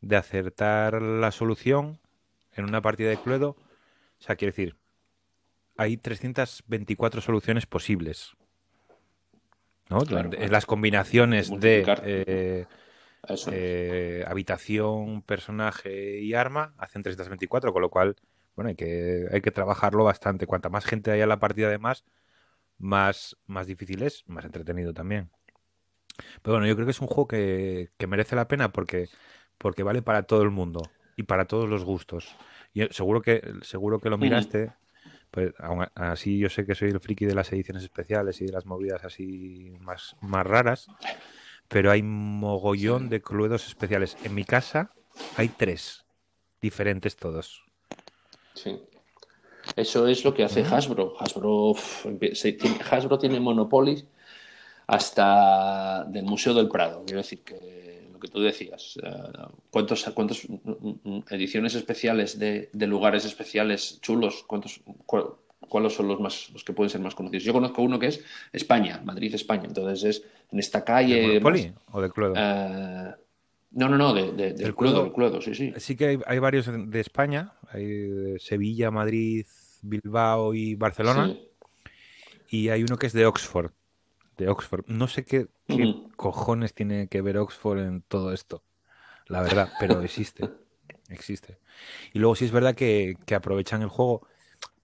de 0.01 0.15
acertar 0.17 1.01
la 1.01 1.31
solución 1.31 1.99
en 2.53 2.65
una 2.65 2.81
partida 2.81 3.09
de 3.09 3.17
Cluedo 3.17 3.55
o 4.19 4.23
sea, 4.23 4.35
quiero 4.35 4.51
decir, 4.51 4.75
hay 5.77 5.97
324 5.97 7.21
soluciones 7.21 7.65
posibles. 7.65 8.35
¿no? 9.89 9.99
Claro. 10.01 10.29
Las 10.49 10.65
combinaciones 10.65 11.49
de 11.59 11.83
eh, 12.03 12.65
eh, 13.51 14.25
habitación, 14.27 15.21
personaje 15.21 16.19
y 16.19 16.33
arma 16.33 16.73
hacen 16.77 17.01
324, 17.01 17.73
con 17.73 17.81
lo 17.81 17.89
cual, 17.89 18.15
bueno, 18.55 18.69
hay 18.69 18.75
que, 18.75 19.27
hay 19.31 19.41
que 19.41 19.51
trabajarlo 19.51 20.03
bastante. 20.03 20.45
Cuanta 20.45 20.69
más 20.69 20.85
gente 20.85 21.11
haya 21.11 21.23
en 21.23 21.29
la 21.29 21.39
partida, 21.39 21.67
además, 21.67 22.03
más, 22.77 23.37
más 23.45 23.65
difícil 23.65 24.03
es, 24.03 24.23
más 24.27 24.45
entretenido 24.45 24.93
también. 24.93 25.31
Pero 26.41 26.55
bueno, 26.55 26.67
yo 26.67 26.75
creo 26.75 26.85
que 26.85 26.91
es 26.91 27.01
un 27.01 27.07
juego 27.07 27.27
que, 27.27 27.89
que 27.97 28.07
merece 28.07 28.35
la 28.35 28.47
pena 28.47 28.71
porque, 28.71 29.07
porque 29.57 29.83
vale 29.83 30.01
para 30.01 30.23
todo 30.23 30.43
el 30.43 30.49
mundo 30.49 30.81
y 31.15 31.23
para 31.23 31.45
todos 31.45 31.69
los 31.69 31.85
gustos. 31.85 32.35
Y 32.73 32.85
seguro 32.91 33.21
que, 33.21 33.41
seguro 33.61 33.99
que 33.99 34.09
lo 34.09 34.17
miraste, 34.17 34.71
Pues 35.31 35.53
aún 35.59 35.85
así 35.95 36.39
yo 36.39 36.49
sé 36.49 36.65
que 36.65 36.73
soy 36.73 36.89
el 36.89 36.99
friki 36.99 37.25
de 37.25 37.35
las 37.35 37.51
ediciones 37.53 37.83
especiales 37.83 38.41
y 38.41 38.45
de 38.45 38.51
las 38.51 38.65
movidas 38.65 39.03
así 39.05 39.71
más, 39.79 40.15
más 40.21 40.45
raras, 40.45 40.87
pero 41.67 41.91
hay 41.91 42.01
mogollón 42.01 43.09
de 43.09 43.21
cluedos 43.21 43.67
especiales. 43.67 44.17
En 44.23 44.33
mi 44.33 44.43
casa 44.43 44.91
hay 45.37 45.49
tres, 45.49 46.03
diferentes 46.61 47.15
todos. 47.15 47.63
Sí. 48.55 48.79
Eso 49.75 50.07
es 50.07 50.25
lo 50.25 50.33
que 50.33 50.43
hace 50.43 50.63
Hasbro. 50.63 51.13
Hasbro, 51.19 51.73
tiene- 52.19 52.79
Hasbro 52.89 53.19
tiene 53.19 53.39
Monopoly 53.39 54.07
hasta 54.87 56.05
del 56.05 56.25
Museo 56.25 56.55
del 56.55 56.69
Prado. 56.69 57.03
Quiero 57.05 57.21
decir 57.21 57.43
que 57.43 57.98
lo 58.19 58.27
que 58.27 58.27
tú 58.27 58.41
decías, 58.41 58.99
eh, 59.01 59.09
¿cuántos, 59.69 60.03
cuántos 60.13 60.47
mm, 60.49 60.55
mm, 61.03 61.23
ediciones 61.29 61.73
especiales 61.75 62.37
de, 62.37 62.69
de 62.73 62.87
lugares 62.87 63.23
especiales 63.25 63.99
chulos? 64.01 64.43
¿Cuántos, 64.45 64.81
cuál- 65.05 65.27
¿Cuáles 65.67 65.93
son 65.93 66.07
los 66.07 66.19
más 66.19 66.49
los 66.51 66.63
que 66.63 66.73
pueden 66.73 66.89
ser 66.89 66.99
más 67.01 67.13
conocidos? 67.13 67.43
Yo 67.43 67.53
conozco 67.53 67.81
uno 67.83 67.99
que 67.99 68.07
es 68.07 68.23
España, 68.51 69.01
Madrid, 69.05 69.35
España. 69.35 69.65
Entonces 69.67 70.03
es 70.03 70.23
en 70.51 70.57
esta 70.57 70.83
calle. 70.83 71.21
¿De 71.21 71.33
demás. 71.39 71.73
o 71.91 72.01
de 72.01 72.09
Cluedo? 72.09 72.33
Eh, 72.35 73.13
no, 73.71 73.87
no, 73.89 73.97
no, 73.97 74.13
de, 74.13 74.31
de- 74.31 74.53
del 74.53 74.73
Cluedo, 74.73 74.73
Cluedo. 74.75 75.03
del 75.03 75.13
Cluedo, 75.13 75.41
sí, 75.41 75.53
sí. 75.53 75.73
Sí 75.77 75.95
que 75.95 76.05
hay, 76.07 76.19
hay 76.25 76.39
varios 76.39 76.65
de 76.65 76.85
de 76.87 76.99
España, 76.99 77.53
hay 77.71 77.85
de 77.85 78.39
Sevilla, 78.39 78.89
Madrid, 78.89 79.45
Bilbao 79.83 80.53
y 80.55 80.73
Barcelona, 80.75 81.27
Sí. 81.27 82.57
y 82.57 82.69
hay 82.69 82.81
uno 82.83 82.97
que 82.97 83.05
es 83.07 83.13
de 83.13 83.27
Oxford, 83.27 83.71
de 84.39 84.49
Oxford. 84.49 84.85
No 84.87 85.07
sé 85.07 85.25
qué, 85.25 85.47
cojones 86.15 86.73
tiene 86.73 87.07
que 87.07 87.21
ver 87.21 87.37
Oxford 87.37 87.79
en 87.79 88.01
todo 88.03 88.33
esto, 88.33 88.63
la 89.27 89.41
verdad, 89.41 89.73
pero 89.77 90.01
existe, 90.03 90.51
existe. 91.09 91.59
Y 92.13 92.19
luego 92.19 92.35
sí 92.35 92.45
es 92.45 92.51
verdad 92.51 92.75
que, 92.75 93.17
que 93.25 93.35
aprovechan 93.35 93.81
el 93.81 93.89
juego 93.89 94.27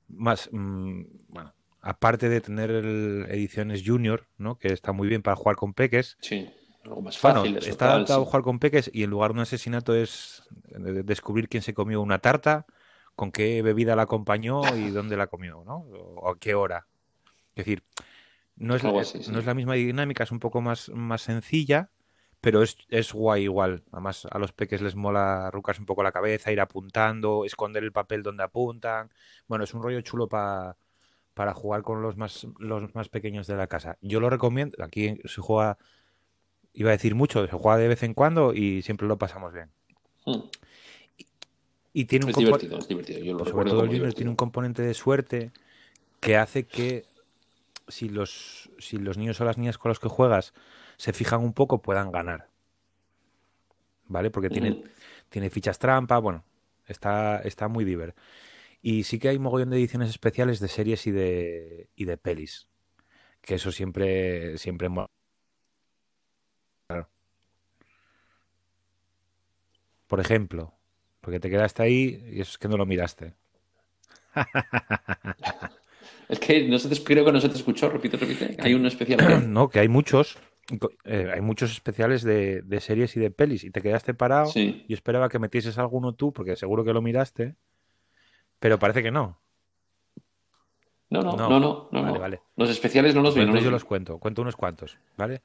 más, 0.08 0.50
mm, 0.52 1.04
bueno, 1.30 1.54
aparte 1.82 2.30
de 2.30 2.42
tener 2.42 2.72
el- 2.72 3.28
ediciones 3.30 3.84
junior, 3.86 4.28
¿no? 4.38 4.58
Que 4.60 4.74
está 4.74 4.92
muy 4.94 5.08
bien 5.08 5.22
para 5.24 5.36
jugar 5.38 5.56
con 5.58 5.74
peques, 5.74 6.18
Sí, 6.22 6.46
algo 6.84 7.02
más 7.02 7.18
fácil. 7.18 7.58
está 7.58 7.86
tal, 7.88 7.96
adaptado 7.96 8.22
a 8.24 8.26
jugar 8.26 8.44
con 8.44 8.60
peques 8.60 8.90
y 8.94 9.04
en 9.04 9.10
lugar 9.10 9.32
de 9.32 9.36
un 9.36 9.40
asesinato 9.42 9.96
es 9.96 10.44
descubrir 11.06 11.50
quién 11.50 11.64
se 11.64 11.74
comió 11.74 12.02
una 12.02 12.20
tarta, 12.20 12.66
con 13.16 13.32
qué 13.32 13.62
bebida 13.62 13.96
la 13.96 14.04
acompañó 14.04 14.76
y 14.76 14.90
dónde 14.90 15.18
la 15.18 15.28
comió, 15.28 15.64
¿no? 15.66 15.78
O 15.78 16.30
a 16.30 16.38
qué 16.40 16.56
hora. 16.56 16.88
Es 17.56 17.66
decir, 17.66 17.84
no 18.58 18.76
es, 18.76 18.84
la- 18.84 18.90
Algo 18.90 19.02
así, 19.02 19.22
sí. 19.24 19.32
no 19.32 19.40
es 19.40 19.46
la 19.46 19.54
misma 19.54 19.74
dinámica, 19.76 20.24
es 20.24 20.32
un 20.32 20.40
poco 20.40 20.62
más, 20.62 20.90
más 20.90 21.22
sencilla, 21.22 21.90
pero 22.42 22.62
es, 22.64 22.78
es 22.90 23.12
guay 23.14 23.44
igual. 23.44 23.84
Además, 23.92 24.28
a 24.30 24.38
los 24.40 24.52
peques 24.54 24.82
les 24.82 24.96
mola 24.96 25.48
arrucarse 25.48 25.82
un 25.82 25.86
poco 25.88 26.04
la 26.04 26.12
cabeza, 26.12 26.52
ir 26.52 26.60
apuntando, 26.62 27.44
esconder 27.46 27.84
el 27.84 27.92
papel 27.92 28.22
donde 28.24 28.44
apuntan. 28.44 29.10
Bueno, 29.48 29.64
es 29.64 29.74
un 29.74 29.82
rollo 29.82 30.00
chulo 30.02 30.28
pa- 30.28 30.78
para 31.34 31.54
jugar 31.54 31.82
con 31.82 32.02
los 32.02 32.16
más, 32.18 32.48
los 32.60 32.94
más 32.96 33.10
pequeños 33.10 33.48
de 33.48 33.56
la 33.56 33.68
casa. 33.68 33.98
Yo 34.02 34.20
lo 34.20 34.30
recomiendo. 34.30 34.78
Aquí 34.84 35.20
se 35.26 35.42
juega, 35.42 35.78
iba 36.74 36.90
a 36.90 36.94
decir 36.94 37.16
mucho, 37.16 37.46
se 37.48 37.52
juega 37.58 37.78
de 37.78 37.88
vez 37.88 38.04
en 38.04 38.14
cuando 38.14 38.54
y 38.54 38.82
siempre 38.84 39.08
lo 39.08 39.18
pasamos 39.18 39.52
bien. 39.54 39.72
Mm. 40.26 40.40
Y 41.94 42.06
tiene 42.06 42.26
un 42.26 42.32
Es 42.32 42.38
divertido, 42.38 42.78
es 42.78 42.88
divertido. 42.88 43.20
Yo 43.20 43.34
lo 43.38 43.46
sobre 43.46 43.70
todo 43.70 43.82
el 43.82 43.88
Junior 43.88 43.88
tiene 43.88 44.30
un 44.30 44.34
divertido. 44.34 44.36
componente 44.38 44.82
de 44.82 44.94
suerte 44.94 45.52
que 46.20 46.36
hace 46.38 46.64
que 46.66 47.06
si 47.88 48.10
los, 48.10 48.70
si 48.80 48.98
los 48.98 49.18
niños 49.18 49.40
o 49.42 49.46
las 49.46 49.58
niñas 49.58 49.78
con 49.78 49.90
los 49.90 50.00
que 50.00 50.10
juegas 50.10 50.54
se 50.98 51.14
fijan 51.14 51.42
un 51.42 51.54
poco, 51.54 51.82
puedan 51.82 52.12
ganar. 52.12 52.50
¿Vale? 54.08 54.30
Porque 54.30 54.50
tiene, 54.50 54.84
tiene 55.30 55.50
fichas 55.50 55.80
trampa, 55.80 56.20
bueno, 56.20 56.44
está, 56.88 57.40
está 57.40 57.68
muy 57.68 57.86
diver. 57.86 58.16
Y 58.82 59.04
sí 59.04 59.20
que 59.20 59.30
hay 59.30 59.40
mogollón 59.40 59.72
de 59.72 59.78
ediciones 59.78 60.10
especiales 60.10 60.60
de 60.60 60.68
series 60.68 61.08
y 61.08 61.12
de, 61.12 61.90
y 61.96 62.06
de 62.06 62.18
pelis. 62.18 62.68
Que 63.42 63.56
eso 63.56 63.72
siempre, 63.72 64.58
siempre. 64.58 64.90
Claro. 66.88 67.10
Por 70.08 70.20
ejemplo, 70.20 70.74
porque 71.22 71.40
te 71.40 71.50
quedaste 71.50 71.82
ahí 71.84 72.24
y 72.32 72.42
eso 72.42 72.52
es 72.52 72.58
que 72.60 72.68
no 72.68 72.78
lo 72.78 72.86
miraste. 72.86 73.34
Es 76.30 76.40
que 76.40 76.68
no 76.68 76.80
se 76.80 76.90
te, 76.90 77.04
creo 77.04 77.24
que 77.26 77.32
no 77.32 77.40
se 77.40 77.50
te 77.50 77.56
escuchó, 77.56 77.90
repite, 77.90 78.18
repite. 78.18 78.58
Hay 78.60 78.74
un 78.74 78.86
especial. 78.86 79.20
No, 79.50 79.70
que 79.70 79.80
hay 79.80 79.88
muchos, 79.88 80.38
eh, 81.04 81.30
hay 81.34 81.42
muchos 81.42 81.72
especiales 81.72 82.24
de, 82.24 82.62
de 82.64 82.80
series 82.80 83.16
y 83.16 83.20
de 83.20 83.32
pelis 83.32 83.64
y 83.64 83.72
te 83.72 83.82
quedaste 83.82 84.14
parado. 84.14 84.48
Sí. 84.48 84.86
Yo 84.90 84.96
esperaba 84.96 85.30
que 85.30 85.40
metieses 85.40 85.78
alguno 85.78 86.14
tú, 86.14 86.34
porque 86.34 86.56
seguro 86.56 86.84
que 86.84 86.94
lo 86.94 87.02
miraste, 87.02 87.56
pero 88.60 88.80
parece 88.80 89.04
que 89.04 89.12
no. 89.12 89.40
No, 91.10 91.22
no, 91.22 91.36
No. 91.38 91.50
no, 91.50 91.60
no, 91.60 91.90
no. 91.92 92.02
Vale, 92.02 92.14
no. 92.14 92.20
vale. 92.20 92.42
Los 92.56 92.70
especiales 92.70 93.14
no 93.14 93.22
los 93.22 93.38
entonces 93.38 93.64
yo 93.64 93.72
los 93.72 93.86
cuento, 93.86 94.18
cuento 94.18 94.42
unos 94.42 94.56
cuantos, 94.56 94.98
¿vale? 95.18 95.42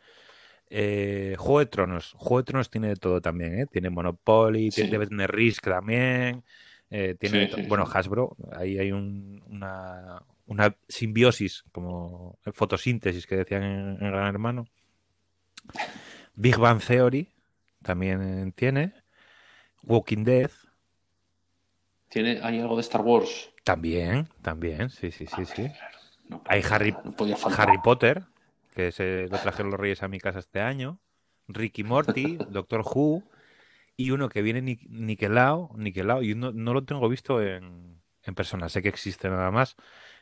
Eh, 0.70 1.34
Juego 1.38 1.58
de 1.58 1.66
Tronos. 1.66 2.14
Juego 2.16 2.38
de 2.38 2.44
Tronos 2.44 2.70
tiene 2.70 2.88
de 2.88 2.96
todo 2.96 3.20
también, 3.20 3.58
¿eh? 3.60 3.66
Tiene 3.70 3.90
Monopoly, 3.90 4.70
tiene, 4.70 4.90
debe 4.90 5.06
tener 5.06 5.30
Risk 5.30 5.64
también. 5.64 6.42
eh, 6.92 7.14
tiene 7.20 7.46
Sí, 7.48 7.54
sí, 7.56 7.62
bueno. 7.68 7.84
Hasbro, 7.92 8.36
ahí 8.52 8.76
hay 8.78 8.90
un- 8.90 9.40
una, 9.48 10.22
una 10.50 10.76
simbiosis, 10.88 11.64
como 11.72 12.38
fotosíntesis 12.52 13.26
que 13.26 13.36
decían 13.36 13.62
en, 13.62 13.88
en 14.04 14.10
Gran 14.12 14.26
Hermano. 14.26 14.66
Big 16.34 16.56
Bang 16.58 16.80
Theory 16.80 17.28
también 17.82 18.52
tiene. 18.52 18.92
Walking 19.82 20.24
Dead 20.24 20.50
Tiene, 22.10 22.40
hay 22.42 22.60
algo 22.60 22.76
de 22.76 22.82
Star 22.82 23.00
Wars. 23.02 23.50
también, 23.64 24.28
también, 24.42 24.90
sí, 24.90 25.10
sí, 25.12 25.26
sí, 25.26 25.46
sí. 25.46 25.66
No, 26.28 26.42
Hay 26.46 26.62
Harry, 26.68 26.92
no. 26.92 27.14
Harry 27.56 27.78
Potter, 27.78 28.24
que 28.74 28.92
se 28.92 29.28
lo 29.28 29.38
trajeron 29.38 29.70
los 29.70 29.80
Reyes 29.80 30.02
a 30.02 30.08
mi 30.08 30.18
casa 30.20 30.38
este 30.40 30.60
año. 30.60 30.98
Ricky 31.48 31.84
Morty, 31.84 32.36
Doctor 32.50 32.82
Who. 32.84 33.22
Y 33.96 34.12
uno 34.12 34.28
que 34.28 34.42
viene 34.42 34.62
ni- 34.62 34.80
niquelado, 34.88 35.70
niquelado. 35.76 36.22
Y 36.22 36.34
no, 36.34 36.52
no 36.52 36.72
lo 36.74 36.84
tengo 36.84 37.08
visto 37.08 37.42
en, 37.42 38.00
en 38.22 38.34
persona. 38.34 38.68
Sé 38.68 38.82
que 38.82 38.88
existe 38.88 39.28
nada 39.28 39.50
más. 39.50 39.76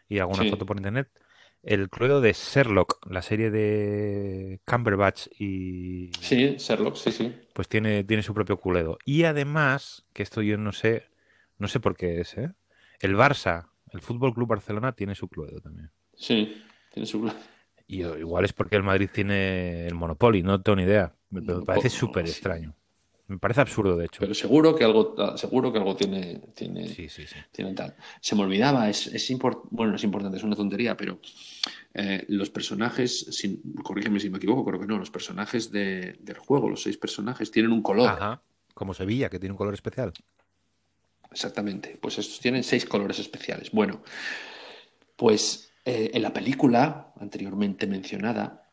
Y 0.09 0.19
alguna 0.19 0.43
Sí. 0.45 0.51
foto 0.51 0.67
por 0.67 0.77
internet. 0.77 1.11
El 1.63 1.91
Cluedo 1.91 2.21
de 2.21 2.33
Sherlock, 2.33 3.05
la 3.11 3.21
serie 3.21 3.51
de 3.51 4.61
Cumberbatch 4.65 5.27
y 5.39 6.11
Sí, 6.21 6.57
Sherlock, 6.57 6.95
sí, 6.97 7.11
sí. 7.11 7.35
pues 7.53 7.69
tiene, 7.69 8.05
tiene 8.05 8.23
su 8.23 8.33
propio 8.33 8.59
Cluedo. 8.59 8.99
Y 9.05 9.25
además, 9.25 10.07
que 10.13 10.23
esto 10.23 10.41
yo 10.41 10.57
no 10.57 10.73
sé, 10.73 11.07
no 11.59 11.67
sé 11.69 11.81
por 11.81 11.97
qué 11.97 12.21
es, 12.21 12.39
¿eh? 12.39 12.53
El 13.01 13.17
Barça, 13.17 13.71
el 13.93 14.01
Fútbol 14.01 14.35
Club 14.35 14.49
Barcelona 14.49 14.93
tiene 14.93 15.15
su 15.15 15.29
Cluedo 15.29 15.61
también. 15.61 15.91
Sí, 16.15 16.63
tiene 16.93 17.07
su. 17.07 17.31
Y 17.87 18.03
eh, 18.03 18.19
igual 18.21 18.45
es 18.45 18.53
porque 18.53 18.77
el 18.77 18.83
Madrid 18.83 19.09
tiene 19.13 19.87
el 19.87 19.95
Monopoly, 19.95 20.43
no 20.43 20.63
tengo 20.63 20.77
ni 20.77 20.83
idea. 20.85 21.15
Me, 21.31 21.43
parece 21.43 21.91
súper 21.91 22.27
extraño. 22.27 22.75
Me 23.29 23.39
parece 23.39 23.61
absurdo, 23.61 23.97
de 23.97 24.07
hecho. 24.07 24.21
Pero 24.21 24.35
seguro 24.35 24.75
que 24.75 24.85
algo, 24.85 25.15
seguro 25.37 25.71
que 25.71 25.79
algo 25.79 25.95
tiene, 25.95 26.41
tiene, 26.55 26.89
Sí, 26.89 27.09
sí, 27.11 27.27
sí. 27.27 27.37
tiene 27.53 27.75
tal. 27.75 27.95
Se 28.21 28.35
me 28.35 28.43
olvidaba, 28.43 28.89
es, 28.89 29.07
es 29.09 29.31
import- 29.31 29.69
bueno, 29.71 29.91
no 29.93 29.97
es 29.97 30.05
importante, 30.05 30.39
es 30.39 30.45
una 30.45 30.57
tontería, 30.57 30.97
pero 30.97 31.21
eh, 31.93 32.25
los 32.29 32.49
personajes, 32.49 33.27
sin, 33.31 33.61
corrígeme 33.83 34.19
si 34.19 34.31
me 34.31 34.39
equivoco, 34.39 34.65
creo 34.65 34.81
que 34.81 34.87
no, 34.87 34.99
los 34.99 35.11
personajes 35.11 35.71
de- 35.71 36.17
del 36.21 36.39
juego, 36.39 36.71
los 36.71 36.83
seis 36.83 36.97
personajes, 36.97 37.51
tienen 37.51 37.71
un 37.73 37.83
color. 37.83 38.09
Ajá. 38.09 38.43
Como 38.73 38.95
Sevilla, 38.95 39.29
que 39.29 39.39
tiene 39.39 39.53
un 39.53 39.59
color 39.59 39.75
especial. 39.75 40.13
Exactamente, 41.31 41.99
pues 42.01 42.19
estos 42.19 42.41
tienen 42.41 42.65
seis 42.65 42.87
colores 42.87 43.19
especiales. 43.19 43.71
Bueno, 43.73 44.03
pues 45.17 45.71
eh, 45.85 46.11
en 46.15 46.23
la 46.23 46.33
película 46.33 47.13
anteriormente 47.21 47.87
mencionada, 47.87 48.71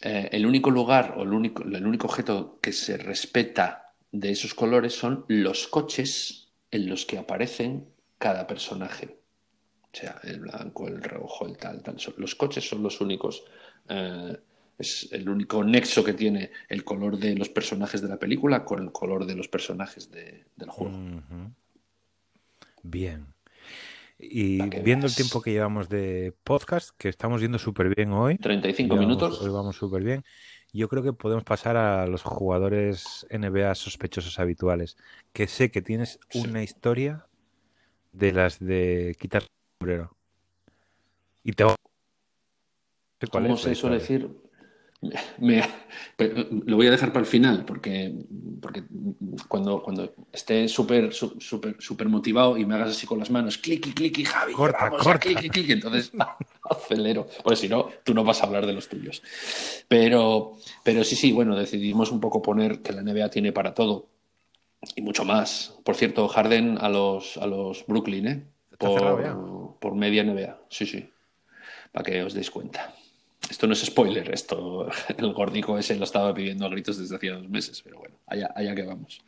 eh, 0.00 0.28
el 0.32 0.44
único 0.46 0.70
lugar 0.70 1.14
o 1.16 1.22
el 1.22 1.32
único, 1.32 1.62
el 1.62 1.86
único 1.86 2.08
objeto 2.08 2.58
que 2.60 2.72
se 2.72 2.96
respeta 2.96 3.91
de 4.12 4.30
esos 4.30 4.54
colores 4.54 4.94
son 4.94 5.24
los 5.28 5.66
coches 5.68 6.48
en 6.70 6.88
los 6.88 7.04
que 7.06 7.18
aparecen 7.18 7.88
cada 8.18 8.46
personaje. 8.46 9.18
O 9.92 9.96
sea, 9.96 10.20
el 10.22 10.40
blanco, 10.40 10.86
el 10.88 11.02
rojo, 11.02 11.46
el 11.46 11.56
tal, 11.56 11.82
tal. 11.82 11.96
Los 12.18 12.34
coches 12.34 12.66
son 12.68 12.82
los 12.82 13.00
únicos. 13.00 13.44
eh, 13.88 14.36
es 14.78 15.08
el 15.12 15.28
único 15.28 15.62
nexo 15.62 16.02
que 16.02 16.14
tiene 16.14 16.50
el 16.68 16.82
color 16.82 17.18
de 17.18 17.36
los 17.36 17.48
personajes 17.48 18.00
de 18.00 18.08
la 18.08 18.18
película 18.18 18.64
con 18.64 18.82
el 18.82 18.90
color 18.90 19.26
de 19.26 19.34
los 19.36 19.46
personajes 19.48 20.10
de- 20.10 20.44
del 20.56 20.70
juego. 20.70 20.96
Bien. 22.82 23.26
Y 24.18 24.60
viendo 24.80 25.06
el 25.06 25.14
tiempo 25.14 25.40
que 25.42 25.50
llevamos 25.52 25.88
de 25.88 26.32
podcast, 26.44 26.90
que 26.96 27.08
estamos 27.08 27.40
yendo 27.40 27.58
súper 27.58 27.94
bien 27.94 28.12
hoy, 28.12 28.38
35 28.38 28.94
llevamos- 28.94 29.06
minutos. 29.06 29.40
hoy 29.42 29.50
vamos 29.50 29.76
súper 29.76 30.02
bien, 30.04 30.24
yo 30.72 30.88
creo 30.88 31.02
que 31.02 31.12
podemos 31.12 31.44
pasar 31.44 31.76
a 31.76 32.06
los 32.06 32.22
jugadores 32.22 33.26
NBA 33.30 33.74
sospechosos 33.74 34.38
habituales, 34.38 34.96
que 35.32 35.46
sé 35.46 35.70
que 35.70 35.82
tienes 35.82 36.18
Sí. 36.30 36.40
una 36.40 36.62
historia 36.62 37.26
de 38.12 38.32
las 38.32 38.58
de 38.58 39.16
quitar 39.18 39.42
el 39.42 39.48
sombrero. 39.78 40.16
Y 41.44 41.52
te 41.52 41.64
¿Cómo 43.30 43.56
se 43.56 43.74
suele 43.74 43.98
decir? 43.98 44.30
Me, 45.38 45.60
lo 46.64 46.76
voy 46.76 46.86
a 46.86 46.92
dejar 46.92 47.12
para 47.12 47.24
el 47.24 47.26
final 47.26 47.64
porque, 47.64 48.14
porque 48.60 48.84
cuando, 49.48 49.82
cuando 49.82 50.14
esté 50.32 50.68
súper 50.68 51.12
súper 51.12 51.74
súper 51.80 52.08
motivado 52.08 52.56
y 52.56 52.64
me 52.64 52.76
hagas 52.76 52.90
así 52.90 53.04
con 53.04 53.18
las 53.18 53.28
manos, 53.28 53.58
clic, 53.58 53.94
clic, 53.94 54.24
Javi, 54.24 54.52
corta, 54.52 54.84
vamos, 54.84 55.02
corta. 55.02 55.18
clic, 55.18 55.50
clic, 55.50 55.70
entonces 55.70 56.12
acelero, 56.70 57.26
porque 57.42 57.56
si 57.56 57.68
no, 57.68 57.88
tú 58.04 58.14
no 58.14 58.22
vas 58.22 58.42
a 58.42 58.46
hablar 58.46 58.64
de 58.64 58.74
los 58.74 58.88
tuyos. 58.88 59.24
Pero, 59.88 60.56
pero 60.84 61.02
sí, 61.02 61.16
sí, 61.16 61.32
bueno, 61.32 61.56
decidimos 61.56 62.12
un 62.12 62.20
poco 62.20 62.40
poner 62.40 62.80
que 62.80 62.92
la 62.92 63.02
NBA 63.02 63.28
tiene 63.28 63.50
para 63.50 63.74
todo 63.74 64.06
y 64.94 65.02
mucho 65.02 65.24
más. 65.24 65.78
Por 65.84 65.96
cierto, 65.96 66.28
Harden 66.28 66.78
a 66.80 66.88
los, 66.88 67.38
a 67.38 67.46
los 67.48 67.84
Brooklyn, 67.86 68.28
¿eh? 68.28 68.44
Por, 68.78 69.78
por 69.80 69.94
media 69.96 70.22
NBA, 70.22 70.60
sí, 70.68 70.86
sí, 70.86 71.10
para 71.90 72.04
que 72.04 72.22
os 72.22 72.34
deis 72.34 72.50
cuenta. 72.50 72.94
Esto 73.52 73.66
no 73.66 73.74
es 73.74 73.84
spoiler, 73.84 74.32
esto 74.32 74.88
el 75.18 75.34
gordico 75.34 75.76
ese 75.76 75.94
lo 75.96 76.04
estaba 76.04 76.32
pidiendo 76.32 76.64
a 76.64 76.70
gritos 76.70 76.96
desde 76.96 77.16
hacía 77.16 77.34
dos 77.34 77.50
meses, 77.50 77.82
pero 77.82 77.98
bueno, 77.98 78.16
allá, 78.26 78.50
allá 78.56 78.74
que 78.74 78.82
vamos. 78.82 79.20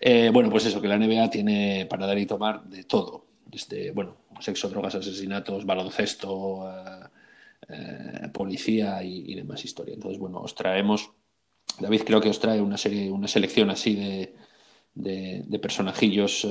Eh, 0.00 0.30
bueno, 0.32 0.50
pues 0.50 0.66
eso, 0.66 0.82
que 0.82 0.88
la 0.88 0.98
NBA 0.98 1.30
tiene 1.30 1.86
para 1.88 2.04
dar 2.04 2.18
y 2.18 2.26
tomar 2.26 2.64
de 2.64 2.82
todo, 2.82 3.26
desde, 3.46 3.92
bueno, 3.92 4.16
sexo, 4.40 4.68
drogas, 4.68 4.96
asesinatos, 4.96 5.64
baloncesto, 5.64 6.68
eh, 6.68 7.06
eh, 7.68 8.28
policía 8.32 9.04
y, 9.04 9.32
demás 9.36 9.64
historia. 9.64 9.94
Entonces, 9.94 10.18
bueno, 10.18 10.40
os 10.40 10.56
traemos, 10.56 11.12
David 11.78 12.02
creo 12.04 12.20
que 12.20 12.30
os 12.30 12.40
trae 12.40 12.60
una 12.60 12.76
serie, 12.76 13.08
una 13.08 13.28
selección 13.28 13.70
así 13.70 13.94
de, 13.94 15.44
de 15.46 15.58
personajillos 15.60 16.44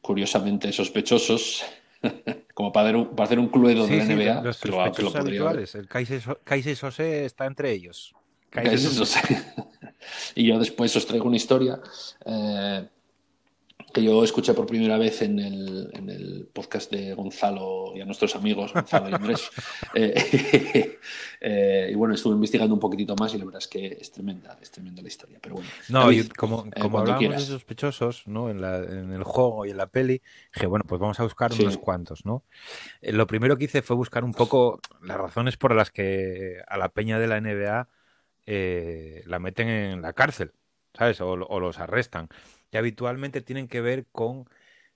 curiosamente 0.00 0.72
sospechosos 0.72 1.62
Como 2.54 2.72
para, 2.72 2.96
hacer 3.18 3.38
un 3.38 3.48
cluedo 3.48 3.86
de 3.86 3.96
la 3.96 4.04
NBA. 4.04 4.42
Los 4.42 4.58
que 4.60 4.68
lo, 4.68 4.82
habituales. 5.16 5.74
El 5.74 5.88
Kaisei 5.88 6.76
Sose 6.76 7.24
está 7.24 7.46
entre 7.46 7.72
ellos. 7.72 8.14
y 10.34 10.46
yo 10.46 10.58
después 10.58 10.94
os 10.94 11.06
traigo 11.06 11.26
una 11.26 11.36
historia 11.36 11.80
eh, 12.26 12.86
que 13.92 14.02
yo 14.02 14.24
escuché 14.24 14.54
por 14.54 14.66
primera 14.66 14.98
vez 14.98 15.22
en 15.22 15.38
el, 15.38 15.90
en 15.92 16.08
el, 16.08 16.48
podcast 16.52 16.90
de 16.90 17.14
Gonzalo 17.14 17.92
y 17.94 18.00
a 18.00 18.04
nuestros 18.04 18.34
amigos, 18.36 18.72
Gonzalo 18.72 19.10
y 19.10 19.14
Andrés. 19.14 19.50
Eh, 19.94 20.98
eh, 21.40 21.88
y 21.92 21.94
bueno, 21.94 22.14
estuve 22.14 22.34
investigando 22.34 22.74
un 22.74 22.80
poquitito 22.80 23.14
más 23.16 23.34
y 23.34 23.38
la 23.38 23.44
verdad 23.44 23.60
es 23.60 23.68
que 23.68 23.98
es 24.00 24.10
tremenda, 24.10 24.56
es 24.60 24.70
tremenda 24.70 25.02
la 25.02 25.08
historia. 25.08 25.38
Pero 25.42 25.56
bueno, 25.56 25.68
no, 25.88 26.08
como, 26.36 26.66
eh, 26.66 26.80
como 26.80 26.98
hablamos 27.00 27.34
de 27.34 27.40
sospechosos 27.40 28.26
¿no? 28.26 28.48
En, 28.48 28.60
la, 28.60 28.78
en, 28.78 29.12
el 29.12 29.22
juego 29.22 29.66
y 29.66 29.70
en 29.70 29.76
la 29.76 29.86
peli, 29.86 30.22
dije, 30.54 30.66
bueno, 30.66 30.84
pues 30.88 31.00
vamos 31.00 31.20
a 31.20 31.24
buscar 31.24 31.52
unos 31.52 31.76
cuantos. 31.76 32.24
¿no? 32.24 32.44
lo 33.02 33.26
primero 33.26 33.58
que 33.58 33.64
hice 33.64 33.82
fue 33.82 33.96
buscar 33.96 34.24
un 34.24 34.32
poco 34.32 34.80
las 35.02 35.18
razones 35.18 35.56
por 35.56 35.74
las 35.74 35.90
que 35.90 36.62
a 36.66 36.78
la 36.78 36.88
peña 36.88 37.18
de 37.18 37.26
la 37.26 37.40
NBA 37.40 37.88
la 39.26 39.38
meten 39.38 39.68
en 39.68 40.02
la 40.02 40.14
cárcel, 40.14 40.52
¿sabes? 40.94 41.20
o 41.20 41.36
los 41.36 41.78
arrestan 41.78 42.28
y 42.72 42.76
habitualmente 42.78 43.42
tienen 43.42 43.68
que 43.68 43.80
ver 43.80 44.06
con 44.10 44.48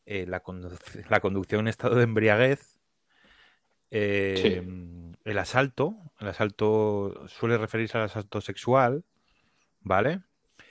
eh, 0.06 0.26
la, 0.26 0.42
la, 1.10 1.20
conducción 1.20 1.60
en 1.60 1.68
estado 1.68 1.94
de 1.94 2.04
embriaguez, 2.04 2.78
em, 3.90 5.12
el 5.24 5.38
asalto, 5.38 5.96
el 6.18 6.28
asalto 6.28 7.28
suele 7.28 7.58
referirse 7.58 7.98
al 7.98 8.04
asalto 8.04 8.40
sexual, 8.40 9.04
¿vale? 9.80 10.22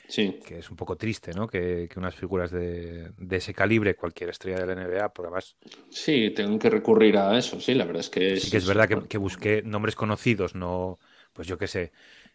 Sí. 0.08 0.40
Que 0.46 0.60
es 0.60 0.70
un 0.70 0.76
poco 0.76 0.98
triste, 0.98 1.32
¿no? 1.34 1.48
Que, 1.48 1.90
unas 1.96 2.16
figuras 2.16 2.52
de, 2.52 3.12
ese 3.32 3.54
calibre, 3.54 3.96
cualquier 3.96 4.30
estrella 4.30 4.60
de 4.60 4.68
la 4.68 4.74
NBA, 4.74 5.14
por 5.14 5.26
además. 5.26 5.56
Sí, 5.90 6.32
tengo 6.36 6.60
que 6.60 6.70
recurrir 6.70 7.18
a 7.18 7.38
eso, 7.38 7.60
sí, 7.60 7.74
la 7.74 7.86
verdad 7.86 8.02
es 8.02 8.10
que. 8.10 8.38
Sí, 8.38 8.52
que 8.52 8.58
es 8.58 8.68
verdad 8.68 8.88
que, 8.88 9.08
que, 9.08 9.18
busqué 9.18 9.62
nombres 9.64 9.96
conocidos, 9.96 10.56
no. 10.56 10.98
Pues 11.34 11.48
yo 11.48 11.58
qué 11.58 11.68
sé. 11.68 11.92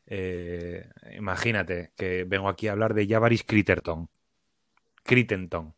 Eh, 0.07 0.89
imagínate 1.17 1.93
que 1.97 2.25
vengo 2.25 2.49
aquí 2.49 2.69
a 2.69 2.73
hablar 2.73 2.95
de 2.95 3.07
Javaris 3.07 3.45
Critterton. 3.45 4.09
Crittenton, 5.11 5.75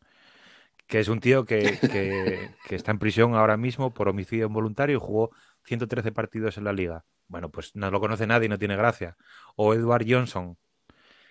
que 0.85 0.99
es 0.99 1.07
un 1.07 1.19
tío 1.19 1.43
que, 1.45 2.51
está 2.69 2.91
en 2.91 2.99
prisión 2.99 3.33
ahora 3.33 3.57
mismo 3.57 3.91
por 3.91 4.07
homicidio 4.07 4.45
involuntario 4.45 4.97
y 4.97 4.99
jugó 4.99 5.31
113 5.63 6.11
partidos 6.11 6.59
en 6.59 6.65
la 6.65 6.71
liga. 6.71 7.03
Bueno, 7.27 7.49
pues 7.49 7.75
no 7.75 7.89
lo 7.89 7.99
conoce 7.99 8.27
nadie 8.27 8.45
y 8.45 8.49
no 8.49 8.59
tiene 8.59 8.75
gracia. 8.75 9.17
O 9.55 9.73
Edward 9.73 10.05
Johnson, 10.07 10.55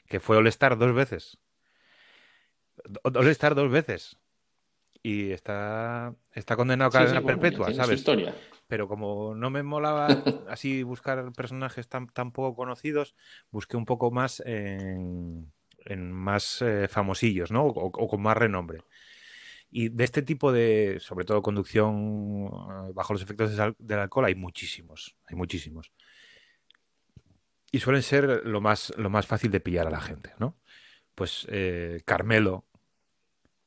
que 0.09 0.19
fue 0.19 0.37
All-Star 0.37 0.77
dos 0.77 0.93
veces. 0.93 1.39
All-Star 3.05 3.55
dos 3.55 3.71
veces. 3.71 4.17
Y 5.05 5.31
está, 5.31 6.13
está 6.33 6.57
condenado 6.57 6.89
a 6.89 6.93
cadena 6.93 7.23
perpetua, 7.23 7.73
¿sabes? 7.73 8.05
Pero 8.67 8.89
como 8.89 9.37
no 9.37 9.51
me 9.51 9.63
molaba 9.63 10.09
así 10.49 10.83
buscar 10.83 11.33
personajes 11.35 11.89
tan, 11.89 12.09
tan 12.09 12.33
poco 12.33 12.57
conocidos, 12.57 13.15
busqué 13.53 13.77
un 13.77 13.85
poco 13.85 14.11
más 14.11 14.43
en 14.45 15.53
en 15.87 16.13
más 16.13 16.63
eh, 16.63 16.89
famosillos, 16.89 17.51
¿no? 17.51 17.67
O, 17.67 18.09
con 18.09 18.23
más 18.23 18.37
renombre. 18.37 18.83
Y 19.71 19.89
de 19.89 20.05
este 20.05 20.23
tipo 20.23 20.53
de, 20.53 20.99
sobre 21.01 21.25
todo 21.25 21.43
conducción 21.43 22.47
eh, 22.47 22.93
bajo 22.95 23.15
los 23.15 23.23
efectos 23.23 23.57
del 23.79 23.99
alcohol, 23.99 24.27
hay 24.27 24.35
muchísimos, 24.35 25.17
hay 25.27 25.37
muchísimos. 25.37 25.93
Y 27.71 27.81
suelen 27.81 28.03
ser 28.03 28.43
lo 28.45 28.61
más, 28.61 28.93
lo 28.99 29.09
más 29.09 29.27
fácil 29.27 29.51
de 29.51 29.61
pillar 29.61 29.87
a 29.87 29.91
la 29.91 30.01
gente, 30.01 30.35
¿no? 30.39 30.59
Pues 31.15 31.47
eh, 31.51 32.03
Carmelo, 32.05 32.67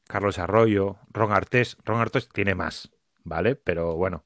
Carlos 0.08 0.38
Arroyo, 0.38 0.98
Ron 1.12 1.32
Artés. 1.32 1.78
Ron 1.84 2.02
Artés 2.02 2.30
tiene 2.30 2.54
más, 2.54 2.92
¿vale? 3.24 3.56
Pero 3.56 3.96
bueno, 3.96 4.26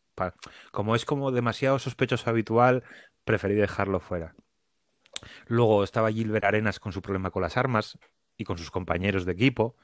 como 0.71 0.95
es 0.95 1.05
como 1.05 1.31
demasiado 1.31 1.79
sospechoso 1.79 2.29
habitual, 2.29 2.83
preferí 3.23 3.55
dejarlo 3.55 3.99
fuera. 3.99 4.35
Luego 5.47 5.83
estaba 5.83 6.11
Gilbert 6.11 6.45
Arenas 6.45 6.79
con 6.79 6.91
su 6.91 7.01
problema 7.01 7.31
con 7.31 7.41
las 7.41 7.57
armas 7.57 7.97
y 8.37 8.45
con 8.45 8.57
sus 8.57 8.71
compañeros 8.71 9.25
de 9.25 9.33
equipo, 9.33 9.75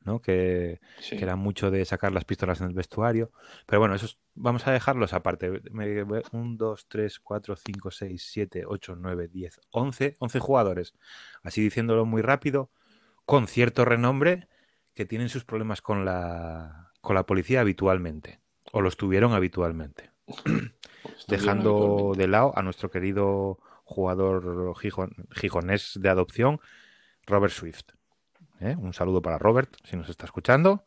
¿no? 0.00 0.20
Que, 0.20 0.80
era 1.10 1.36
mucho 1.36 1.70
de 1.70 1.84
sacar 1.84 2.12
las 2.12 2.24
pistolas 2.24 2.60
en 2.60 2.68
el 2.68 2.74
vestuario. 2.74 3.32
Pero 3.66 3.80
bueno, 3.80 3.94
esos 3.94 4.18
vamos 4.34 4.66
a 4.66 4.72
dejarlos 4.72 5.14
aparte. 5.14 5.62
Un, 6.32 6.56
dos, 6.56 6.86
tres, 6.88 7.18
cuatro, 7.18 7.56
cinco, 7.56 7.90
seis, 7.90 8.28
siete, 8.30 8.64
ocho, 8.66 8.94
nueve, 8.96 9.28
diez, 9.28 9.60
once, 9.70 10.16
once 10.18 10.38
jugadores. 10.38 10.94
Así 11.42 11.62
diciéndolo 11.62 12.04
muy 12.04 12.22
rápido, 12.22 12.70
con 13.24 13.48
cierto 13.48 13.84
renombre, 13.84 14.48
que 14.94 15.06
tienen 15.06 15.28
sus 15.28 15.44
problemas 15.44 15.80
con 15.80 16.04
la, 16.04 16.92
con 17.00 17.14
la 17.14 17.24
policía 17.24 17.60
habitualmente. 17.60 18.40
O 18.72 18.80
los 18.80 18.96
tuvieron 18.96 19.32
habitualmente. 19.32 20.10
Dejando 21.28 22.12
de 22.16 22.28
lado 22.28 22.52
a 22.56 22.62
nuestro 22.62 22.90
querido 22.90 23.58
jugador 23.84 24.74
gijonés 25.32 25.92
de 26.00 26.08
adopción, 26.08 26.60
Robert 27.26 27.52
Swift. 27.52 27.92
¿eh? 28.60 28.74
Un 28.78 28.92
saludo 28.92 29.22
para 29.22 29.38
Robert, 29.38 29.76
si 29.84 29.96
nos 29.96 30.08
está 30.08 30.26
escuchando. 30.26 30.84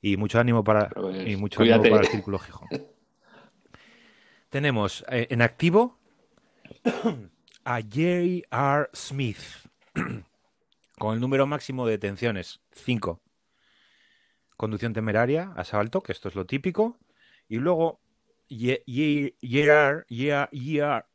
Y 0.00 0.16
mucho 0.16 0.38
ánimo 0.38 0.62
para, 0.62 0.90
y 1.26 1.36
mucho 1.36 1.62
ánimo 1.62 1.82
para 1.82 2.02
el 2.02 2.06
Círculo 2.06 2.38
Gijón. 2.38 2.68
Tenemos 4.48 5.04
eh, 5.10 5.26
en 5.30 5.42
activo 5.42 5.98
a 7.64 7.80
J.R. 7.80 8.88
Smith 8.94 9.40
con 10.98 11.14
el 11.14 11.20
número 11.20 11.46
máximo 11.46 11.84
de 11.84 11.92
detenciones, 11.92 12.60
5. 12.72 13.20
Conducción 14.56 14.92
temeraria, 14.92 15.52
asalto, 15.56 16.02
que 16.02 16.12
esto 16.12 16.28
es 16.28 16.34
lo 16.34 16.46
típico. 16.46 16.98
Y 17.48 17.56
luego 17.56 18.00
J.R. 18.50 20.06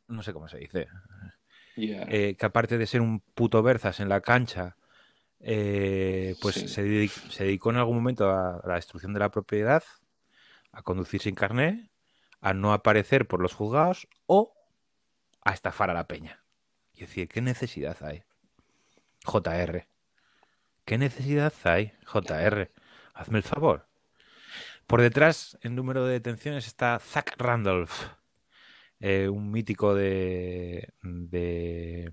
no 0.08 0.22
sé 0.22 0.32
cómo 0.32 0.48
se 0.48 0.58
dice, 0.58 0.88
eh, 1.76 2.36
que 2.38 2.46
aparte 2.46 2.78
de 2.78 2.86
ser 2.86 3.00
un 3.00 3.20
puto 3.20 3.62
Berzas 3.62 4.00
en 4.00 4.08
la 4.08 4.20
cancha, 4.20 4.76
eh, 5.40 6.36
pues 6.40 6.54
se, 6.54 6.82
dedicó, 6.82 7.70
en 7.70 7.76
algún 7.76 7.96
momento 7.96 8.30
a, 8.30 8.62
la 8.64 8.74
destrucción 8.74 9.12
de 9.12 9.20
la 9.20 9.30
propiedad, 9.30 9.82
a 10.72 10.82
conducir 10.82 11.22
sin 11.22 11.34
carné, 11.34 11.90
a 12.40 12.54
no 12.54 12.72
aparecer 12.72 13.26
por 13.26 13.40
los 13.40 13.54
juzgados 13.54 14.08
o 14.26 14.54
a 15.44 15.52
estafar 15.52 15.90
a 15.90 15.94
la 15.94 16.06
peña. 16.06 16.42
Y 16.92 17.00
decir, 17.00 17.28
¿qué 17.28 17.40
necesidad 17.40 17.96
hay? 18.02 18.22
JR. 19.24 19.86
¿Qué 20.84 20.98
necesidad 20.98 21.52
hay? 21.64 21.92
JR. 22.04 22.70
Hazme 23.14 23.38
el 23.38 23.44
favor. 23.44 23.86
Por 24.86 25.00
detrás, 25.00 25.58
en 25.62 25.74
número 25.74 26.04
de 26.04 26.12
detenciones, 26.12 26.66
está 26.66 26.98
Zach 26.98 27.34
Randolph 27.38 27.92
eh, 29.00 29.28
un 29.28 29.50
mítico 29.50 29.94
de, 29.94 30.88
de 31.02 32.12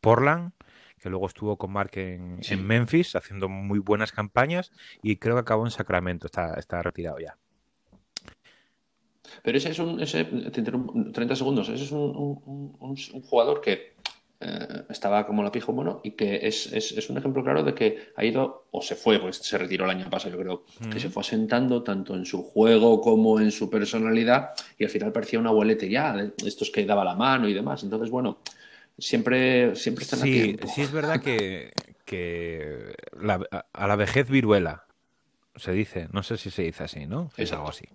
Portland, 0.00 0.52
que 1.00 1.10
luego 1.10 1.26
estuvo 1.26 1.56
con 1.56 1.72
Mark 1.72 1.92
en, 1.94 2.40
Memphis 2.66 3.16
haciendo 3.16 3.48
muy 3.48 3.78
buenas 3.78 4.12
campañas 4.12 4.72
y 5.02 5.16
creo 5.16 5.34
que 5.34 5.40
acabó 5.40 5.64
en 5.64 5.70
Sacramento, 5.70 6.26
está, 6.26 6.54
está 6.54 6.82
retirado 6.82 7.18
ya. 7.18 7.36
Pero 9.42 9.58
ese 9.58 9.70
es 9.70 9.78
un, 9.78 10.00
ese, 10.00 10.24
30 10.24 11.36
segundos, 11.36 11.68
ese 11.68 11.84
es 11.84 11.92
un 11.92 13.22
jugador 13.22 13.60
que 13.60 13.96
eh, 14.40 14.82
estaba 14.90 15.26
como 15.26 15.42
la 15.42 15.50
pijo 15.50 15.72
mono 15.72 16.00
y 16.04 16.10
que 16.12 16.46
es, 16.46 16.72
es, 16.72 17.08
un 17.08 17.16
ejemplo 17.16 17.42
claro 17.42 17.62
de 17.62 17.74
que 17.74 18.10
ha 18.16 18.24
ido, 18.24 18.66
o 18.70 18.82
se 18.82 18.94
fue, 18.94 19.18
pues 19.18 19.36
se 19.38 19.56
retiró 19.56 19.84
el 19.84 19.90
año 19.90 20.10
pasado, 20.10 20.36
yo 20.36 20.42
creo, 20.42 20.64
que 20.92 21.00
se 21.00 21.08
fue 21.08 21.22
asentando 21.22 21.82
tanto 21.82 22.14
en 22.14 22.26
su 22.26 22.42
juego 22.42 23.00
como 23.00 23.40
en 23.40 23.50
su 23.50 23.70
personalidad 23.70 24.50
y 24.78 24.84
al 24.84 24.90
final 24.90 25.12
parecía 25.12 25.38
un 25.38 25.46
abuelete 25.46 25.88
ya, 25.88 26.12
de 26.12 26.32
estos 26.44 26.70
que 26.70 26.84
daba 26.84 27.04
la 27.04 27.14
mano 27.14 27.48
y 27.48 27.54
demás. 27.54 27.82
Entonces, 27.82 28.10
bueno, 28.10 28.38
siempre, 28.98 29.74
siempre 29.74 30.04
están 30.04 30.20
Sí, 30.20 30.30
tiempo. 30.30 30.68
sí 30.68 30.82
es 30.82 30.92
verdad 30.92 31.20
que, 31.20 31.70
que 32.04 32.94
la- 33.18 33.46
a, 33.50 33.66
a 33.72 33.86
la 33.86 33.96
vejez 33.96 34.28
viruela 34.28 34.84
se 35.56 35.72
dice, 35.72 36.08
no 36.12 36.22
sé 36.22 36.36
si 36.36 36.50
se 36.50 36.62
dice 36.62 36.84
así, 36.84 37.06
¿no? 37.06 37.30
Es 37.36 37.40
Exacto. 37.40 37.56
algo 37.56 37.70
así. 37.70 37.88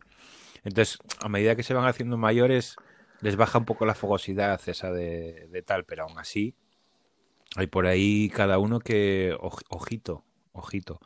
Entonces, 0.63 0.97
a 1.21 1.29
medida 1.29 1.55
que 1.55 1.63
se 1.63 1.73
van 1.73 1.85
haciendo 1.85 2.17
mayores, 2.17 2.75
les 3.21 3.35
baja 3.35 3.59
un 3.59 3.65
poco 3.65 3.85
la 3.85 3.95
fogosidad 3.95 4.59
esa 4.67 4.91
de, 4.91 5.47
de 5.49 5.61
tal, 5.61 5.85
pero 5.85 6.03
aún 6.03 6.17
así, 6.19 6.55
hay 7.55 7.67
por 7.67 7.85
ahí 7.87 8.29
cada 8.29 8.57
uno 8.59 8.79
que, 8.79 9.35
oj- 9.39 9.63
ojito, 9.69 10.23
ojito. 10.53 10.99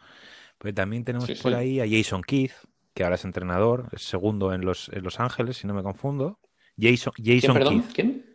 Pero 0.57 0.73
también 0.73 1.03
tenemos 1.03 1.27
Sí, 1.27 1.35
por 1.35 1.51
sí. 1.51 1.57
ahí 1.57 1.79
a 1.79 1.87
Jason 1.89 2.21
Keith, 2.21 2.53
que 2.93 3.03
ahora 3.03 3.15
es 3.15 3.25
entrenador, 3.25 3.89
es 3.91 4.03
segundo 4.03 4.53
en 4.53 4.61
Los, 4.61 4.89
en 4.89 5.03
Los 5.03 5.19
Ángeles, 5.19 5.57
si 5.57 5.67
no 5.67 5.73
me 5.73 5.83
confundo. 5.83 6.39
Jason, 6.79 7.13
¿Quién, 7.15 7.41
Jason 7.41 7.53
perdón? 7.53 7.81
Keith, 7.81 7.93
¿Quién? 7.93 8.25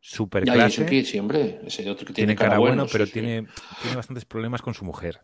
super 0.00 0.44
Ya, 0.44 0.52
clase. 0.52 0.70
Jason 0.70 0.86
Kidd, 0.86 1.04
sí, 1.06 1.18
hombre. 1.18 1.60
Ese 1.66 1.88
otro 1.90 2.06
que 2.06 2.12
tiene 2.12 2.34
tiene, 2.34 2.36
cara 2.36 2.58
bueno, 2.58 2.82
bueno, 2.82 2.92
pero 2.92 3.06
sí, 3.06 3.12
sí. 3.12 3.12
tiene, 3.20 3.48
tiene 3.82 3.96
bastantes 3.96 4.24
problemas 4.24 4.62
con 4.62 4.74
su 4.74 4.84
mujer 4.84 5.20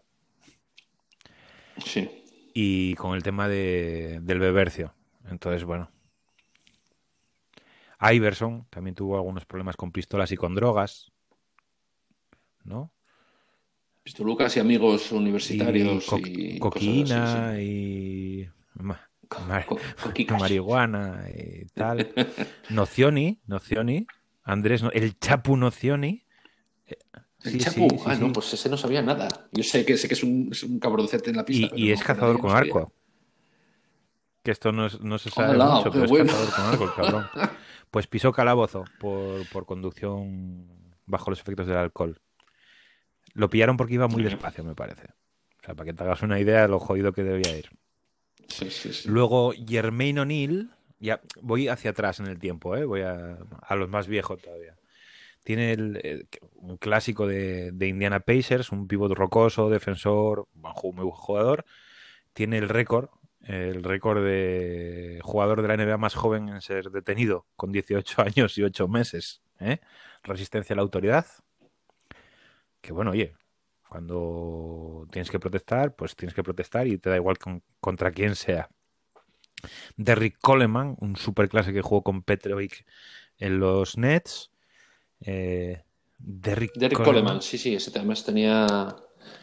Sí. 1.84 2.08
y 2.52 2.94
con 2.96 3.14
el 3.14 3.22
tema 3.22 3.48
de, 3.48 4.20
del 4.22 4.38
bebercio. 4.38 4.94
Entonces, 5.28 5.64
bueno. 5.64 5.90
Iverson 8.00 8.66
también 8.70 8.94
tuvo 8.94 9.16
algunos 9.16 9.44
problemas 9.44 9.76
con 9.76 9.92
pistolas 9.92 10.32
y 10.32 10.36
con 10.36 10.54
drogas. 10.54 11.10
¿No? 12.64 12.92
Visto 14.04 14.24
Lucas 14.24 14.56
y 14.56 14.60
amigos 14.60 15.12
universitarios 15.12 16.06
co- 16.06 16.18
y, 16.18 16.56
y 16.56 18.48
ma- 18.74 19.08
sí. 19.30 19.36
mar- 19.46 19.66
Co- 19.66 19.78
coquicas. 20.02 20.40
marihuana 20.40 21.24
y 21.34 21.66
tal. 21.74 22.10
Nocioni, 22.70 23.40
Nocioni, 23.46 24.06
Andrés, 24.42 24.82
el 24.92 25.18
Chapu 25.18 25.56
Nocioni. 25.56 26.24
Eh, 26.86 26.96
El 27.42 27.52
sí, 27.52 27.58
Chapu, 27.58 27.88
ah, 28.06 28.14
no, 28.16 28.32
pues 28.32 28.52
ese 28.54 28.68
no 28.68 28.76
sabía 28.76 29.02
nada. 29.02 29.28
Yo 29.52 29.62
sé 29.62 29.84
que 29.84 29.96
sé 29.96 30.08
que 30.08 30.14
es 30.14 30.22
un, 30.22 30.48
es 30.50 30.62
un 30.62 30.78
cabroncete 30.78 31.30
en 31.30 31.36
la 31.36 31.44
pista. 31.44 31.74
Y, 31.76 31.88
y 31.88 31.92
es 31.92 32.02
cazador 32.02 32.38
con 32.38 32.50
arco. 32.56 32.92
Que 34.42 34.50
esto 34.52 34.72
no, 34.72 34.86
es- 34.86 35.00
no 35.00 35.18
se 35.18 35.30
sabe 35.30 35.50
Hola, 35.50 35.66
mucho, 35.66 35.90
pero 35.92 36.04
es 36.06 36.12
cazador 36.12 36.54
con 36.54 36.64
arco, 36.66 36.84
el 36.84 36.94
cabrón. 36.94 37.26
Pues 37.90 38.06
pisó 38.06 38.32
calabozo 38.32 38.84
por, 38.98 39.48
por 39.48 39.66
conducción 39.66 40.66
bajo 41.06 41.30
los 41.30 41.40
efectos 41.40 41.66
del 41.66 41.76
alcohol. 41.76 42.20
Lo 43.34 43.50
pillaron 43.50 43.76
porque 43.76 43.94
iba 43.94 44.08
muy 44.08 44.22
despacio, 44.22 44.64
me 44.64 44.74
parece. 44.74 45.08
O 45.62 45.64
sea, 45.64 45.74
para 45.74 45.86
que 45.86 45.92
te 45.92 46.04
hagas 46.04 46.22
una 46.22 46.38
idea 46.40 46.62
de 46.62 46.68
lo 46.68 46.78
jodido 46.78 47.12
que 47.12 47.22
debía 47.22 47.56
ir. 47.56 47.68
Sí, 48.48 48.70
sí, 48.70 48.92
sí. 48.92 49.08
Luego, 49.08 49.52
Jermaine 49.66 50.20
O'Neill, 50.20 50.70
ya 50.98 51.20
voy 51.40 51.68
hacia 51.68 51.90
atrás 51.90 52.20
en 52.20 52.26
el 52.26 52.38
tiempo, 52.38 52.76
¿eh? 52.76 52.84
voy 52.84 53.02
a, 53.02 53.38
a 53.62 53.76
los 53.76 53.88
más 53.88 54.06
viejos 54.06 54.40
todavía. 54.40 54.76
Tiene 55.44 55.72
el- 55.72 56.00
el- 56.04 56.28
un 56.54 56.76
clásico 56.76 57.26
de, 57.26 57.72
de 57.72 57.88
Indiana 57.88 58.20
Pacers, 58.20 58.70
un 58.72 58.86
pivot 58.86 59.12
rocoso, 59.12 59.70
defensor, 59.70 60.46
muy 60.54 60.72
buen 60.92 61.10
jugador. 61.10 61.64
Tiene 62.32 62.58
el 62.58 62.68
récord, 62.68 63.08
el 63.42 63.82
récord 63.82 64.22
de 64.24 65.20
jugador 65.22 65.62
de 65.62 65.68
la 65.68 65.76
NBA 65.76 65.96
más 65.98 66.14
joven 66.14 66.48
en 66.48 66.60
ser 66.60 66.90
detenido, 66.90 67.46
con 67.56 67.72
18 67.72 68.22
años 68.22 68.56
y 68.58 68.62
8 68.62 68.88
meses. 68.88 69.42
¿eh? 69.60 69.80
Resistencia 70.22 70.74
a 70.74 70.76
la 70.76 70.82
autoridad. 70.82 71.26
Que 72.80 72.92
bueno, 72.92 73.10
oye, 73.10 73.34
cuando 73.88 75.06
tienes 75.10 75.30
que 75.30 75.38
protestar, 75.40 75.94
pues 75.94 76.16
tienes 76.16 76.34
que 76.34 76.42
protestar 76.42 76.86
y 76.86 76.98
te 76.98 77.10
da 77.10 77.16
igual 77.16 77.38
con- 77.38 77.62
contra 77.80 78.10
quién 78.10 78.34
sea. 78.36 78.68
Derrick 79.96 80.38
Coleman, 80.40 80.96
un 81.00 81.16
superclase 81.16 81.72
que 81.72 81.82
jugó 81.82 82.02
con 82.02 82.22
Petrovic 82.22 82.86
en 83.38 83.58
los 83.60 83.98
Nets. 83.98 84.50
Eh, 85.20 85.82
Derrick, 86.18 86.72
Derrick 86.74 87.02
Coleman, 87.02 87.42
sí, 87.42 87.58
sí, 87.58 87.74
ese 87.74 87.90
además 87.98 88.24
tenía, 88.24 88.66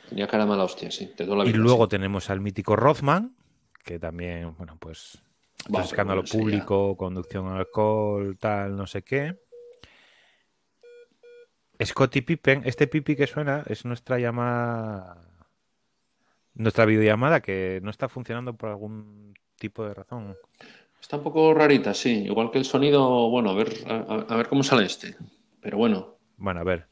tenía 0.09 0.27
cara 0.27 0.45
mala 0.45 0.63
hostia, 0.63 0.89
sí, 0.91 1.11
toda 1.15 1.35
la 1.37 1.43
Y 1.45 1.47
vida, 1.49 1.57
luego 1.57 1.85
sí. 1.85 1.89
tenemos 1.89 2.29
al 2.29 2.41
mítico 2.41 2.75
Rothman, 2.75 3.35
que 3.87 3.97
también, 3.99 4.53
bueno, 4.57 4.75
pues 4.77 5.17
Va, 5.73 5.81
escándalo 5.81 6.21
bueno, 6.21 6.25
ese 6.25 6.37
ya- 6.37 6.43
público, 6.43 6.97
conducción 6.97 7.47
al 7.47 7.57
alcohol, 7.59 8.37
tal, 8.37 8.75
no 8.75 8.85
sé 8.85 9.01
qué. 9.01 9.33
Scottie 11.83 12.21
Pippen, 12.21 12.63
este 12.65 12.87
Pipi 12.87 13.15
que 13.15 13.27
suena 13.27 13.63
es 13.67 13.85
nuestra 13.85 14.19
llamada, 14.19 15.23
nuestra 16.55 16.85
videollamada 16.85 17.39
que 17.41 17.79
no 17.83 17.89
está 17.91 18.09
funcionando 18.09 18.55
por 18.55 18.69
algún 18.69 19.33
tipo 19.57 19.85
de 19.87 19.93
razón. 19.93 20.35
Está 20.99 21.17
un 21.17 21.23
poco 21.23 21.53
rarita, 21.53 21.93
sí. 21.93 22.23
Igual 22.25 22.51
que 22.51 22.57
el 22.57 22.65
sonido, 22.65 23.29
bueno, 23.29 23.51
a 23.51 23.53
ver, 23.53 23.71
a- 23.87 24.25
a 24.27 24.35
ver 24.35 24.47
cómo 24.49 24.63
sale 24.63 24.85
este. 24.85 25.15
Pero 25.61 25.77
bueno, 25.77 26.17
Bueno, 26.37 26.59
a 26.59 26.63
ver, 26.63 26.87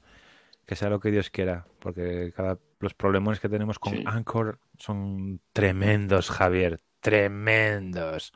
que 0.66 0.76
sea 0.76 0.89
lo 0.89 0.99
que 0.99 1.11
Dios 1.11 1.30
quiera, 1.30 1.68
porque 1.80 2.34
cada, 2.36 2.59
los 2.80 2.93
problemas 2.93 3.39
que 3.39 3.49
tenemos 3.49 3.80
con 3.80 3.93
Sí. 3.93 4.03
Anchor 4.05 4.59
son 4.78 5.39
tremendos, 5.53 6.30
Javier, 6.30 6.80
tremendos. 6.99 8.34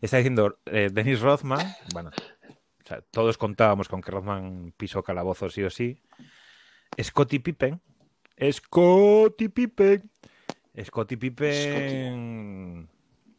Está 0.00 0.16
diciendo 0.16 0.58
eh, 0.66 0.90
Dennis 0.92 1.20
Rothman, 1.20 1.66
bueno, 1.92 2.10
o 2.10 2.86
sea, 2.86 3.00
todos 3.10 3.38
contábamos 3.38 3.88
con 3.88 4.00
que 4.00 4.10
Rothman 4.10 4.74
pisó 4.76 5.02
calabozo 5.02 5.48
sí 5.48 5.62
o 5.62 5.70
sí. 5.70 6.02
Scottie 7.00 7.40
Pippen, 7.40 7.80
Scottie 8.50 9.48
Pippen, 9.48 10.10
Scottie 10.84 11.16
Pippen, 11.16 12.88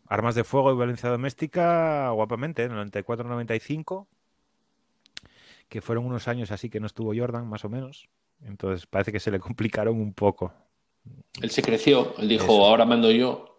armas 0.08 0.36
de 0.36 0.44
fuego 0.46 0.72
y 0.72 0.76
violencia 0.76 1.10
doméstica, 1.10 2.10
guapamente, 2.12 2.64
en 2.64 2.72
el 2.72 2.90
94-95 2.90 4.08
que 5.74 5.82
fueron 5.82 6.06
unos 6.06 6.28
años 6.28 6.52
así 6.52 6.70
que 6.70 6.80
no 6.80 6.86
estuvo 6.86 7.16
Jordan, 7.18 7.48
más 7.48 7.66
o 7.66 7.70
menos. 7.70 8.08
Entonces 8.46 8.86
parece 8.86 9.12
que 9.12 9.20
se 9.20 9.32
le 9.32 9.40
complicaron 9.40 10.00
un 10.00 10.14
poco. 10.14 10.54
él 11.42 11.50
se 11.50 11.64
creció, 11.64 12.14
él 12.20 12.28
dijo, 12.28 12.44
Eso. 12.44 12.66
ahora 12.68 12.86
mando 12.86 13.10
yo. 13.10 13.56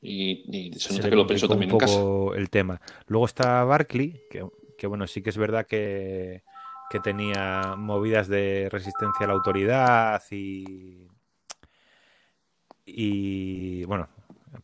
Y, 0.00 0.70
y 0.70 0.72
se 0.72 0.94
nota 0.94 1.10
que 1.10 1.16
lo 1.16 1.26
pensó 1.26 1.46
también 1.50 1.68
en 1.68 1.74
un 1.74 1.80
casa. 1.80 1.98
poco 1.98 2.34
el 2.34 2.48
tema. 2.48 2.80
Luego 3.08 3.26
está 3.26 3.62
Barkley, 3.64 4.22
que, 4.30 4.42
que 4.78 4.86
bueno, 4.86 5.06
sí 5.06 5.20
que 5.20 5.28
es 5.28 5.36
verdad 5.36 5.66
que, 5.66 6.44
que 6.88 6.98
tenía 7.00 7.74
movidas 7.76 8.26
de 8.28 8.70
resistencia 8.72 9.26
a 9.26 9.28
la 9.28 9.34
autoridad 9.34 10.22
y, 10.30 11.08
y 12.86 13.84
bueno, 13.84 14.08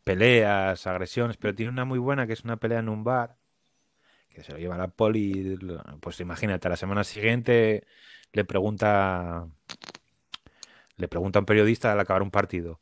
peleas, 0.03 0.87
agresiones, 0.87 1.37
pero 1.37 1.55
tiene 1.55 1.73
una 1.73 1.85
muy 1.85 1.99
buena 1.99 2.27
que 2.27 2.33
es 2.33 2.43
una 2.43 2.57
pelea 2.57 2.79
en 2.79 2.89
un 2.89 3.05
bar 3.05 3.37
que 4.37 4.43
se 4.43 4.53
lo 4.53 4.59
lleva 4.59 4.77
la 4.77 4.89
poli, 4.89 5.59
pues 6.01 6.21
imagínate, 6.21 6.69
a 6.69 6.71
la 6.71 6.77
semana 6.77 7.05
siguiente 7.05 7.87
le 8.33 8.45
pregunta 8.45 9.49
le 10.97 11.09
pregunta 11.09 11.39
a 11.39 11.41
un 11.41 11.47
periodista 11.47 11.91
al 11.91 12.01
acabar 12.01 12.21
un 12.23 12.31
partido, 12.31 12.79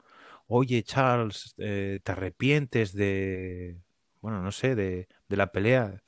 oye 0.49 0.83
Charles, 0.83 1.55
eh, 1.59 2.01
¿te 2.03 2.11
arrepientes 2.11 2.93
de, 2.93 3.79
bueno, 4.21 4.43
no 4.43 4.51
sé, 4.51 4.75
de, 4.75 5.07
de 5.29 5.37
la 5.37 5.53
pelea 5.53 6.03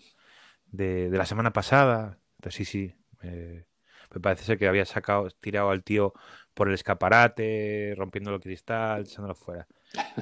de, 0.67 1.11
de 1.11 1.17
la 1.17 1.27
semana 1.27 1.53
pasada? 1.53 2.19
Entonces, 2.39 2.57
sí, 2.57 2.65
sí, 2.65 2.95
eh, 3.23 3.67
me 4.13 4.21
parece 4.21 4.45
ser 4.45 4.59
que 4.59 4.67
había 4.67 4.85
sacado, 4.85 5.29
tirado 5.31 5.71
al 5.71 5.85
tío 5.85 6.13
por 6.55 6.67
el 6.67 6.75
escaparate, 6.75 7.95
rompiendo 7.97 8.35
el 8.35 8.41
cristal, 8.41 9.03
echándolo 9.03 9.37
fuera. 9.37 9.69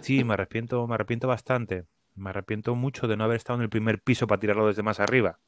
Sí, 0.03 0.23
me 0.23 0.35
arrepiento, 0.35 0.87
me 0.87 0.95
arrepiento 0.95 1.29
bastante. 1.29 1.87
Me 2.15 2.31
arrepiento 2.31 2.75
mucho 2.75 3.09
de 3.09 3.17
no 3.17 3.25
haber 3.25 3.37
estado 3.37 3.59
en 3.59 3.63
el 3.63 3.71
primer 3.71 4.01
piso 4.01 4.27
para 4.27 4.41
tirarlo 4.41 4.67
desde 4.67 4.83
más 4.83 5.01
arriba. 5.01 5.39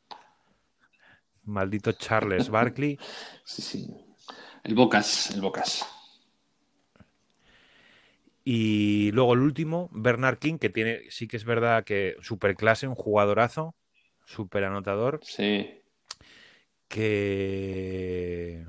Maldito 1.44 1.92
Charles 1.92 2.48
Barkley. 2.50 2.98
Sí, 3.44 3.62
sí. 3.62 3.86
El 4.64 4.74
Bocas, 4.74 5.30
el 5.30 5.40
Bocas. 5.40 5.86
Y 8.44 9.10
luego 9.12 9.34
el 9.34 9.40
último, 9.40 9.88
Bernard 9.92 10.38
King, 10.38 10.58
que 10.58 10.68
tiene, 10.70 11.02
sí 11.10 11.26
que 11.28 11.36
es 11.36 11.44
verdad 11.44 11.84
que 11.84 12.16
super 12.20 12.56
clase, 12.56 12.86
un 12.88 12.94
jugadorazo, 12.94 13.74
super 14.24 14.64
anotador, 14.64 15.20
Sí. 15.22 15.82
que 16.88 18.64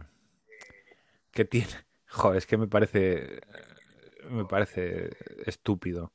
que 1.32 1.46
tiene, 1.46 1.68
joder, 2.08 2.38
es 2.38 2.46
que 2.48 2.58
me 2.58 2.68
parece 2.68 3.42
me 4.30 4.46
parece 4.46 5.10
estúpido. 5.46 6.12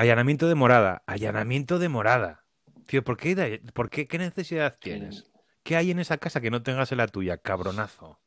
Allanamiento 0.00 0.48
de 0.48 0.54
morada, 0.54 1.02
allanamiento 1.06 1.78
de 1.78 1.90
morada. 1.90 2.46
Tío, 2.86 3.04
¿por 3.04 3.18
qué, 3.18 3.60
por 3.74 3.90
qué, 3.90 4.06
qué 4.06 4.16
necesidad 4.16 4.78
tienes? 4.80 5.30
¿Qué 5.62 5.76
hay 5.76 5.90
en 5.90 5.98
esa 5.98 6.16
casa 6.16 6.40
que 6.40 6.50
no 6.50 6.62
tengas 6.62 6.90
en 6.90 6.96
la 6.96 7.06
tuya, 7.06 7.36
cabronazo? 7.36 8.18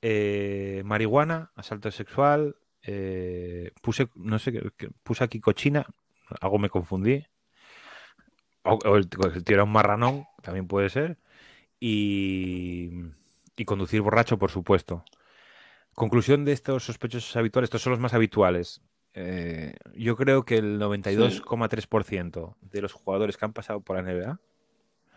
Eh, 0.00 0.80
marihuana, 0.86 1.52
asalto 1.56 1.90
sexual, 1.90 2.56
eh, 2.84 3.72
puse, 3.82 4.08
no 4.14 4.38
sé, 4.38 4.62
puse 5.02 5.24
aquí 5.24 5.40
cochina, 5.40 5.84
algo 6.40 6.58
me 6.58 6.70
confundí. 6.70 7.26
O, 8.62 8.78
o 8.82 8.96
el, 8.96 9.10
el 9.34 9.44
tío 9.44 9.56
era 9.56 9.64
un 9.64 9.72
marranón, 9.72 10.24
también 10.42 10.68
puede 10.68 10.88
ser. 10.88 11.18
Y, 11.78 12.92
y 13.54 13.64
conducir 13.66 14.00
borracho, 14.00 14.38
por 14.38 14.50
supuesto. 14.50 15.04
Conclusión 15.92 16.46
de 16.46 16.52
estos 16.52 16.84
sospechosos 16.84 17.36
habituales, 17.36 17.66
estos 17.66 17.82
son 17.82 17.90
los 17.90 18.00
más 18.00 18.14
habituales. 18.14 18.80
Eh, 19.18 19.74
yo 19.94 20.14
creo 20.14 20.44
que 20.44 20.58
el 20.58 20.78
92,3% 20.78 22.54
de 22.60 22.82
los 22.82 22.92
jugadores 22.92 23.36
que 23.36 23.44
han 23.44 23.52
pasado 23.52 23.80
por 23.80 23.96
la 23.96 24.02
NBA 24.02 24.38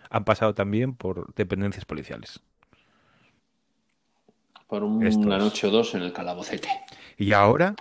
han 0.09 0.25
pasado 0.25 0.55
también 0.55 0.95
por 0.95 1.33
dependencias 1.35 1.85
policiales. 1.85 2.39
Por 4.67 4.83
una 4.83 5.37
noche 5.37 5.67
o 5.67 5.69
dos 5.69 5.93
en 5.95 6.01
el 6.01 6.13
calabocete. 6.13 6.69
Y 7.17 7.33
ahora 7.33 7.75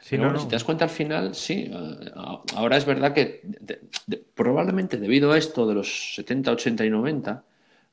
si 0.00 0.46
te 0.46 0.52
das 0.52 0.64
cuenta 0.64 0.84
al 0.84 0.90
final, 0.90 1.34
sí. 1.34 1.70
Eh, 1.72 2.10
ahora 2.56 2.76
es 2.76 2.84
verdad 2.84 3.12
que 3.12 3.42
probablemente 4.34 4.96
debido 4.96 5.32
a 5.32 5.38
esto 5.38 5.66
de 5.66 5.74
los 5.74 6.14
70, 6.14 6.52
80 6.52 6.84
y 6.84 6.90
90, 6.90 7.44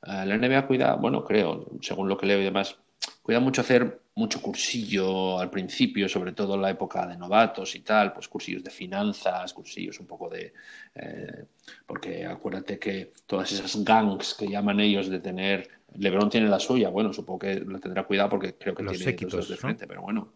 eh, 0.04 0.24
la 0.26 0.36
NBA 0.36 0.66
cuida, 0.66 0.94
bueno, 0.94 1.24
creo, 1.24 1.66
según 1.80 2.08
lo 2.08 2.16
que 2.18 2.26
leo 2.26 2.40
y 2.40 2.44
demás, 2.44 2.76
cuida 3.22 3.40
mucho 3.40 3.60
hacer 3.60 4.00
mucho 4.18 4.42
cursillo 4.42 5.38
al 5.38 5.48
principio, 5.48 6.08
sobre 6.08 6.32
todo 6.32 6.56
en 6.56 6.62
la 6.62 6.70
época 6.70 7.06
de 7.06 7.16
novatos 7.16 7.76
y 7.76 7.80
tal, 7.80 8.12
pues 8.12 8.26
cursillos 8.26 8.64
de 8.64 8.70
finanzas, 8.70 9.52
cursillos 9.54 10.00
un 10.00 10.06
poco 10.06 10.28
de... 10.28 10.52
Eh, 10.94 11.44
porque 11.86 12.26
acuérdate 12.26 12.80
que 12.80 13.12
todas 13.26 13.52
esas 13.52 13.84
gangs 13.84 14.34
que 14.34 14.48
llaman 14.48 14.80
ellos 14.80 15.08
de 15.08 15.20
tener... 15.20 15.68
Lebron 15.96 16.28
tiene 16.28 16.48
la 16.48 16.58
suya, 16.58 16.90
bueno, 16.90 17.12
supongo 17.12 17.38
que 17.38 17.60
lo 17.60 17.78
tendrá 17.78 18.02
cuidado 18.04 18.28
porque 18.30 18.54
creo 18.56 18.74
que 18.74 18.84
tiene 18.84 19.16
dos 19.30 19.48
de 19.48 19.56
frente, 19.56 19.86
pero 19.86 20.02
bueno, 20.02 20.32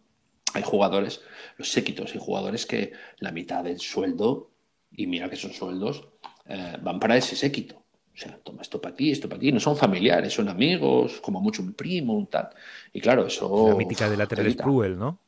hay 0.54 0.62
jugadores, 0.62 1.20
los 1.58 1.70
séquitos, 1.70 2.14
hay 2.14 2.20
jugadores 2.20 2.64
que 2.64 2.92
la 3.18 3.32
mitad 3.32 3.64
del 3.64 3.80
sueldo, 3.80 4.50
y 4.92 5.06
mira 5.06 5.28
que 5.28 5.36
son 5.36 5.52
sueldos, 5.52 6.08
eh, 6.46 6.76
van 6.80 6.98
para 7.00 7.16
ese 7.16 7.36
séquito. 7.36 7.81
O 8.14 8.16
sea, 8.16 8.38
toma 8.38 8.62
esto 8.62 8.80
para 8.80 8.94
ti, 8.94 9.10
esto 9.10 9.28
para 9.28 9.40
ti. 9.40 9.52
No 9.52 9.60
son 9.60 9.76
familiares, 9.76 10.34
son 10.34 10.48
amigos, 10.48 11.20
como 11.20 11.40
mucho 11.40 11.62
un 11.62 11.72
primo, 11.72 12.14
un 12.14 12.26
tal. 12.26 12.50
Y 12.92 13.00
claro, 13.00 13.26
eso. 13.26 13.68
La 13.70 13.74
mítica 13.74 14.10
de 14.10 14.16
la 14.16 14.26
Spruel, 14.26 14.98
¿no? 14.98 15.18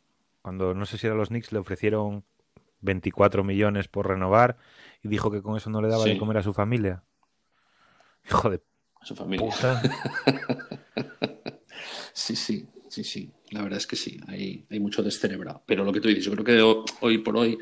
Cuando 0.42 0.74
no 0.74 0.84
sé 0.84 0.98
si 0.98 1.06
era 1.06 1.16
los 1.16 1.28
Knicks 1.28 1.52
le 1.52 1.58
ofrecieron 1.58 2.24
24 2.82 3.42
millones 3.44 3.88
por 3.88 4.08
renovar 4.08 4.58
y 5.02 5.08
dijo 5.08 5.30
que 5.30 5.42
con 5.42 5.56
eso 5.56 5.70
no 5.70 5.80
le 5.80 5.88
daba 5.88 6.04
de 6.04 6.18
comer 6.18 6.36
a 6.36 6.42
su 6.42 6.52
familia. 6.52 7.02
Hijo 8.28 8.50
de. 8.50 8.60
A 9.00 9.06
su 9.06 9.16
familia. 9.16 9.50
sí, 12.12 12.36
sí, 12.36 12.66
sí, 12.88 13.04
sí. 13.04 13.30
La 13.50 13.62
verdad 13.62 13.78
es 13.78 13.86
que 13.86 13.96
sí, 13.96 14.20
hay, 14.28 14.66
hay 14.70 14.80
mucho 14.80 15.02
descerebrado. 15.02 15.62
Pero 15.64 15.84
lo 15.84 15.92
que 15.92 16.00
tú 16.00 16.08
dices, 16.08 16.24
yo 16.24 16.32
creo 16.32 16.44
que 16.44 16.86
hoy 17.00 17.18
por 17.18 17.36
hoy, 17.36 17.58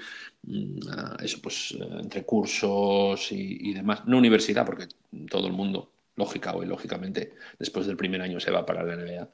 eso 1.22 1.38
pues 1.40 1.72
eh, 1.72 1.88
entre 2.00 2.24
cursos 2.24 3.30
y, 3.30 3.72
demás, 3.72 4.06
no 4.06 4.18
universidad, 4.18 4.66
porque 4.66 4.88
todo 5.28 5.46
el 5.46 5.52
mundo, 5.52 5.90
lógica 6.16 6.52
o 6.52 6.64
lógicamente, 6.64 7.34
después 7.58 7.86
del 7.86 7.96
primer 7.96 8.22
año 8.22 8.40
se 8.40 8.50
va 8.50 8.66
para 8.66 8.82
la 8.82 8.96
NBA. 8.96 9.28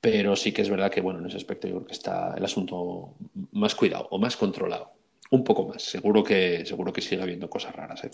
Pero 0.00 0.36
sí 0.36 0.52
que 0.52 0.62
es 0.62 0.70
verdad 0.70 0.90
que, 0.90 1.00
bueno, 1.00 1.18
en 1.18 1.26
ese 1.26 1.36
aspecto 1.36 1.66
yo 1.66 1.76
creo 1.76 1.86
que 1.86 1.92
está 1.94 2.34
el 2.36 2.44
asunto 2.44 3.14
más 3.52 3.74
cuidado 3.74 4.06
o 4.10 4.18
más 4.18 4.36
controlado. 4.36 4.92
Un 5.30 5.44
poco 5.44 5.66
más. 5.66 5.82
Seguro 5.82 6.22
que, 6.22 6.64
seguro 6.64 6.92
que 6.92 7.02
sigue 7.02 7.20
habiendo 7.20 7.50
cosas 7.50 7.74
raras. 7.74 8.04
¿eh? 8.04 8.10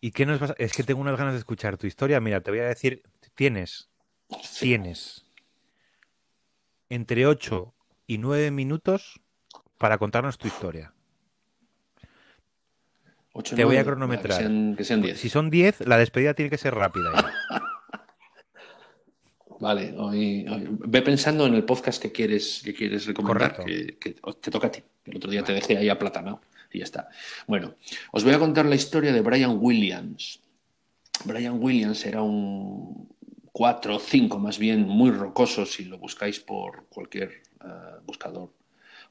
¿Y 0.00 0.10
qué 0.10 0.26
nos 0.26 0.40
vas 0.40 0.54
Es 0.58 0.72
que 0.72 0.82
tengo 0.82 1.00
unas 1.00 1.16
ganas 1.16 1.34
de 1.34 1.38
escuchar 1.38 1.78
tu 1.78 1.86
historia. 1.86 2.20
Mira, 2.20 2.40
te 2.40 2.50
voy 2.50 2.60
a 2.60 2.66
decir, 2.66 3.02
tienes, 3.34 3.88
tienes 4.58 5.24
entre 6.88 7.26
8 7.26 7.72
y 8.06 8.18
9 8.18 8.50
minutos 8.50 9.20
para 9.78 9.98
contarnos 9.98 10.36
tu 10.36 10.48
historia. 10.48 10.92
Te 13.54 13.64
voy 13.64 13.76
a 13.76 13.84
cronometrar. 13.84 14.38
que, 14.76 14.84
sean, 14.84 15.00
10. 15.00 15.18
Si 15.18 15.28
son 15.28 15.48
10, 15.48 15.86
la 15.86 15.96
despedida 15.96 16.34
tiene 16.34 16.50
que 16.50 16.58
ser 16.58 16.74
rápida. 16.74 17.12
vale, 19.60 19.94
hoy, 19.96 20.44
ve 20.70 21.02
pensando 21.02 21.46
en 21.46 21.54
el 21.54 21.64
podcast 21.64 22.02
que 22.02 22.10
quieres, 22.10 22.62
que 22.64 22.74
quieres 22.74 23.06
recomendar, 23.06 23.64
que, 23.64 24.16
te 24.40 24.50
toca 24.50 24.66
a 24.66 24.70
ti. 24.72 24.82
El 25.04 25.16
otro 25.16 25.30
día 25.30 25.44
te 25.44 25.52
dejé 25.52 25.76
ahí 25.76 25.88
a 25.88 25.98
plátano 25.98 26.40
y 26.72 26.78
ya 26.78 26.84
está. 26.84 27.08
Bueno, 27.46 27.74
os 28.10 28.24
voy 28.24 28.34
a 28.34 28.38
contar 28.38 28.66
la 28.66 28.74
historia 28.74 29.12
de 29.12 29.20
Brian 29.20 29.56
Williams. 29.60 30.40
Brian 31.24 31.62
Williams 31.62 32.04
era 32.06 32.22
un, 32.22 33.08
cuatro 33.52 33.96
o 33.96 34.00
cinco 34.00 34.38
más 34.38 34.58
bien 34.58 34.82
muy 34.82 35.10
rocosos 35.10 35.72
si 35.72 35.84
lo 35.84 35.98
buscáis 35.98 36.40
por 36.40 36.86
cualquier 36.88 37.42
eh, 37.64 38.00
buscador 38.04 38.57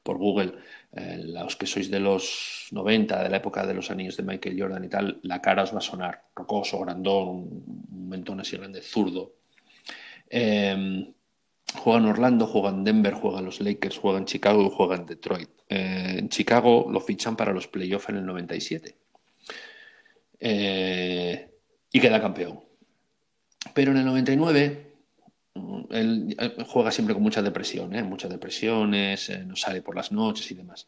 por 0.08 0.16
Google, 0.16 0.54
eh, 0.92 1.20
los 1.22 1.54
que 1.56 1.66
sois 1.66 1.90
de 1.90 2.00
los 2.00 2.68
90, 2.70 3.24
de 3.24 3.28
la 3.28 3.36
época 3.36 3.66
de 3.66 3.74
los 3.74 3.90
anillos 3.90 4.16
de 4.16 4.22
Michael 4.22 4.58
Jordan 4.58 4.82
y 4.82 4.88
tal, 4.88 5.20
la 5.22 5.42
cara 5.42 5.64
os 5.64 5.74
va 5.74 5.80
a 5.80 5.82
sonar 5.82 6.22
rocoso, 6.34 6.80
grandón, 6.80 7.28
un 7.92 8.08
mentón 8.08 8.40
así 8.40 8.56
grande, 8.56 8.80
zurdo. 8.80 9.34
Eh, 10.30 11.12
juega 11.74 11.98
en 11.98 12.06
Orlando, 12.06 12.46
juega 12.46 12.70
en 12.70 12.84
Denver, 12.84 13.12
juega 13.12 13.40
en 13.40 13.44
los 13.44 13.60
Lakers, 13.60 13.98
juega 13.98 14.16
en 14.16 14.24
Chicago 14.24 14.64
y 14.64 14.70
juega 14.74 14.96
en 14.96 15.04
Detroit. 15.04 15.50
en 15.68 16.30
Chicago 16.30 16.86
lo 16.90 17.00
fichan 17.00 17.36
para 17.36 17.52
los 17.52 17.68
playoffs 17.68 18.08
en 18.08 18.16
el 18.16 18.24
97. 18.24 18.96
y 21.92 22.00
queda 22.00 22.18
campeón. 22.18 22.60
Pero 23.74 23.90
en 23.90 23.98
el 23.98 24.06
99 24.06 24.70
mm, 24.70 24.87
él 25.90 26.36
juega 26.66 26.90
siempre 26.90 27.14
con 27.14 27.22
mucha 27.22 27.42
depresión, 27.42 27.94
¿eh? 27.94 28.02
muchas 28.02 28.30
depresiones, 28.30 29.30
eh, 29.30 29.44
no 29.44 29.56
sale 29.56 29.82
por 29.82 29.96
las 29.96 30.12
noches 30.12 30.50
y 30.50 30.54
demás. 30.54 30.86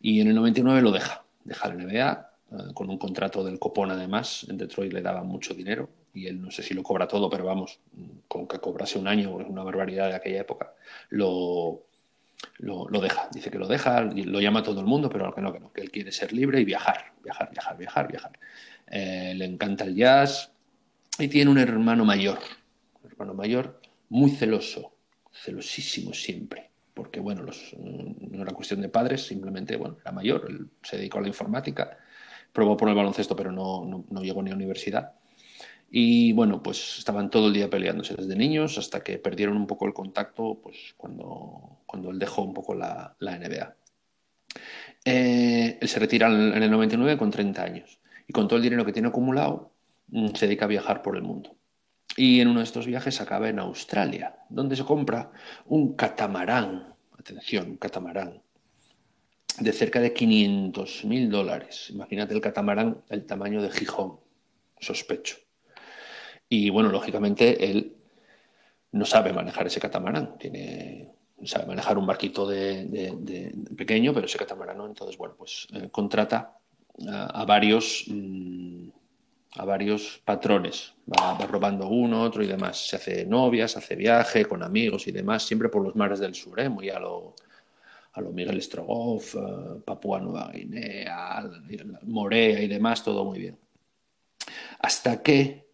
Y 0.00 0.20
en 0.20 0.28
el 0.28 0.34
99 0.34 0.82
lo 0.82 0.90
deja, 0.90 1.24
deja 1.44 1.68
la 1.68 1.74
NBA 1.74 2.30
eh, 2.50 2.56
con 2.74 2.88
un 2.90 2.98
contrato 2.98 3.44
del 3.44 3.58
copón 3.58 3.90
además. 3.90 4.46
En 4.48 4.56
Detroit 4.56 4.92
le 4.92 5.02
daban 5.02 5.26
mucho 5.26 5.54
dinero 5.54 5.88
y 6.14 6.26
él 6.26 6.40
no 6.40 6.50
sé 6.50 6.62
si 6.62 6.74
lo 6.74 6.82
cobra 6.82 7.06
todo, 7.06 7.28
pero 7.28 7.44
vamos, 7.44 7.80
con 8.26 8.46
que 8.46 8.58
cobrase 8.58 8.98
un 8.98 9.08
año, 9.08 9.32
una 9.32 9.62
barbaridad 9.62 10.08
de 10.08 10.16
aquella 10.16 10.40
época, 10.40 10.72
lo, 11.10 11.82
lo, 12.58 13.00
deja. 13.00 13.28
Dice 13.32 13.50
que 13.50 13.58
lo 13.58 13.68
deja, 13.68 14.02
lo 14.02 14.40
llama 14.40 14.60
a 14.60 14.62
todo 14.62 14.80
el 14.80 14.86
mundo, 14.86 15.08
pero 15.10 15.32
que 15.34 15.40
no, 15.40 15.52
que 15.52 15.60
no, 15.60 15.72
que 15.72 15.80
él 15.82 15.90
quiere 15.90 16.10
ser 16.10 16.32
libre 16.32 16.60
y 16.60 16.64
viajar, 16.64 17.12
viajar, 17.22 17.50
viajar, 17.52 17.76
viajar, 17.76 18.08
viajar. 18.08 18.32
le 18.90 19.44
encanta 19.44 19.84
el 19.84 19.94
jazz, 19.94 20.50
y 21.18 21.28
tiene 21.28 21.50
un 21.50 21.58
hermano 21.58 22.04
mayor, 22.04 22.38
hermano 23.04 23.34
mayor 23.34 23.77
muy 24.08 24.30
celoso, 24.30 24.94
celosísimo 25.32 26.12
siempre, 26.12 26.70
porque 26.94 27.20
bueno, 27.20 27.42
los, 27.42 27.74
no 27.78 28.42
era 28.42 28.52
cuestión 28.52 28.80
de 28.80 28.88
padres, 28.88 29.26
simplemente, 29.26 29.76
bueno, 29.76 29.98
era 30.00 30.12
mayor, 30.12 30.46
él 30.48 30.68
se 30.82 30.96
dedicó 30.96 31.18
a 31.18 31.22
la 31.22 31.28
informática, 31.28 31.98
probó 32.52 32.76
por 32.76 32.88
el 32.88 32.94
baloncesto, 32.94 33.36
pero 33.36 33.52
no, 33.52 34.04
no, 34.08 34.22
llegó 34.22 34.42
ni 34.42 34.50
a 34.50 34.54
universidad. 34.54 35.12
Y 35.90 36.32
bueno, 36.32 36.62
pues 36.62 36.98
estaban 36.98 37.30
todo 37.30 37.48
el 37.48 37.54
día 37.54 37.70
peleándose 37.70 38.14
desde 38.14 38.36
niños 38.36 38.76
hasta 38.76 39.02
que 39.02 39.18
perdieron 39.18 39.56
un 39.56 39.66
poco 39.66 39.86
el 39.86 39.94
contacto 39.94 40.60
pues, 40.62 40.94
cuando, 40.96 41.80
cuando 41.86 42.10
él 42.10 42.18
dejó 42.18 42.42
un 42.42 42.52
poco 42.52 42.74
la, 42.74 43.16
la 43.20 43.38
NBA. 43.38 43.74
Eh, 45.04 45.78
él 45.80 45.88
se 45.88 45.98
retira 45.98 46.28
en 46.28 46.62
el 46.62 46.70
99 46.70 47.16
con 47.16 47.30
30 47.30 47.62
años 47.62 48.00
y 48.26 48.32
con 48.32 48.48
todo 48.48 48.56
el 48.56 48.62
dinero 48.62 48.84
que 48.84 48.92
tiene 48.92 49.08
acumulado, 49.08 49.72
Mm, 50.10 50.28
se 50.34 50.46
dedica 50.46 50.64
a 50.64 50.68
viajar 50.68 51.02
por 51.02 51.16
el 51.16 51.22
mundo. 51.22 51.56
Y 52.16 52.40
en 52.40 52.48
uno 52.48 52.60
de 52.60 52.64
estos 52.64 52.86
viajes 52.86 53.20
acaba 53.20 53.48
en 53.48 53.58
Australia, 53.58 54.36
donde 54.48 54.76
se 54.76 54.84
compra 54.84 55.30
un 55.66 55.94
catamarán, 55.94 56.94
atención, 57.16 57.70
un 57.70 57.76
catamarán, 57.76 58.42
de 59.60 59.72
cerca 59.72 60.00
de 60.00 60.12
500 60.12 61.04
mil 61.04 61.30
dólares. 61.30 61.90
Imagínate 61.90 62.34
el 62.34 62.40
catamarán 62.40 63.02
el 63.08 63.26
tamaño 63.26 63.62
de 63.62 63.70
Gijón, 63.70 64.20
sospecho. 64.80 65.36
Y 66.48 66.70
bueno, 66.70 66.90
lógicamente 66.90 67.70
él 67.70 67.96
no 68.92 69.04
sabe 69.04 69.32
manejar 69.32 69.66
ese 69.66 69.80
catamarán, 69.80 70.38
tiene, 70.38 71.12
sabe 71.44 71.66
manejar 71.66 71.98
un 71.98 72.06
barquito 72.06 72.46
de, 72.46 73.52
pequeño, 73.76 74.14
pero 74.14 74.26
ese 74.26 74.38
catamarán 74.38 74.78
no. 74.78 74.86
Entonces, 74.86 75.16
bueno, 75.18 75.34
pues 75.36 75.66
eh, 75.74 75.88
contrata 75.90 76.56
a, 77.06 77.44
varios 77.44 78.04
mm, 78.08 78.88
a 79.58 79.64
varios 79.64 80.22
patrones. 80.24 80.94
Va, 81.08 81.36
robando 81.46 81.88
uno, 81.88 82.22
otro 82.22 82.42
y 82.42 82.46
demás. 82.46 82.88
Se 82.88 82.96
hace 82.96 83.26
novias, 83.26 83.76
hace 83.76 83.96
viaje 83.96 84.44
con 84.44 84.62
amigos 84.62 85.08
y 85.08 85.12
demás, 85.12 85.42
siempre 85.42 85.68
por 85.68 85.82
los 85.82 85.96
mares 85.96 86.20
del 86.20 86.34
sur, 86.34 86.58
¿eh? 86.60 86.68
muy 86.68 86.90
a 86.90 87.00
lo, 87.00 87.34
a 88.12 88.20
lo 88.20 88.30
Miguel 88.30 88.62
Strogoff, 88.62 89.34
eh, 89.34 89.38
Papúa 89.84 90.20
Nueva 90.20 90.52
Guinea, 90.52 91.44
Morea 92.04 92.62
y 92.62 92.68
demás, 92.68 93.02
todo 93.02 93.24
muy 93.24 93.40
bien. 93.40 93.58
Hasta 94.78 95.22
que, 95.22 95.66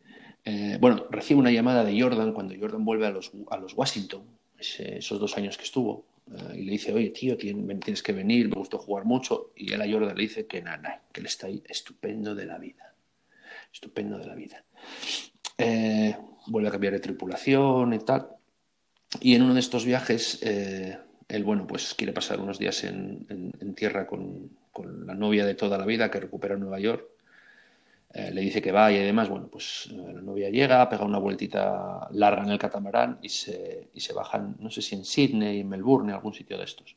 eh, 0.45 0.79
bueno, 0.81 1.07
recibe 1.11 1.41
una 1.41 1.51
llamada 1.51 1.85
de 1.85 2.01
Jordan 2.01 2.33
cuando 2.33 2.55
Jordan 2.59 2.87
vuelve 2.87 3.07
a 3.07 3.11
los, 3.11 3.33
a 3.51 3.59
los 3.59 3.75
Washington, 3.75 4.23
esos 4.59 5.21
dos 5.21 5.37
años 5.37 5.59
que 5.59 5.65
estuvo, 5.65 6.07
y 6.55 6.63
le 6.63 6.73
dice, 6.73 6.95
oye, 6.95 7.11
tío, 7.11 7.37
tienes 7.37 8.03
que 8.03 8.13
venir, 8.15 8.49
me 8.49 8.55
gustó 8.55 8.79
jugar 8.79 9.05
mucho. 9.05 9.53
Y 9.55 9.75
él 9.75 9.83
a 9.83 9.91
Jordan 9.91 10.17
le 10.17 10.23
dice 10.23 10.47
que 10.47 10.63
nada, 10.63 11.03
que 11.13 11.21
él 11.21 11.27
está 11.27 11.49
ahí 11.49 11.63
estupendo 11.69 12.35
de 12.35 12.47
la 12.47 12.57
vida 12.57 12.94
estupendo 13.75 14.17
de 14.19 14.27
la 14.27 14.35
vida. 14.37 14.65
Eh, 15.59 16.17
vuelve 16.47 16.69
a 16.69 16.71
cambiar 16.71 16.93
de 16.93 17.01
tripulación 17.01 17.93
y 17.93 17.99
tal. 17.99 18.29
Y 19.21 19.35
en 19.35 19.43
uno 19.43 19.55
de 19.55 19.61
estos 19.61 19.85
viajes, 19.85 20.39
eh, 20.43 20.97
él, 21.29 21.45
bueno, 21.45 21.67
pues 21.67 21.95
quiere 21.95 22.13
pasar 22.13 22.41
unos 22.41 22.59
días 22.59 22.85
en, 22.85 23.75
tierra 23.77 24.07
con, 24.07 24.51
la 25.07 25.15
novia 25.15 25.45
de 25.45 25.55
toda 25.55 25.77
la 25.77 25.87
vida 25.87 26.11
que 26.11 26.21
recupera 26.21 26.55
en 26.55 26.61
Nueva 26.61 26.79
York. 26.79 27.05
Eh, 28.13 28.31
le 28.33 28.43
dice 28.43 28.63
que 28.63 28.71
vaya 28.71 29.03
y 29.03 29.05
demás. 29.05 29.29
Bueno, 29.29 29.49
pues 29.49 29.89
la 29.91 30.23
novia 30.23 30.51
llega, 30.51 30.89
pega 30.89 31.05
una 31.05 31.19
vueltita 31.19 32.09
larga 32.13 32.45
en 32.45 32.51
el 32.51 32.59
catamarán 32.59 33.19
y 33.23 33.29
se, 33.29 33.89
y 33.93 34.01
se 34.01 34.13
bajan, 34.13 34.57
no 34.61 34.71
sé 34.71 34.83
si 34.83 34.95
en 34.95 35.05
Sydney, 35.05 35.61
en 35.61 35.69
Melbourne, 35.69 36.13
algún 36.13 36.33
sitio 36.33 36.57
de 36.57 36.65
estos. 36.65 36.97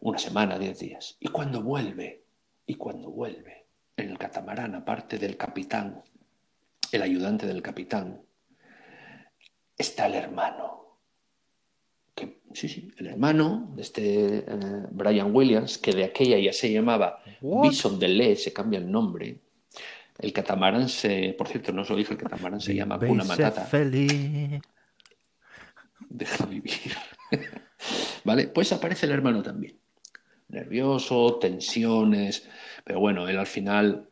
una 0.00 0.18
semana, 0.18 0.58
diez 0.58 0.78
días. 0.78 1.16
Y 1.18 1.28
cuando 1.28 1.62
vuelve, 1.62 2.22
y 2.66 2.74
cuando 2.74 3.10
vuelve, 3.10 3.61
en 3.96 4.10
el 4.10 4.18
catamarán, 4.18 4.74
aparte 4.74 5.18
del 5.18 5.36
capitán, 5.36 6.02
el 6.90 7.02
ayudante 7.02 7.46
del 7.46 7.62
capitán, 7.62 8.22
está 9.76 10.06
el 10.06 10.14
hermano. 10.14 10.98
Que, 12.14 12.40
sí, 12.52 12.68
sí, 12.68 12.90
el 12.98 13.06
hermano 13.06 13.72
de 13.74 13.82
este 13.82 14.38
eh, 14.38 14.86
Brian 14.90 15.34
Williams, 15.34 15.78
que 15.78 15.92
de 15.92 16.04
aquella 16.04 16.38
ya 16.38 16.52
se 16.52 16.72
llamaba 16.72 17.22
What? 17.40 17.68
Bison 17.68 17.98
de 17.98 18.08
Lee, 18.08 18.36
se 18.36 18.52
cambia 18.52 18.78
el 18.78 18.90
nombre. 18.90 19.40
El 20.18 20.32
catamarán 20.32 20.88
se, 20.88 21.34
por 21.36 21.48
cierto, 21.48 21.72
no 21.72 21.82
os 21.82 21.90
lo 21.90 21.96
dije, 21.96 22.12
el 22.12 22.18
catamarán 22.18 22.60
se 22.60 22.74
llama 22.74 22.98
sé 23.00 23.12
Matata. 23.12 23.64
feliz. 23.64 24.60
Deja 26.08 26.46
vivir. 26.46 26.92
¿Vale? 28.24 28.48
Pues 28.48 28.72
aparece 28.72 29.06
el 29.06 29.12
hermano 29.12 29.42
también. 29.42 29.78
Nervioso, 30.48 31.38
tensiones, 31.40 32.46
pero 32.84 33.00
bueno, 33.00 33.28
él 33.28 33.38
al 33.38 33.46
final 33.46 34.08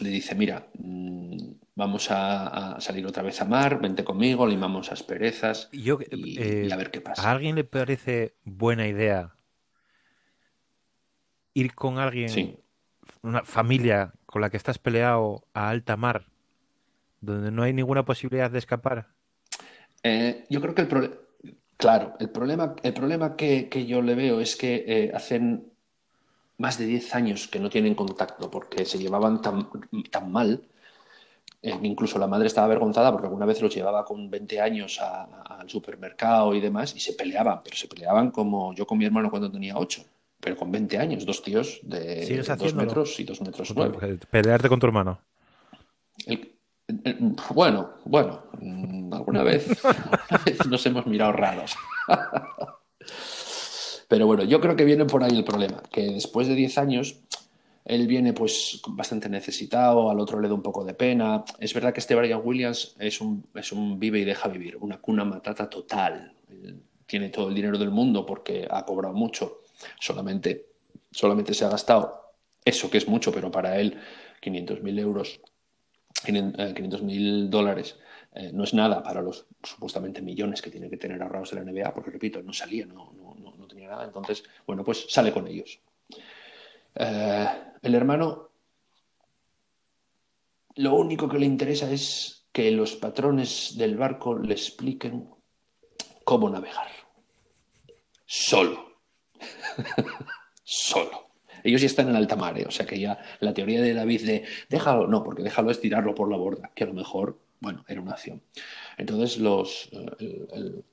le 0.00 0.08
dice, 0.10 0.34
mira, 0.34 0.66
mm, 0.78 1.38
vamos 1.74 2.10
a, 2.10 2.76
a 2.76 2.80
salir 2.80 3.06
otra 3.06 3.22
vez 3.22 3.40
a 3.40 3.44
mar, 3.44 3.80
vente 3.80 4.04
conmigo, 4.04 4.46
limamos 4.46 4.92
asperezas 4.92 5.68
Yo, 5.72 5.98
y, 6.10 6.40
eh, 6.40 6.66
y 6.68 6.72
a 6.72 6.76
ver 6.76 6.90
qué 6.90 7.00
¿A 7.00 7.04
pasa. 7.04 7.30
alguien 7.30 7.54
le 7.56 7.64
parece 7.64 8.34
buena 8.44 8.86
idea 8.86 9.32
ir 11.54 11.74
con 11.74 11.98
alguien, 11.98 12.28
Sí. 12.28 12.56
una 13.22 13.44
familia 13.44 14.12
con 14.26 14.40
la 14.42 14.50
que 14.50 14.56
estás 14.56 14.78
peleado 14.78 15.44
a 15.54 15.68
alta 15.68 15.96
mar, 15.96 16.26
donde 17.20 17.50
no 17.50 17.62
hay 17.62 17.72
ninguna 17.72 18.04
posibilidad 18.04 18.50
de 18.50 18.58
escapar? 18.58 19.08
Eh, 20.02 20.44
yo 20.48 20.60
creo 20.60 20.74
que 20.74 20.82
el 20.82 20.88
problema, 20.88 21.14
claro, 21.76 22.14
el 22.18 22.30
problema, 22.30 22.74
el 22.82 22.94
problema 22.94 23.36
que, 23.36 23.68
que 23.68 23.86
yo 23.86 24.02
le 24.02 24.14
veo 24.14 24.40
es 24.40 24.56
que 24.56 24.84
eh, 24.86 25.12
hacen 25.14 25.69
más 26.60 26.76
de 26.78 26.84
10 26.84 27.14
años 27.14 27.48
que 27.48 27.58
no 27.58 27.70
tienen 27.70 27.94
contacto 27.94 28.50
porque 28.50 28.84
se 28.84 28.98
llevaban 28.98 29.40
tan, 29.40 29.68
tan 30.10 30.30
mal. 30.30 30.62
Eh, 31.62 31.78
incluso 31.82 32.18
la 32.18 32.26
madre 32.26 32.46
estaba 32.46 32.66
avergonzada 32.66 33.10
porque 33.12 33.26
alguna 33.26 33.46
vez 33.46 33.60
los 33.62 33.74
llevaba 33.74 34.04
con 34.04 34.30
20 34.30 34.60
años 34.60 35.00
a- 35.00 35.24
a- 35.24 35.60
al 35.60 35.68
supermercado 35.70 36.54
y 36.54 36.60
demás 36.60 36.94
y 36.94 37.00
se 37.00 37.14
peleaban, 37.14 37.62
pero 37.64 37.76
se 37.76 37.88
peleaban 37.88 38.30
como 38.30 38.74
yo 38.74 38.86
con 38.86 38.98
mi 38.98 39.04
hermano 39.06 39.30
cuando 39.30 39.50
tenía 39.50 39.76
8, 39.76 40.04
pero 40.38 40.54
con 40.56 40.70
20 40.70 40.98
años, 40.98 41.24
dos 41.26 41.42
tíos 41.42 41.80
de 41.82 42.24
¿Sigues 42.26 42.46
2 42.46 42.50
haciéndolo? 42.50 42.86
metros 42.86 43.18
y 43.20 43.24
2 43.24 43.40
metros 43.40 43.72
9. 43.74 43.96
Pues, 43.98 44.18
Pelearte 44.30 44.68
con 44.68 44.80
tu 44.80 44.86
hermano. 44.86 45.18
El- 46.26 46.56
el- 47.04 47.36
bueno, 47.54 47.90
bueno, 48.04 48.42
mm, 48.60 49.12
alguna 49.14 49.42
vez, 49.42 49.64
alguna 49.84 50.42
vez 50.44 50.66
nos 50.66 50.84
hemos 50.86 51.06
mirado 51.06 51.32
raros. 51.32 51.74
Pero 54.10 54.26
bueno, 54.26 54.42
yo 54.42 54.60
creo 54.60 54.74
que 54.74 54.84
viene 54.84 55.04
por 55.04 55.22
ahí 55.22 55.36
el 55.36 55.44
problema, 55.44 55.84
que 55.88 56.02
después 56.02 56.48
de 56.48 56.56
10 56.56 56.78
años 56.78 57.20
él 57.84 58.08
viene 58.08 58.32
pues 58.32 58.82
bastante 58.88 59.28
necesitado, 59.28 60.10
al 60.10 60.18
otro 60.18 60.40
le 60.40 60.48
da 60.48 60.54
un 60.54 60.64
poco 60.64 60.84
de 60.84 60.94
pena. 60.94 61.44
Es 61.60 61.72
verdad 61.72 61.92
que 61.92 62.00
este 62.00 62.16
Brian 62.16 62.40
Williams 62.42 62.96
es 62.98 63.20
un, 63.20 63.46
es 63.54 63.70
un 63.70 64.00
vive 64.00 64.18
y 64.18 64.24
deja 64.24 64.48
vivir, 64.48 64.76
una 64.78 64.98
cuna 64.98 65.24
matata 65.24 65.70
total. 65.70 66.34
Tiene 67.06 67.28
todo 67.28 67.50
el 67.50 67.54
dinero 67.54 67.78
del 67.78 67.92
mundo 67.92 68.26
porque 68.26 68.66
ha 68.68 68.84
cobrado 68.84 69.14
mucho, 69.14 69.60
solamente, 70.00 70.66
solamente 71.12 71.54
se 71.54 71.64
ha 71.64 71.68
gastado 71.68 72.32
eso 72.64 72.90
que 72.90 72.98
es 72.98 73.06
mucho, 73.06 73.30
pero 73.30 73.52
para 73.52 73.78
él 73.78 73.96
500.000 74.42 74.98
euros 74.98 75.40
500 76.24 77.02
mil 77.02 77.48
dólares 77.48 77.96
eh, 78.34 78.50
no 78.52 78.64
es 78.64 78.74
nada 78.74 79.02
para 79.02 79.22
los 79.22 79.46
supuestamente 79.62 80.22
millones 80.22 80.62
que 80.62 80.70
tiene 80.70 80.88
que 80.88 80.96
tener 80.96 81.22
ahorrados 81.22 81.50
de 81.50 81.56
la 81.56 81.70
NBA, 81.70 81.92
porque 81.94 82.10
repito, 82.10 82.42
no 82.42 82.52
salía, 82.52 82.86
no, 82.86 83.12
Entonces, 84.02 84.44
bueno, 84.66 84.84
pues 84.84 85.06
sale 85.08 85.32
con 85.32 85.46
ellos. 85.46 85.80
Eh, 86.94 87.48
el 87.82 87.94
hermano, 87.94 88.50
lo 90.76 90.94
único 90.94 91.28
que 91.28 91.38
le 91.38 91.46
interesa 91.46 91.90
es 91.90 92.46
que 92.52 92.70
los 92.70 92.96
patrones 92.96 93.76
del 93.76 93.96
barco 93.96 94.38
le 94.38 94.54
expliquen 94.54 95.28
cómo 96.24 96.48
navegar. 96.48 96.88
Solo. 98.26 99.00
Solo. 100.64 101.30
Ellos 101.62 101.80
ya 101.80 101.86
están 101.86 102.08
en 102.08 102.16
alta 102.16 102.36
mar, 102.36 102.58
¿eh? 102.58 102.64
o 102.66 102.70
sea 102.70 102.86
que 102.86 102.98
ya 102.98 103.18
la 103.40 103.52
teoría 103.52 103.82
de 103.82 103.92
David 103.92 104.24
de 104.24 104.44
déjalo, 104.68 105.06
no, 105.06 105.22
porque 105.22 105.42
déjalo 105.42 105.70
es 105.70 105.80
tirarlo 105.80 106.14
por 106.14 106.30
la 106.30 106.36
borda, 106.36 106.70
que 106.74 106.84
a 106.84 106.86
lo 106.86 106.94
mejor, 106.94 107.38
bueno, 107.60 107.84
era 107.88 108.00
una 108.00 108.12
acción. 108.12 108.42
Entonces 108.96 109.38
los, 109.38 109.90
eh, 109.92 110.84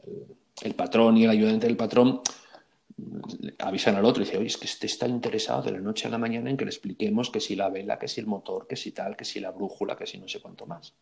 el, 0.61 0.73
patrón 0.75 1.17
y 1.17 1.23
el 1.23 1.29
ayudante 1.29 1.67
del 1.67 1.77
patrón 1.77 2.21
avisan 3.59 3.95
al 3.95 4.05
otro 4.05 4.21
y 4.21 4.25
dicen, 4.25 4.39
oye, 4.39 4.47
es 4.47 4.57
que 4.57 4.65
este 4.65 4.87
está 4.87 5.07
interesado 5.07 5.61
de 5.63 5.71
la 5.71 5.79
noche 5.79 6.07
a 6.07 6.11
la 6.11 6.17
mañana 6.17 6.49
en 6.49 6.57
que 6.57 6.65
le 6.65 6.71
expliquemos 6.71 7.29
que 7.29 7.39
si 7.39 7.55
la 7.55 7.69
vela, 7.69 7.99
que 7.99 8.07
si 8.07 8.21
el 8.21 8.27
motor, 8.27 8.67
que 8.67 8.75
si 8.75 8.91
tal, 8.91 9.15
que 9.15 9.25
si 9.25 9.39
la 9.39 9.51
brújula, 9.51 9.95
que 9.95 10.07
si 10.07 10.17
no 10.17 10.27
sé 10.27 10.41
cuánto 10.41 10.65
más. 10.65 10.93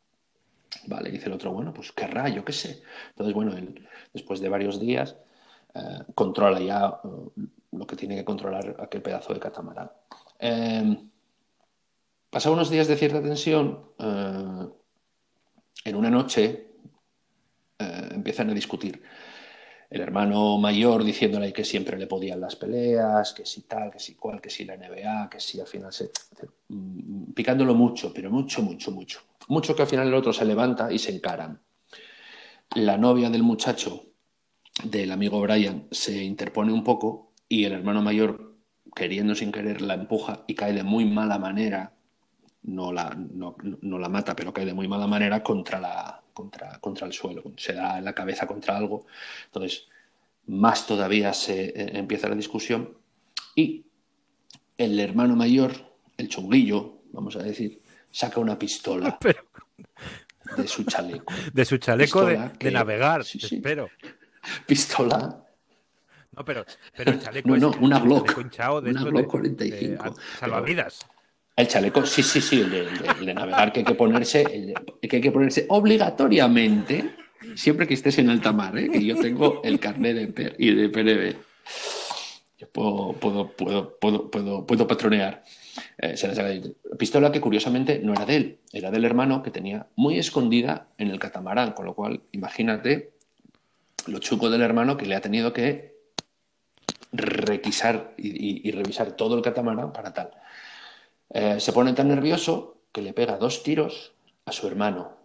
Vale, 0.88 1.10
dice 1.10 1.28
el 1.28 1.34
otro, 1.34 1.52
bueno, 1.54 1.74
pues 1.74 1.92
qué 1.92 2.08
rayo, 2.08 2.44
qué 2.44 2.52
sé. 2.52 2.82
Entonces, 3.10 3.34
bueno, 3.34 3.56
él, 3.56 3.88
después 4.14 4.40
de 4.42 4.50
varios 4.50 4.80
días, 4.80 5.16
eh, 5.74 6.00
controla 6.14 6.60
ya 6.60 7.00
eh, 7.04 7.48
lo 7.72 7.88
que 7.88 7.96
tiene 7.96 8.16
que 8.16 8.26
controlar 8.26 8.76
aquel 8.80 9.02
pedazo 9.02 9.34
de 9.34 9.40
catamarán. 9.40 9.92
Eh, 10.40 10.98
Pasados 12.36 12.58
unos 12.58 12.70
días 12.70 12.90
de 12.90 12.98
cierta 12.98 13.22
tensión, 13.22 13.92
eh, 13.98 14.68
en 15.86 15.96
una 15.96 16.10
noche 16.10 16.68
eh, 17.80 18.10
empiezan 18.12 18.50
a 18.50 18.54
discutir. 18.54 19.02
El 19.90 20.02
hermano 20.02 20.58
mayor 20.58 21.04
diciéndole 21.04 21.54
que 21.54 21.64
siempre 21.64 21.98
le 21.98 22.08
podían 22.08 22.42
las 22.42 22.56
peleas, 22.56 23.34
que 23.34 23.46
si 23.46 23.62
tal, 23.62 23.92
que 23.92 24.00
si 24.00 24.16
cual, 24.16 24.42
que 24.42 24.50
si 24.50 24.66
la 24.66 24.76
NBA, 24.76 25.30
que 25.30 25.40
si 25.40 25.60
al 25.60 25.68
final 25.68 25.94
se. 25.94 26.12
mm, 26.70 27.34
picándolo 27.34 27.76
mucho, 27.76 28.12
pero 28.14 28.30
mucho, 28.30 28.62
mucho, 28.62 28.92
mucho. 28.92 29.22
Mucho 29.48 29.76
que 29.76 29.84
al 29.84 29.88
final 29.88 30.08
el 30.08 30.14
otro 30.14 30.34
se 30.34 30.46
levanta 30.46 30.92
y 30.92 30.98
se 30.98 31.14
encaran. 31.14 31.62
La 32.76 32.98
novia 32.98 33.30
del 33.30 33.44
muchacho, 33.44 34.06
del 34.84 35.12
amigo 35.12 35.40
Brian, 35.42 35.88
se 35.92 36.24
interpone 36.24 36.74
un 36.74 36.84
poco 36.84 37.34
y 37.48 37.66
el 37.66 37.74
hermano 37.74 38.02
mayor, 38.02 38.56
queriendo 38.96 39.36
sin 39.36 39.52
querer, 39.52 39.82
la 39.82 39.94
empuja 39.94 40.44
y 40.48 40.56
cae 40.56 40.74
de 40.74 40.84
muy 40.84 41.06
mala 41.06 41.38
manera 41.38 41.96
no 42.66 42.92
la, 42.92 43.16
no, 43.16 43.56
no 43.82 44.00
la 44.00 44.10
mata, 44.10 44.36
pero 44.36 44.54
cae 44.54 44.66
de 44.66 44.74
muy 44.74 44.88
mala 44.88 45.08
manera 45.08 45.44
contra, 45.44 45.80
la, 45.80 46.24
contra, 46.36 46.78
contra 46.80 47.08
el 47.08 47.14
suelo. 47.14 47.42
Se 47.58 47.74
da 47.74 48.00
la 48.02 48.14
cabeza 48.14 48.46
contra 48.46 48.78
algo. 48.78 49.08
Entonces, 49.46 49.88
más 50.48 50.86
todavía 50.86 51.34
se 51.34 51.70
eh, 51.70 51.98
empieza 51.98 52.30
la 52.30 52.36
discusión. 52.36 52.96
Y 53.56 53.86
el 54.78 55.00
hermano 55.00 55.36
mayor, 55.36 55.72
el 56.18 56.28
chunguillo, 56.30 57.00
vamos 57.14 57.36
a 57.38 57.42
decir, 57.42 57.82
saca 58.12 58.40
una 58.40 58.60
pistola 58.60 59.18
Pero 59.22 59.44
de 60.58 60.68
su 60.68 60.84
chaleco. 60.84 61.34
de 61.54 61.66
su 61.66 61.78
chaleco 61.78 62.26
de, 62.26 62.50
de 62.60 62.72
navegar, 62.72 63.26
sí, 63.26 63.40
sí. 63.40 63.56
espero. 63.56 63.90
Pistola 64.68 65.44
No, 66.34 66.46
pero, 66.46 66.64
pero 66.96 67.12
el 67.14 67.20
chaleco 67.20 67.50
No, 67.50 67.58
no, 67.58 67.78
una 67.80 68.00
Glock. 68.00 68.28
de 68.36 68.46
Una 68.92 69.04
Glock 69.04 69.16
de- 69.22 69.28
45. 69.28 70.04
de- 70.04 70.12
salvavidas. 70.40 71.00
El 71.56 71.68
chaleco, 71.70 72.06
sí, 72.06 72.22
sí, 72.22 72.42
sí, 72.42 72.60
el 72.62 72.70
de, 72.70 73.34
navegar 73.34 73.72
que 73.72 73.80
hay 73.80 73.86
que 73.86 73.96
ponerse, 73.96 74.44
que 75.02 75.16
hay 75.16 75.22
que 75.22 75.32
ponerse 75.32 75.66
obligatoriamente 75.70 77.12
siempre 77.56 77.88
que 77.88 77.94
estés 77.94 78.18
en 78.20 78.30
alta 78.30 78.52
mar, 78.52 78.78
¿eh? 78.78 78.90
que 78.90 79.04
yo 79.04 79.16
tengo 79.16 79.62
el 79.64 79.80
carnet 79.80 80.16
de 80.18 80.28
PER 80.28 80.56
y 80.60 80.74
de 80.74 80.90
PNB. 80.90 81.36
Yo 82.58 82.68
puedo, 82.70 83.14
puedo, 83.14 83.52
puedo, 83.52 83.98
puedo, 84.00 84.30
puedo, 84.30 84.66
puedo 84.66 84.88
patronear. 84.88 85.44
Eh, 85.98 86.16
Pistola 87.00 87.32
que 87.32 87.40
curiosamente 87.40 88.00
no 88.00 88.12
era 88.14 88.26
de 88.26 88.36
él, 88.36 88.60
era 88.74 88.92
del 88.92 89.06
hermano 89.06 89.42
que 89.42 89.52
tenía 89.52 89.88
muy 89.96 90.20
escondida 90.20 90.88
en 90.98 91.10
el 91.10 91.20
catamarán, 91.20 91.72
con 91.72 91.86
lo 91.86 91.94
cual 91.96 92.22
imagínate 92.34 93.12
lo 94.08 94.20
chuco 94.20 94.50
del 94.50 94.62
hermano 94.62 94.98
que 94.98 95.06
le 95.06 95.16
ha 95.16 95.22
tenido 95.22 95.54
que 95.54 95.96
requisar 97.14 98.14
y- 98.18 98.68
y 98.68 98.72
revisar 98.72 99.14
todo 99.14 99.36
el 99.38 99.42
catamarán 99.42 99.94
para 99.94 100.14
tal. 100.14 100.32
Eh, 101.38 101.60
se 101.60 101.74
pone 101.74 101.92
tan 101.92 102.08
nervioso 102.08 102.78
que 102.94 103.02
le 103.02 103.12
pega 103.12 103.36
dos 103.38 103.62
tiros 103.62 104.14
a 104.46 104.54
su 104.54 104.68
hermano 104.68 105.18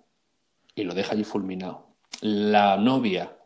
y 0.74 0.82
lo 0.82 0.92
deja 0.92 1.12
allí 1.12 1.22
fulminado. 1.22 1.86
La 2.20 2.76
novia, 2.76 3.36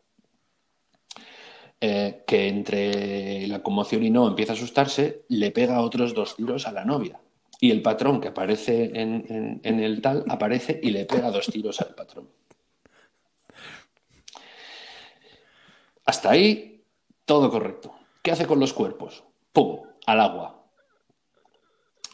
eh, 1.79 2.25
que 2.27 2.49
entre 2.49 3.47
la 3.49 3.62
conmoción 3.62 4.03
y 4.03 4.09
no 4.09 4.27
empieza 4.27 4.53
a 4.53 4.57
asustarse, 4.57 5.27
le 5.29 5.51
pega 5.51 5.83
otros 5.83 6.15
dos 6.15 6.37
tiros 6.37 6.67
a 6.67 6.73
la 6.73 6.87
novia. 6.87 7.21
Y 7.61 7.71
el 7.71 7.83
patrón 7.83 8.19
que 8.19 8.29
aparece 8.29 8.85
en, 8.99 9.27
en- 9.29 9.61
en 9.62 9.81
el 9.81 10.01
tal 10.01 10.25
aparece 10.29 10.81
y 10.83 10.91
le 10.91 11.05
pega 11.05 11.31
dos 11.31 11.47
tiros 11.49 11.83
al 11.83 11.95
patrón. 11.95 12.31
Hasta 16.07 16.31
ahí, 16.31 16.83
todo 17.27 17.51
correcto. 17.51 17.95
¿Qué 18.23 18.33
hace 18.33 18.47
con 18.47 18.59
los 18.59 18.73
cuerpos? 18.73 19.23
¡Pum! 19.53 19.83
Al 20.07 20.21
agua 20.21 20.54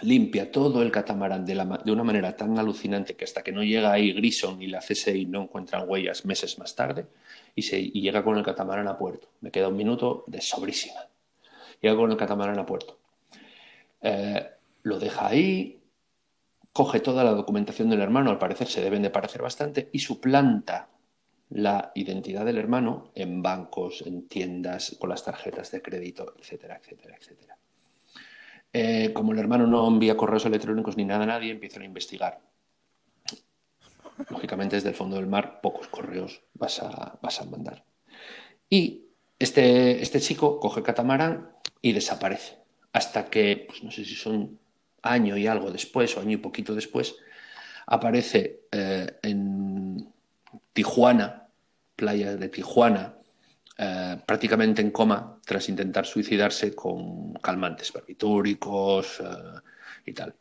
limpia 0.02 0.50
todo 0.50 0.82
el 0.82 0.90
catamarán 0.90 1.44
de, 1.44 1.54
una 1.92 2.04
manera 2.04 2.36
tan 2.36 2.58
alucinante 2.58 3.16
que 3.16 3.24
hasta 3.24 3.42
que 3.42 3.52
no 3.52 3.62
llega 3.62 3.92
ahí 3.92 4.12
Grison 4.12 4.60
y 4.62 4.66
la 4.66 4.80
CSI 4.80 5.26
no 5.26 5.42
encuentran 5.42 5.88
huellas 5.88 6.24
meses 6.24 6.58
más 6.58 6.74
tarde 6.74 7.06
y 7.54 8.00
llega 8.00 8.24
con 8.24 8.36
el 8.36 8.44
catamarán 8.44 8.88
a 8.88 8.96
puerto. 8.96 9.28
Me 9.40 9.50
queda 9.50 9.68
un 9.68 9.76
minuto 9.76 10.24
de 10.26 10.40
sobrísima. 10.40 11.00
Llega 11.80 11.96
con 11.96 12.10
el 12.10 12.16
catamarán 12.16 12.58
a 12.58 12.66
puerto. 12.66 12.98
Eh, 14.02 14.46
lo 14.82 14.98
deja 14.98 15.28
ahí, 15.28 15.82
coge 16.72 17.00
toda 17.00 17.24
la 17.24 17.32
documentación 17.32 17.90
del 17.90 18.00
hermano, 18.00 18.30
al 18.30 18.38
parecer 18.38 18.68
se 18.68 18.80
deben 18.80 19.02
de 19.02 19.10
parecer 19.10 19.42
bastante, 19.42 19.90
y 19.92 19.98
suplanta 19.98 20.88
la 21.50 21.90
identidad 21.94 22.44
del 22.44 22.58
hermano 22.58 23.10
en 23.14 23.42
bancos, 23.42 24.02
en 24.06 24.28
tiendas, 24.28 24.96
con 24.98 25.10
las 25.10 25.24
tarjetas 25.24 25.70
de 25.70 25.82
crédito, 25.82 26.34
etcétera, 26.38 26.80
etcétera, 26.80 27.16
etcétera. 27.18 27.59
Eh, 28.72 29.12
como 29.12 29.32
el 29.32 29.38
hermano 29.38 29.66
no 29.66 29.86
envía 29.88 30.16
correos 30.16 30.46
electrónicos 30.46 30.96
ni 30.96 31.04
nada 31.04 31.24
a 31.24 31.26
nadie, 31.26 31.50
empiezan 31.50 31.82
a 31.82 31.86
investigar. 31.86 32.40
Lógicamente, 34.28 34.76
desde 34.76 34.90
el 34.90 34.94
fondo 34.94 35.16
del 35.16 35.26
mar, 35.26 35.60
pocos 35.60 35.88
correos 35.88 36.42
vas 36.54 36.80
a, 36.82 37.18
vas 37.22 37.40
a 37.40 37.46
mandar. 37.46 37.84
Y 38.68 39.06
este, 39.38 40.02
este 40.02 40.20
chico 40.20 40.60
coge 40.60 40.82
catamarán 40.82 41.50
y 41.82 41.92
desaparece. 41.92 42.58
Hasta 42.92 43.30
que, 43.30 43.64
pues 43.68 43.82
no 43.82 43.90
sé 43.90 44.04
si 44.04 44.14
son 44.14 44.58
año 45.02 45.36
y 45.36 45.46
algo 45.46 45.70
después 45.70 46.16
o 46.16 46.20
año 46.20 46.32
y 46.32 46.36
poquito 46.36 46.74
después, 46.74 47.16
aparece 47.86 48.60
eh, 48.70 49.18
en 49.22 50.12
Tijuana, 50.72 51.48
playa 51.96 52.36
de 52.36 52.48
Tijuana, 52.48 53.16
eh, 53.82 54.18
prácticamente 54.26 54.82
en 54.82 54.90
coma 54.90 55.38
tras 55.42 55.70
intentar 55.70 56.04
suicidarse 56.04 56.74
con 56.74 57.32
calmantes 57.32 57.90
barbitúricos 57.90 59.20
eh, 59.20 59.60
y 60.04 60.12
tal. 60.12 60.34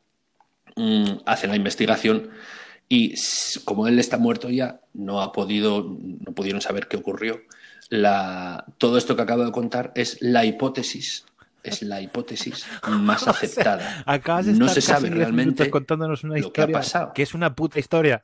Mm, 0.75 1.21
hace 1.25 1.47
la 1.47 1.55
investigación 1.55 2.31
y 2.89 3.13
como 3.63 3.87
él 3.87 3.97
está 3.97 4.17
muerto 4.17 4.49
ya, 4.49 4.81
no 4.93 5.21
ha 5.21 5.31
podido, 5.31 5.83
no 5.87 6.33
pudieron 6.33 6.59
saber 6.59 6.89
qué 6.89 6.97
ocurrió. 6.97 7.39
La, 7.87 8.65
todo 8.77 8.97
esto 8.97 9.15
que 9.15 9.21
acabo 9.21 9.45
de 9.45 9.53
contar 9.53 9.93
es 9.95 10.17
la 10.19 10.43
hipótesis 10.43 11.23
es 11.63 11.81
la 11.81 12.01
hipótesis 12.01 12.65
más 12.89 13.25
aceptada. 13.25 14.03
acabas 14.05 14.47
de 14.47 14.53
no 14.53 14.67
se 14.67 14.81
sabe 14.81 15.07
casi 15.07 15.13
realmente 15.13 15.69
contándonos 15.69 16.25
una 16.25 16.35
lo 16.35 16.51
que 16.51 16.61
ha 16.61 16.65
historia 16.65 16.73
pasado. 16.73 17.13
que 17.13 17.23
es 17.23 17.33
una 17.33 17.55
puta 17.55 17.79
historia. 17.79 18.21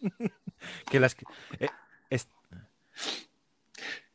que 0.90 1.00
las 1.00 1.16
eh, 1.58 1.68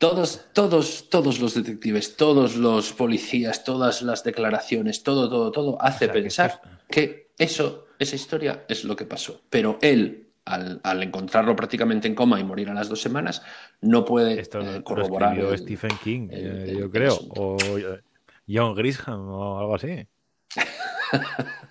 Todos, 0.00 0.46
todos, 0.54 1.10
todos 1.10 1.40
los 1.40 1.52
detectives, 1.52 2.16
todos 2.16 2.56
los 2.56 2.94
policías, 2.94 3.64
todas 3.64 4.00
las 4.00 4.24
declaraciones, 4.24 5.02
todo, 5.02 5.28
todo, 5.28 5.50
todo 5.52 5.76
hace 5.82 6.06
O 6.06 6.08
sea, 6.08 6.12
que 6.14 6.20
pensar 6.22 6.60
que 6.88 7.32
eso, 7.36 7.84
esa 7.98 8.16
historia 8.16 8.64
es 8.66 8.84
lo 8.84 8.96
que 8.96 9.04
pasó. 9.04 9.42
Pero 9.50 9.76
él, 9.82 10.30
al, 10.46 10.80
al 10.84 11.02
encontrarlo 11.02 11.54
prácticamente 11.54 12.08
en 12.08 12.14
coma 12.14 12.40
y 12.40 12.44
morir 12.44 12.70
a 12.70 12.74
las 12.74 12.88
dos 12.88 13.02
semanas, 13.02 13.42
no 13.82 14.06
puede 14.06 14.40
esto 14.40 14.60
lo, 14.60 14.76
eh, 14.76 14.82
corroborar. 14.82 15.38
el- 15.38 15.58
Stephen 15.58 15.90
King, 16.02 16.28
el- 16.30 16.46
eh, 16.46 16.70
el- 16.70 16.78
yo 16.78 16.90
creo, 16.90 17.18
o 17.36 17.58
eh, 17.76 18.00
John 18.48 18.74
Grisham 18.74 19.28
o 19.28 19.58
algo 19.58 19.74
así. 19.74 20.08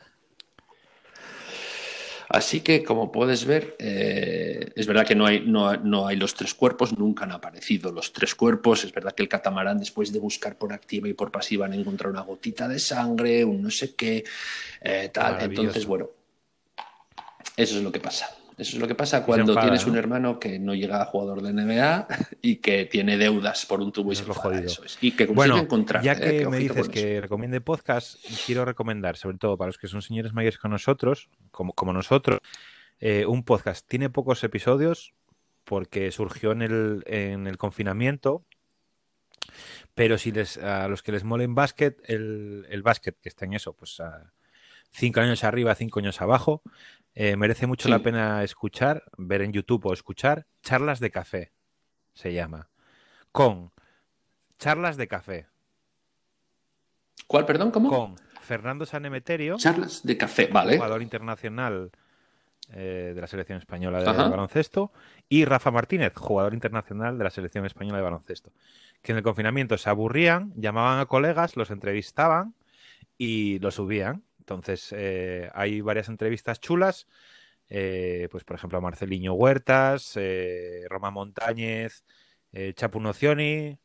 Así 2.30 2.62
que, 2.62 2.84
como 2.84 3.12
puedes 3.12 3.46
ver, 3.46 3.76
eh, 3.80 4.72
es 4.76 4.86
verdad 4.86 5.06
que 5.06 5.16
no 5.16 5.26
hay, 5.26 5.40
no, 5.40 5.76
no 5.78 6.06
hay 6.06 6.16
los 6.16 6.36
tres 6.36 6.54
cuerpos, 6.54 6.96
nunca 6.96 7.24
han 7.24 7.32
aparecido 7.32 7.92
los 7.92 8.14
tres 8.14 8.36
cuerpos. 8.36 8.84
Es 8.84 8.94
verdad 8.94 9.14
que 9.14 9.24
el 9.24 9.30
catamarán, 9.30 9.80
después 9.80 10.14
de 10.14 10.20
buscar 10.20 10.56
por 10.56 10.72
activa 10.72 11.10
y 11.10 11.14
por 11.14 11.32
pasiva, 11.32 11.66
han 11.66 11.74
encontrado 11.74 12.14
una 12.14 12.22
gotita 12.22 12.68
de 12.68 12.78
sangre, 12.78 13.44
un 13.44 13.64
no 13.64 13.72
sé 13.72 13.96
qué, 13.96 14.24
eh, 14.82 15.10
tal. 15.12 15.42
Entonces, 15.42 15.88
bueno, 15.88 16.12
eso 17.58 17.78
es 17.78 17.84
lo 17.84 17.92
que 17.92 18.00
pasa. 18.00 18.30
Eso 18.60 18.76
es 18.76 18.82
lo 18.82 18.88
que 18.88 18.96
pasa 18.96 19.26
cuando 19.26 19.54
enfada, 19.54 19.68
tienes 19.68 19.86
¿no? 19.86 19.94
un 19.94 19.98
hermano 19.98 20.40
que 20.40 20.60
no 20.60 20.76
llega 20.76 21.02
a 21.02 21.06
jugador 21.06 21.42
de 21.42 21.54
NBA 21.54 22.08
y 22.42 22.58
que 22.58 22.86
tiene 22.86 23.18
deudas 23.18 23.66
por 23.66 23.80
un 23.82 23.92
tubo 23.92 24.12
y 24.12 24.16
se 24.16 24.24
lo 24.24 24.30
enfada, 24.30 24.50
jodido. 24.50 24.66
eso 24.68 24.84
es. 24.84 24.98
Y 25.02 25.12
que 25.12 25.26
consigue 25.28 25.36
Bueno, 25.36 25.58
encontrar. 25.58 26.04
ya 26.04 26.14
eh, 26.14 26.40
que 26.40 26.48
me 26.48 26.58
dices 26.58 26.90
que 26.90 27.22
recomiende 27.22 27.62
podcast, 27.62 28.18
quiero 28.46 28.66
recomendar, 28.66 29.16
sobre 29.18 29.38
todo 29.38 29.58
para 29.58 29.68
los 29.70 29.78
que 29.78 29.88
son 29.88 30.02
señores 30.02 30.34
mayores 30.34 30.58
con 30.60 30.72
nosotros, 30.72 31.30
como, 31.52 31.74
como 31.74 31.94
nosotros, 31.94 32.40
eh, 33.00 33.26
un 33.26 33.44
podcast. 33.44 33.88
Tiene 33.88 34.10
pocos 34.10 34.44
episodios 34.44 35.14
porque 35.64 36.12
surgió 36.12 36.52
en 36.52 36.62
el, 36.62 37.04
en 37.06 37.48
el 37.48 37.58
confinamiento, 37.58 38.44
pero 39.96 40.18
si 40.18 40.32
les, 40.32 40.58
a 40.58 40.88
los 40.88 41.02
que 41.02 41.12
les 41.12 41.24
mole 41.24 41.44
en 41.44 41.56
básquet, 41.56 41.98
el, 42.10 42.66
el 42.70 42.82
básquet 42.82 43.16
que 43.22 43.30
está 43.30 43.46
en 43.46 43.54
eso, 43.54 43.74
pues 43.74 44.00
a 44.00 44.32
cinco 44.92 45.20
años 45.22 45.44
arriba, 45.44 45.76
cinco 45.76 46.00
años 46.00 46.22
abajo, 46.22 46.62
eh, 47.16 47.36
merece 47.36 47.68
mucho 47.68 47.84
Sí. 47.86 47.90
la 47.92 48.00
pena 48.00 48.44
escuchar, 48.44 49.04
ver 49.18 49.42
en 49.42 49.52
YouTube 49.52 49.86
o 49.86 49.94
escuchar 49.94 50.46
Charlas 50.62 51.00
de 51.00 51.12
Café, 51.12 51.52
se 52.14 52.34
llama, 52.34 52.70
con 53.32 53.72
Charlas 54.58 54.98
de 54.98 55.08
Café 55.08 55.48
¿Cuál, 57.28 57.46
perdón? 57.46 57.72
¿Cómo? 57.72 57.90
con 57.90 58.16
Fernando 58.42 58.86
Sanemeterio, 58.86 59.58
Charlas 59.58 60.02
de 60.04 60.18
café, 60.18 60.48
vale. 60.52 60.76
jugador 60.76 61.02
internacional 61.04 61.92
eh, 62.74 63.12
de 63.14 63.22
la 63.22 63.28
selección 63.28 63.58
española 63.60 64.00
de 64.02 64.10
Ajá. 64.10 64.28
baloncesto, 64.30 64.92
y 65.28 65.46
Rafa 65.46 65.70
Martínez, 65.72 66.14
jugador 66.16 66.54
internacional 66.54 67.18
de 67.18 67.24
la 67.24 67.30
selección 67.30 67.66
española 67.66 67.98
de 67.98 68.04
baloncesto, 68.04 68.52
que 69.04 69.12
en 69.12 69.18
el 69.20 69.24
confinamiento 69.24 69.78
se 69.78 69.90
aburrían, 69.90 70.54
llamaban 70.56 71.00
a 71.00 71.06
colegas, 71.06 71.56
los 71.56 71.70
entrevistaban 71.72 72.56
y 73.18 73.60
lo 73.60 73.70
subían. 73.72 74.24
Entonces, 74.54 74.92
eh, 74.98 75.48
hay 75.54 75.80
varias 75.82 76.10
entrevistas 76.10 76.60
chulas, 76.60 77.06
eh, 77.70 78.28
pues 78.32 78.44
por 78.44 78.56
ejemplo 78.56 78.80
a 78.80 78.82
Marceliño 78.82 79.34
Huertas, 79.34 80.14
eh, 80.16 80.86
Roma 80.90 81.12
Montañez, 81.12 82.04
Chapu 82.74 83.00
Nocioni, 83.00 83.78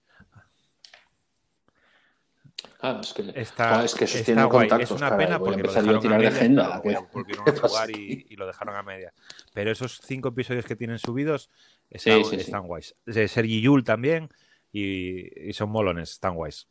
Ah, 2.81 2.99
es 3.03 3.13
que, 3.13 3.23
Está, 3.35 3.85
es 3.85 3.95
que 3.95 4.05
está 4.05 4.19
sostiene 4.19 4.45
guay. 4.45 4.69
contactos, 4.69 4.91
Es 4.91 4.97
una 4.97 5.11
caray, 5.11 5.27
pena 5.27 5.39
porque 5.39 5.63
lo 5.63 5.69
yo 5.69 5.71
a 5.71 5.75
dejaron 5.83 6.01
tirar 6.01 6.15
a 6.19 6.23
de 6.23 6.27
agenda, 6.29 6.65
claro, 6.65 6.83
¿qué- 6.83 6.89
vol- 6.97 7.09
volvieron 7.13 7.49
a 7.49 7.53
jugar 7.69 7.91
y, 7.91 8.37
lo 8.37 8.47
dejaron 8.47 8.77
a 8.77 8.83
media. 8.83 9.13
Pero 9.53 9.71
esos 9.71 10.01
cinco 10.03 10.29
episodios 10.31 10.65
que 10.65 10.77
tienen 10.77 10.99
subidos 10.99 11.51
están, 11.91 12.25
Sí, 12.25 12.31
sí, 12.31 12.37
sí. 12.37 12.43
están 12.43 12.67
guays. 12.67 12.95
Sergi 13.07 13.61
Yul 13.61 13.85
también 13.85 14.31
y, 14.73 15.49
y 15.49 15.53
son 15.53 15.71
molones, 15.71 16.11
están 16.13 16.35
guays. 16.37 16.69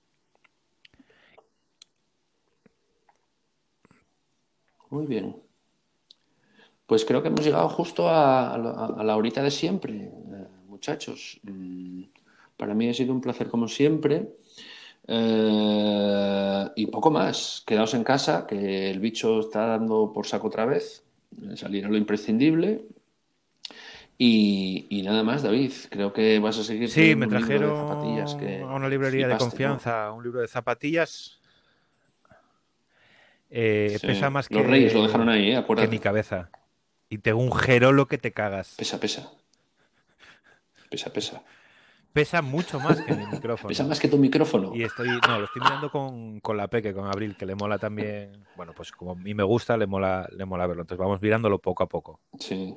Muy 4.89 5.05
bien. 5.07 5.35
Pues 6.85 7.05
creo 7.05 7.21
que 7.21 7.29
hemos 7.29 7.45
llegado 7.45 7.69
justo 7.69 8.09
a, 8.09 8.53
a 8.53 8.57
la, 8.57 8.71
a 8.85 9.03
la 9.03 9.15
horita 9.17 9.41
de 9.41 9.51
siempre, 9.51 9.93
eh, 9.95 10.47
muchachos. 10.67 11.39
Mm, 11.43 12.03
Para 12.57 12.73
mí 12.75 12.89
ha 12.89 12.93
sido 12.93 13.13
un 13.13 13.21
placer 13.21 13.47
como 13.49 13.67
siempre. 13.67 14.35
Eh, 15.07 16.65
y 16.75 16.85
poco 16.87 17.11
más. 17.11 17.63
Quedaos 17.65 17.93
en 17.93 18.03
casa, 18.03 18.45
que 18.47 18.91
el 18.91 18.99
bicho 18.99 19.39
está 19.39 19.65
dando 19.67 20.11
por 20.13 20.27
saco 20.27 20.47
otra 20.47 20.65
vez. 20.65 21.03
Eh, 21.41 21.57
Salir 21.57 21.85
a 21.85 21.89
lo 21.89 21.97
imprescindible. 21.97 22.85
Y, 24.17 24.85
y 24.89 25.01
nada 25.01 25.23
más, 25.23 25.43
David. 25.43 25.71
Creo 25.89 26.13
que 26.13 26.39
vas 26.39 26.57
a 26.59 26.63
seguir 26.63 26.89
Sí, 26.89 27.15
me 27.15 27.27
teniendo 27.27 27.37
un 27.37 27.47
libro 27.47 27.67
de 27.67 27.73
trajeron 27.73 27.89
zapatillas 27.89 28.35
que 28.35 28.61
a 28.61 28.75
una 28.75 28.89
librería 28.89 29.27
de 29.27 29.37
confianza 29.37 30.11
un 30.11 30.23
libro 30.23 30.41
de 30.41 30.47
zapatillas. 30.47 31.39
Eh, 33.55 33.97
Sí. 34.01 34.07
Pesa 34.07 34.31
más 34.31 34.49
que, 34.49 34.55
Los 34.55 34.65
Reyes 34.65 34.95
lo 34.95 35.03
dejaron 35.03 35.29
ahí, 35.29 35.51
¿eh? 35.51 35.63
que 35.77 35.87
mi 35.87 35.99
cabeza. 35.99 36.49
Y 37.07 37.19
tengo 37.19 37.39
un 37.39 37.53
jerolo 37.53 38.07
que 38.07 38.17
te 38.17 38.31
cagas. 38.31 38.73
Pesa, 38.77 38.99
pesa. 38.99 39.31
Pesa, 40.89 41.13
pesa. 41.13 41.43
Pesa 42.13 42.41
mucho 42.41 42.79
más 42.79 42.99
que 43.01 43.13
mi 43.13 43.25
micrófono. 43.27 43.67
Pesa 43.67 43.83
más 43.83 43.99
que 43.99 44.07
tu 44.07 44.17
micrófono. 44.17 44.75
Y 44.75 44.83
estoy, 44.83 45.07
no, 45.27 45.39
lo 45.39 45.45
estoy 45.45 45.61
mirando 45.61 45.91
con, 45.91 46.39
con 46.39 46.57
la 46.57 46.67
Peque, 46.67 46.93
con 46.93 47.05
Abril, 47.05 47.35
que 47.37 47.45
le 47.45 47.53
mola 47.53 47.77
también. 47.77 48.43
Bueno, 48.55 48.73
pues 48.75 48.91
como 48.91 49.11
a 49.11 49.15
mí 49.15 49.35
me 49.35 49.43
gusta, 49.43 49.77
le 49.77 49.85
mola, 49.85 50.27
le 50.31 50.45
mola 50.45 50.65
verlo. 50.65 50.81
Entonces 50.81 50.99
vamos 50.99 51.21
mirándolo 51.21 51.59
poco 51.59 51.83
a 51.83 51.87
poco. 51.87 52.19
Sí. 52.39 52.75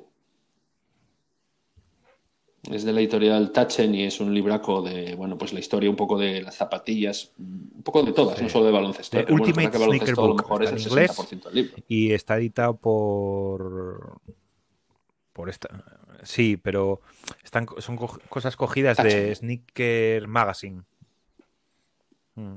Es 2.71 2.83
de 2.83 2.91
la 2.93 2.99
editorial 2.99 3.51
Tachen 3.51 3.95
y 3.95 4.03
es 4.03 4.19
un 4.19 4.33
libraco 4.33 4.81
de, 4.81 5.15
bueno, 5.15 5.37
pues 5.37 5.53
la 5.53 5.59
historia 5.59 5.89
un 5.89 5.95
poco 5.95 6.17
de 6.17 6.41
las 6.41 6.55
zapatillas, 6.55 7.31
un 7.37 7.81
poco 7.83 8.03
de 8.03 8.11
todas, 8.11 8.37
Sí. 8.37 8.43
no 8.43 8.49
solo 8.49 8.65
de 8.65 8.71
baloncesto. 8.71 9.17
Pero 9.17 9.33
Ultimate 9.33 9.77
baloncesto 9.77 10.21
a 10.23 10.27
lo 10.27 10.33
Sneaker 10.33 10.43
mejor 10.43 10.63
es 10.63 10.71
el 10.71 10.79
inglés. 10.91 11.11
60% 11.17 11.43
del 11.45 11.55
libro. 11.55 11.75
Y 11.87 12.11
está 12.11 12.37
editado 12.37 12.75
por. 12.77 14.19
Por 15.33 15.49
esta. 15.49 15.69
Sí, 16.23 16.57
pero 16.57 16.99
están, 17.43 17.67
son 17.77 17.95
co- 17.95 18.19
cosas 18.27 18.55
cogidas 18.55 18.97
de. 18.97 19.33
Sneaker 19.35 20.27
Magazine. 20.27 20.81
Mm. 22.35 22.55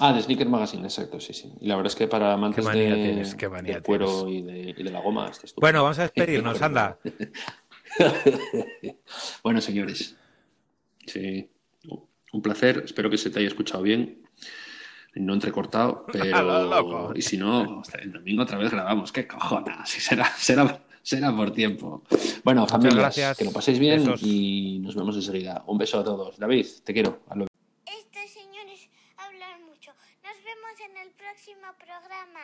Ah, 0.00 0.12
de 0.12 0.22
Sneaker 0.22 0.48
Magazine, 0.48 0.82
exacto, 0.82 1.20
sí, 1.20 1.32
sí. 1.32 1.52
Y 1.60 1.68
la 1.68 1.76
verdad 1.76 1.92
es 1.92 1.94
que 1.96 2.08
para 2.08 2.32
amantes 2.32 2.64
manía 2.64 2.96
de, 2.96 3.04
tienes, 3.04 3.36
cuero 3.84 4.28
y 4.28 4.42
de, 4.42 4.74
y 4.76 4.82
de 4.82 4.90
la 4.90 5.00
goma. 5.00 5.30
Bueno, 5.58 5.84
vamos 5.84 5.98
a 6.00 6.02
despedirnos, 6.10 6.60
anda. 6.60 6.98
bueno, 9.42 9.60
señores. 9.60 10.16
Sí, 11.06 11.50
un 12.32 12.42
placer. 12.42 12.82
Espero 12.84 13.10
que 13.10 13.18
se 13.18 13.30
te 13.30 13.38
haya 13.38 13.48
escuchado 13.48 13.82
bien. 13.82 14.22
No 15.14 15.34
entrecortado, 15.34 16.06
pero. 16.12 17.12
Y 17.14 17.22
si 17.22 17.36
no, 17.36 17.82
el 18.00 18.12
domingo 18.12 18.42
otra 18.42 18.58
vez 18.58 18.70
grabamos. 18.70 19.12
¿Qué 19.12 19.26
cojones? 19.26 19.76
Si 19.88 20.00
será, 20.00 20.26
será, 20.36 20.82
será 21.02 21.34
por 21.34 21.52
tiempo. 21.52 22.02
Bueno, 22.42 22.66
familias, 22.66 22.96
gracias. 22.96 23.38
que 23.38 23.44
lo 23.44 23.52
paséis 23.52 23.78
bien 23.78 24.00
Besos. 24.00 24.20
y 24.22 24.80
nos 24.80 24.96
vemos 24.96 25.14
enseguida. 25.14 25.62
Un 25.66 25.78
beso 25.78 26.00
a 26.00 26.04
todos. 26.04 26.38
David, 26.38 26.66
te 26.82 26.92
quiero. 26.92 27.22
De 27.34 28.28
señores 28.28 28.88
hablan 29.16 29.64
mucho. 29.66 29.92
Nos 30.22 30.36
vemos 30.42 30.80
en 30.90 30.96
el 30.96 31.12
próximo 31.12 31.68
programa. 31.78 32.40